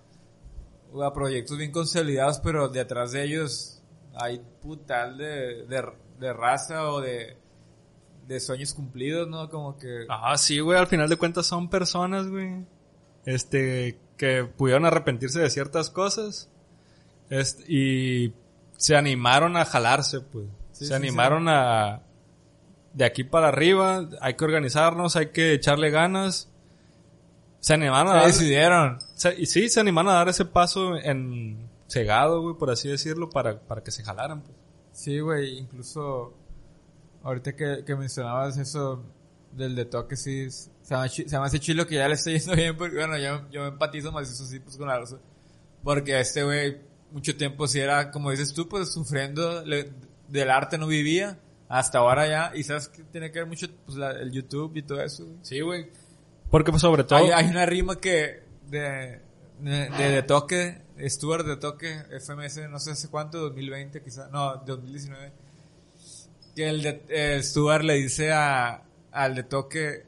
[0.92, 3.82] o a proyectos bien consolidados, pero detrás de ellos
[4.14, 5.82] hay putal de, de,
[6.22, 7.36] de raza o de,
[8.26, 9.50] de sueños cumplidos, ¿no?
[9.50, 10.06] Como que...
[10.08, 12.64] Ah, sí, güey, al final de cuentas son personas, güey.
[13.26, 16.48] Este, que pudieron arrepentirse de ciertas cosas.
[17.28, 18.32] Este, y
[18.76, 20.46] se animaron a jalarse, pues.
[20.72, 22.02] Sí, se sí, animaron a...
[22.94, 26.50] De aquí para arriba, hay que organizarnos, hay que echarle ganas.
[27.60, 28.98] Se animaron a Se dar- decidieron.
[29.14, 33.30] se- y sí, se animaron a dar ese paso en cegado, güey, por así decirlo,
[33.30, 34.56] para, para que se jalaran, pues.
[34.93, 36.34] Sí, güey, incluso
[37.22, 39.03] ahorita que, que mencionabas eso
[39.53, 42.30] del de toque, sí, se me, hace- se me hace chilo que ya le está
[42.30, 45.18] yendo bien, porque bueno, yo, yo me empatizo más eso sí, pues con la raza.
[45.82, 46.80] Porque este güey,
[47.11, 49.93] mucho tiempo sí era, como dices tú, pues sufriendo, le-
[50.28, 51.38] del arte no vivía,
[51.68, 54.82] hasta ahora ya, y sabes que tiene que ver mucho, pues la- el YouTube y
[54.82, 55.24] todo eso.
[55.24, 55.38] güey.
[55.43, 55.86] Sí, güey.
[56.51, 57.18] Porque pues sobre todo...
[57.18, 59.21] Hay, hay una rima que, de,
[59.62, 65.32] de, de, toque, Stuart de toque, FMS, no sé hace cuánto, 2020 quizá, no, 2019.
[66.54, 68.82] Que el de, eh, Stuart le dice a,
[69.12, 70.04] al de toque,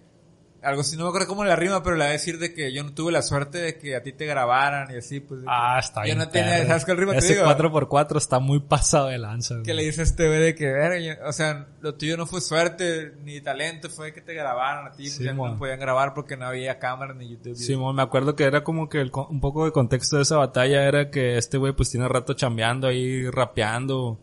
[0.65, 2.73] algo así, no me acuerdo cómo la rima, pero le va a decir de que
[2.73, 5.41] yo no tuve la suerte de que a ti te grabaran y así, pues.
[5.47, 6.19] Ah, está Yo bien.
[6.19, 6.67] no tenía.
[6.67, 7.47] ¿sabes cuál rima te Ese digo?
[7.47, 9.57] 4x4 está muy pasado de lanza.
[9.65, 12.27] Que le dice a este güey de que, "Verga, yo- o sea, lo tuyo no
[12.27, 16.15] fue suerte ni talento, fue que te grabaran a ti, Sí, ya no podían grabar
[16.15, 17.55] porque no había cámara ni YouTube.
[17.57, 20.85] Simón, me acuerdo que era como que el un poco de contexto de esa batalla
[20.89, 24.19] era que este güey pues tiene rato chambeando ahí, rapeando.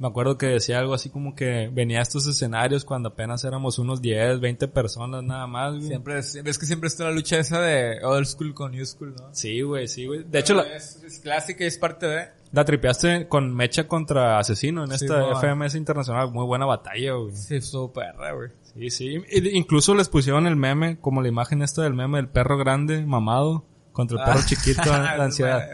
[0.00, 3.78] Me acuerdo que decía algo así como que venía a estos escenarios cuando apenas éramos
[3.78, 5.88] unos 10, 20 personas nada más, güey.
[5.88, 9.28] Siempre es, que siempre está la lucha esa de old school con new school, ¿no?
[9.32, 10.24] Sí, güey, sí, güey.
[10.24, 12.28] De hecho, la, es, es clásica y es parte de...
[12.50, 15.38] la tripeaste con Mecha contra Asesino en Sí, esta mo.
[15.38, 16.30] FMS Internacional.
[16.32, 17.36] Muy buena batalla, güey.
[17.36, 18.48] Sí, su perra, güey.
[18.72, 19.22] Sí, sí.
[19.30, 23.04] Y- incluso les pusieron el meme, como la imagen esta del meme del perro grande,
[23.04, 25.68] mamado, contra el perro chiquito, la ansiedad.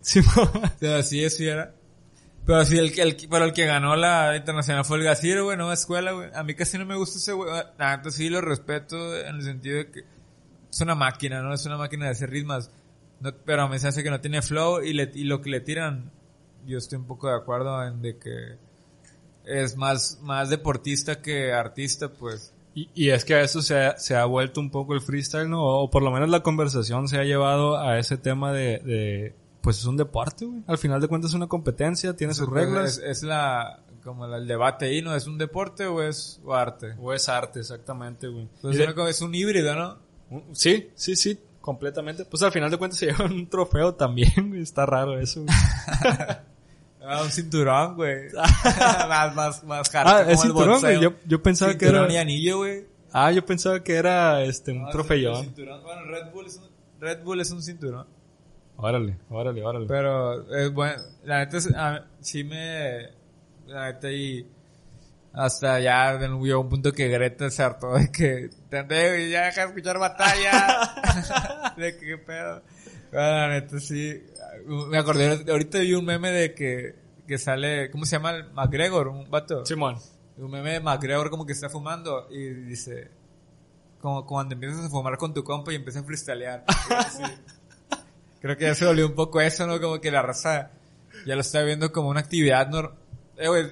[0.00, 0.48] Sí, mo.
[0.78, 1.74] Pero sí, eso ya era.
[2.46, 5.72] Pero sí, el, el, pero el que ganó la internacional fue el Gaciro, güey, no
[5.72, 6.30] escuela, güey.
[6.34, 7.50] A mí casi no me gusta ese güey.
[7.78, 10.00] Ah, Entonces sí lo respeto en el sentido de que
[10.70, 11.52] es una máquina, ¿no?
[11.52, 12.70] Es una máquina de hacer ritmos.
[13.20, 15.50] No- pero a mí se hace que no tiene flow y, le, y lo que
[15.50, 16.12] le tiran
[16.66, 18.58] yo estoy un poco de acuerdo en de que
[19.44, 22.52] es más, más deportista que artista, pues.
[22.74, 25.48] Y, y es que a eso se ha, se ha vuelto un poco el freestyle,
[25.48, 25.62] ¿no?
[25.64, 29.34] O por lo menos la conversación se ha llevado a ese tema de
[29.66, 30.62] pues es un deporte, güey.
[30.68, 32.98] Al final de cuentas es una competencia, tiene sus reglas.
[32.98, 35.12] Es, es la, como la- el debate ahí, ¿no?
[35.16, 36.94] ¿Es un deporte o es o arte?
[37.00, 38.48] O es arte, exactamente, güey.
[38.62, 39.98] Pues de- es un híbrido, ¿no?
[40.52, 42.24] Sí, sí, sí, completamente.
[42.26, 44.62] Pues al final de cuentas se lleva un trofeo también, güey.
[44.62, 45.54] Está raro eso, güey.
[47.08, 48.32] Ah, un cinturón, güey.
[49.08, 51.00] más, más, más Ah, hardcore, es cinturón, güey.
[51.00, 52.12] Yo, yo pensaba que era...
[52.12, 52.84] y anillo, güey.
[53.12, 55.52] Ah, yo pensaba que era, este, un No, trofeón.
[55.56, 56.64] Bueno, Red Bull es un,
[57.00, 58.06] Red Bull es un cinturón.
[58.78, 59.86] Órale, órale, órale.
[59.86, 63.08] Pero, es bueno, la neta, a- sí me,
[63.66, 64.46] la neta, y
[65.32, 69.30] hasta ya llegó un punto que Greta se hartó de que, güey?
[69.30, 71.74] Ya deja de escuchar batalla.
[71.76, 72.62] de que, qué pedo.
[73.12, 74.22] La neta, sí,
[74.66, 76.94] me acordé, ahorita vi un meme de que,
[77.26, 78.32] que sale, ¿cómo se llama?
[78.32, 79.64] el McGregor, un vato.
[79.64, 79.96] Simón.
[80.36, 83.10] Un meme de McGregor como que está fumando y dice,
[84.00, 86.64] como cuando empiezas a fumar con tu compa y empiezas a freestylear.
[88.46, 89.80] Creo que ya se volvió un poco eso, ¿no?
[89.80, 90.70] Como que la raza
[91.26, 92.92] ya lo está viendo como una actividad nor-
[93.36, 93.66] Eh, güey,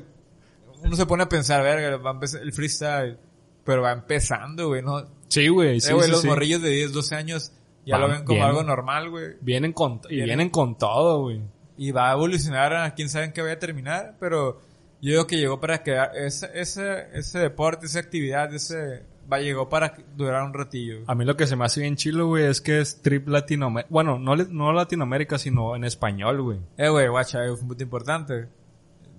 [0.82, 3.16] uno se pone a pensar, verga, va a empezar el freestyle,
[3.64, 5.06] pero va empezando, güey, ¿no?
[5.28, 6.26] Sí, güey, sí, eh, güey, sí, los sí.
[6.26, 7.52] morrillos de 10, 12 años
[7.86, 9.34] ya Van lo ven como algo normal, güey.
[9.40, 11.40] Vienen con, y Vienen- vienen con todo, güey.
[11.76, 14.60] Y va a evolucionar a quién sabe en qué vaya a terminar, pero
[15.00, 19.02] yo digo que llegó para quedar, ese, ese, ese deporte, esa actividad, ese,
[19.32, 21.00] va, llegó para durar un ratillo.
[21.06, 23.88] A mí lo que se me hace bien chilo, güey, es que es trip Latinoamérica.
[23.90, 26.58] Bueno, no, no Latinoamérica, sino en español, güey.
[26.76, 28.48] Eh, güey, guacha, es un punto importante.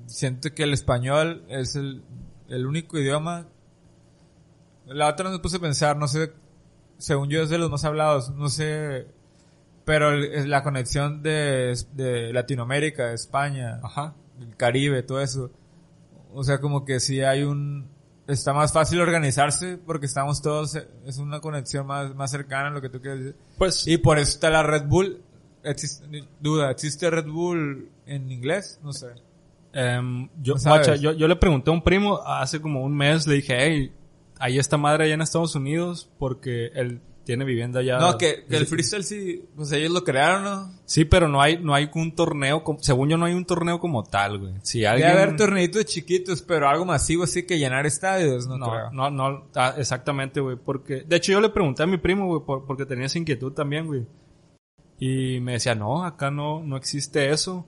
[0.05, 2.03] Siento que el español es el,
[2.49, 3.47] el único idioma.
[4.87, 6.31] La otra me puse a pensar, no sé,
[6.97, 9.07] según yo es de los más hablados, no sé,
[9.83, 14.13] pero el- la conexión de, de Latinoamérica, de España, Ajá.
[14.39, 15.51] el Caribe, todo eso.
[16.33, 17.87] O sea, como que sí hay un...
[18.27, 20.75] Está más fácil organizarse porque estamos todos...
[21.05, 23.35] Es una conexión más, más cercana, lo que tú quieres decir.
[23.57, 25.21] Pues, Y por eso está la Red Bull.
[25.63, 26.05] Existe,
[26.39, 28.79] duda, ¿existe Red Bull en inglés?
[28.83, 29.07] No sé.
[29.73, 33.35] em, yo, guacha, yo, yo le pregunté a un primo hace como un mes, le
[33.35, 33.91] dije, hey,
[34.39, 37.97] hay esta madre allá en Estados Unidos porque él tiene vivienda allá.
[37.99, 40.71] no, que, que el freestyle sí, pues ellos lo crearon, ¿no?
[40.85, 43.79] Sí, pero no hay, no hay un torneo, como- según yo no hay un torneo
[43.79, 44.53] como tal, güey.
[44.61, 45.11] Si Debe alguien...
[45.11, 48.91] haber torneitos chiquitos, pero algo masivo así que llenar estadios, no, No, creo.
[48.91, 52.41] no, no, ah, exactamente, güey, porque, de hecho yo le pregunté a mi primo, güey,
[52.45, 54.05] por- porque tenía esa inquietud también, güey.
[54.99, 57.65] Y me decía, no, acá no, no existe eso.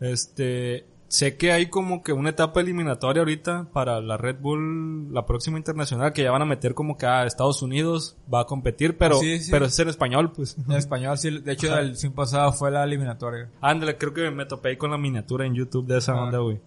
[0.00, 5.24] Este, sé que hay como que una etapa eliminatoria ahorita para la Red Bull, la
[5.26, 8.96] próxima internacional, que ya van a meter como que a Estados Unidos va a competir,
[8.98, 9.50] pero, Sí, sí.
[9.50, 10.56] pero es en español, pues.
[10.58, 13.50] En español sí, de hecho el fin pasado fue la eliminatoria.
[13.60, 16.60] Ándale, creo que me topé ahí con la miniatura en YouTube de esa onda, güey.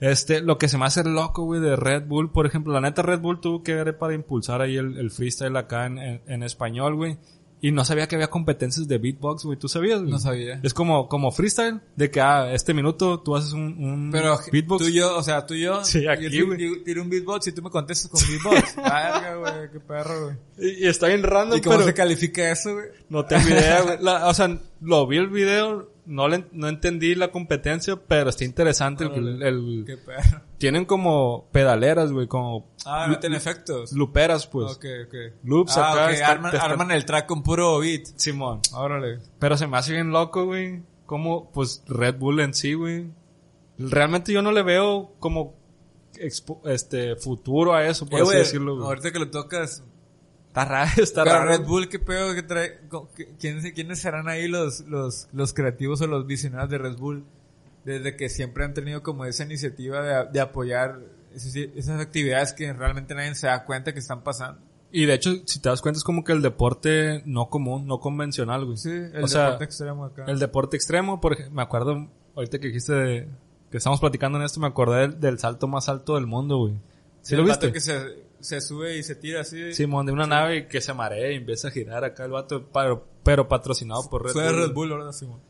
[0.00, 3.00] Este, lo que se me hace loco, güey, de Red Bull, por ejemplo, la neta
[3.02, 6.42] Red Bull tuvo que ver para impulsar ahí el, el freestyle acá en, en, en
[6.42, 7.16] español, güey.
[7.66, 9.58] Y no sabía que había competencias de beatbox, güey.
[9.58, 10.10] ¿Tú sabías, güey?
[10.12, 10.60] No sabía.
[10.62, 14.84] Es como, como freestyle, de que, ah, este minuto tú haces un, un Pero beatbox.
[14.84, 16.58] tú y yo, o sea, tú y yo, Sí, aquí, yo güey.
[16.84, 18.76] tiro- un beatbox y tú me contestas con beatbox.
[18.76, 20.36] Verga, güey, qué perro, güey.
[20.58, 22.86] Y, y está bien random, ¿Y cómo pero se califica eso, güey?
[23.08, 23.96] no tengo idea, güey.
[24.00, 28.44] La- o sea, lo vi el video, no le, no entendí la competencia, pero está
[28.44, 29.48] interesante el, Órale.
[29.48, 30.42] el- Qué perro.
[30.58, 33.92] Tienen como pedaleras, güey, como Ah, meten efectos.
[33.92, 34.72] luperas, pues.
[34.76, 35.14] ok, ok.
[35.44, 38.06] Loops ah, acá, ok, está- arman, te está- arman el track con puro beat.
[38.16, 38.60] Simón.
[38.72, 39.18] Órale.
[39.38, 40.82] Pero se me hace bien loco, güey.
[41.04, 43.10] Como, pues, Red Bull en sí, güey.
[43.78, 45.54] Realmente yo no le veo como,
[46.14, 48.86] expo- este, futuro a eso, por Eh, así decirlo, güey.
[48.86, 49.84] ahorita que lo tocas,
[50.48, 51.50] Está raro, está Pero raro.
[51.50, 52.80] Red Bull, ¿qué pedo que trae?
[53.38, 57.26] ¿Quiénes, quiénes serán ahí los, los, los creativos o los visionarios de Red Bull?
[57.86, 60.98] Desde que siempre han tenido como esa iniciativa de, de apoyar
[61.32, 64.60] esas, esas actividades que realmente nadie se da cuenta que están pasando.
[64.92, 67.98] Y de hecho, si te das cuenta, es como que el deporte no común, no
[68.00, 68.76] convencional, güey.
[68.76, 70.24] Sí, el O sea, deporte extremo acá.
[70.26, 73.28] El deporte extremo, por ej- me acuerdo, ahorita que dijiste de-
[73.70, 76.74] que estamos platicando en esto, me acordé del, del salto más alto del mundo, güey.
[77.22, 77.72] ¿Sí, el lo vato viste?
[77.72, 79.72] que se, se sube y se tira así.
[79.74, 82.68] Simón, de una nave y que se marea y empieza a girar acá el vato,
[82.72, 84.56] pero, pero patrocinado por Red Fue Bull.
[84.60, 85.40] Red Bull, ¿verdad, Simón?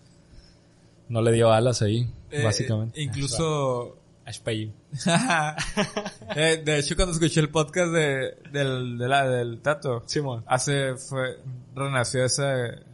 [1.09, 3.01] No le dio alas ahí, Eh, básicamente.
[3.01, 3.99] incluso...
[4.25, 4.73] Ashpay.
[6.35, 10.43] Eh, de hecho, cuando escuché el podcast de, del, de la, del Tato, Simón.
[10.49, 11.39] hace, fue,
[11.75, 12.43] renació ese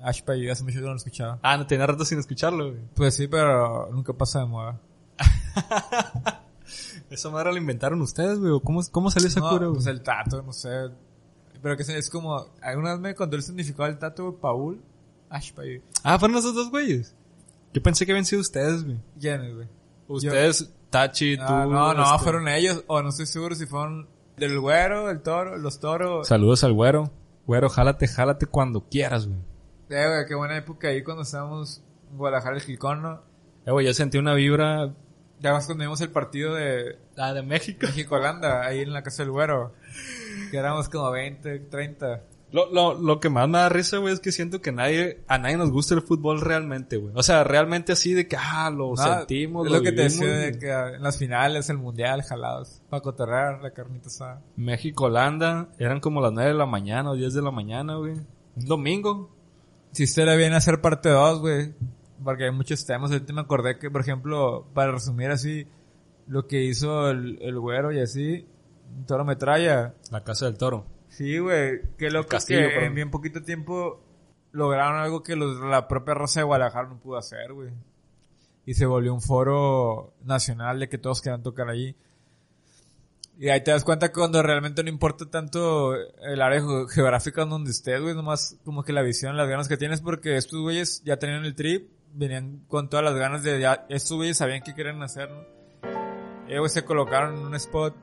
[0.02, 1.38] Ashpay, hace mucho que no lo escuchaba.
[1.42, 2.80] Ah, no tenía rato sin escucharlo, güey.
[2.94, 4.78] Pues sí, pero nunca pasa de moda.
[7.10, 8.52] Esa madre la inventaron ustedes, güey.
[8.52, 9.74] ¿o ¿Cómo, cómo salió esa no, cura, güey?
[9.76, 10.68] pues el tato, no sé.
[11.62, 14.80] Pero que es- es como, alguna vez me contó el significado del tato, Paul.
[15.28, 15.82] Ashpay.
[16.02, 17.14] Ah, fueron esos dos güeyes.
[17.72, 18.98] Yo pensé que habían sido ustedes, güey.
[19.20, 19.68] ¿Quiénes, güey?
[20.08, 21.42] Ustedes, Tachi, tú.
[21.46, 22.84] Ah, no, no, este- fueron ellos.
[22.86, 26.28] O no estoy seguro si fueron del güero, el toro, los toros.
[26.28, 27.10] Saludos al güero.
[27.46, 29.38] Güero, jálate, jálate cuando quieras, güey.
[29.90, 33.22] Eh, güey, qué buena época ahí cuando estábamos en Guadalajara, el Gilcón, ¿no?
[33.66, 34.92] Eh, güey, yo sentí una vibra...
[35.40, 37.80] Ya más cuando vimos el partido de Ah, de México.
[37.86, 39.72] México-Holanda, ahí en la casa del güero.
[40.50, 42.22] Que éramos como 20, 30.
[42.52, 45.38] Lo, lo, lo que más me da risa, güey, es que siento que nadie, a
[45.38, 47.14] nadie nos gusta el fútbol realmente, güey.
[47.16, 50.20] O sea, realmente así de que, ah, lo sentimos, es lo, lo que te vivimos,
[50.20, 52.82] decía de que en las finales, el mundial, jalados.
[52.90, 54.42] Para cotorrear, la carnita asada.
[54.56, 58.16] México-Holanda, eran como las 9 de la mañana o 10 de la mañana, güey.
[58.56, 59.30] Un domingo.
[59.92, 61.72] Si estaría bien hacer parte 2, güey.
[62.22, 63.10] Porque hay muchos temas.
[63.10, 65.66] Ahorita me acordé que, por ejemplo, para resumir así,
[66.26, 68.46] lo que hizo el, el güero y así,
[69.06, 69.94] Toro Metralla.
[70.10, 70.84] La casa del toro.
[71.12, 71.80] Sí, güey.
[71.98, 74.02] Qué loco Castillo, que en bien poquito tiempo
[74.52, 77.70] lograron algo que los- la propia raza de Guadalajara no pudo hacer, güey.
[78.64, 81.94] Y se volvió un foro nacional de que todos querían tocar allí.
[83.38, 87.44] Y ahí te das cuenta que cuando realmente no importa tanto el área ge- geográfica
[87.44, 91.02] donde estés, güey, nomás como que la visión, las ganas que tienes, porque estos güeyes
[91.04, 94.74] ya tenían el trip, venían con todas las ganas de, ya, estos güeyes sabían qué
[94.74, 95.44] querían hacer, ¿no?
[96.46, 97.94] Güey, se colocaron en un spot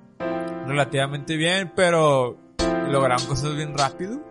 [0.68, 2.38] relativamente bien, pero
[2.90, 4.28] lograron cosas bien rápido.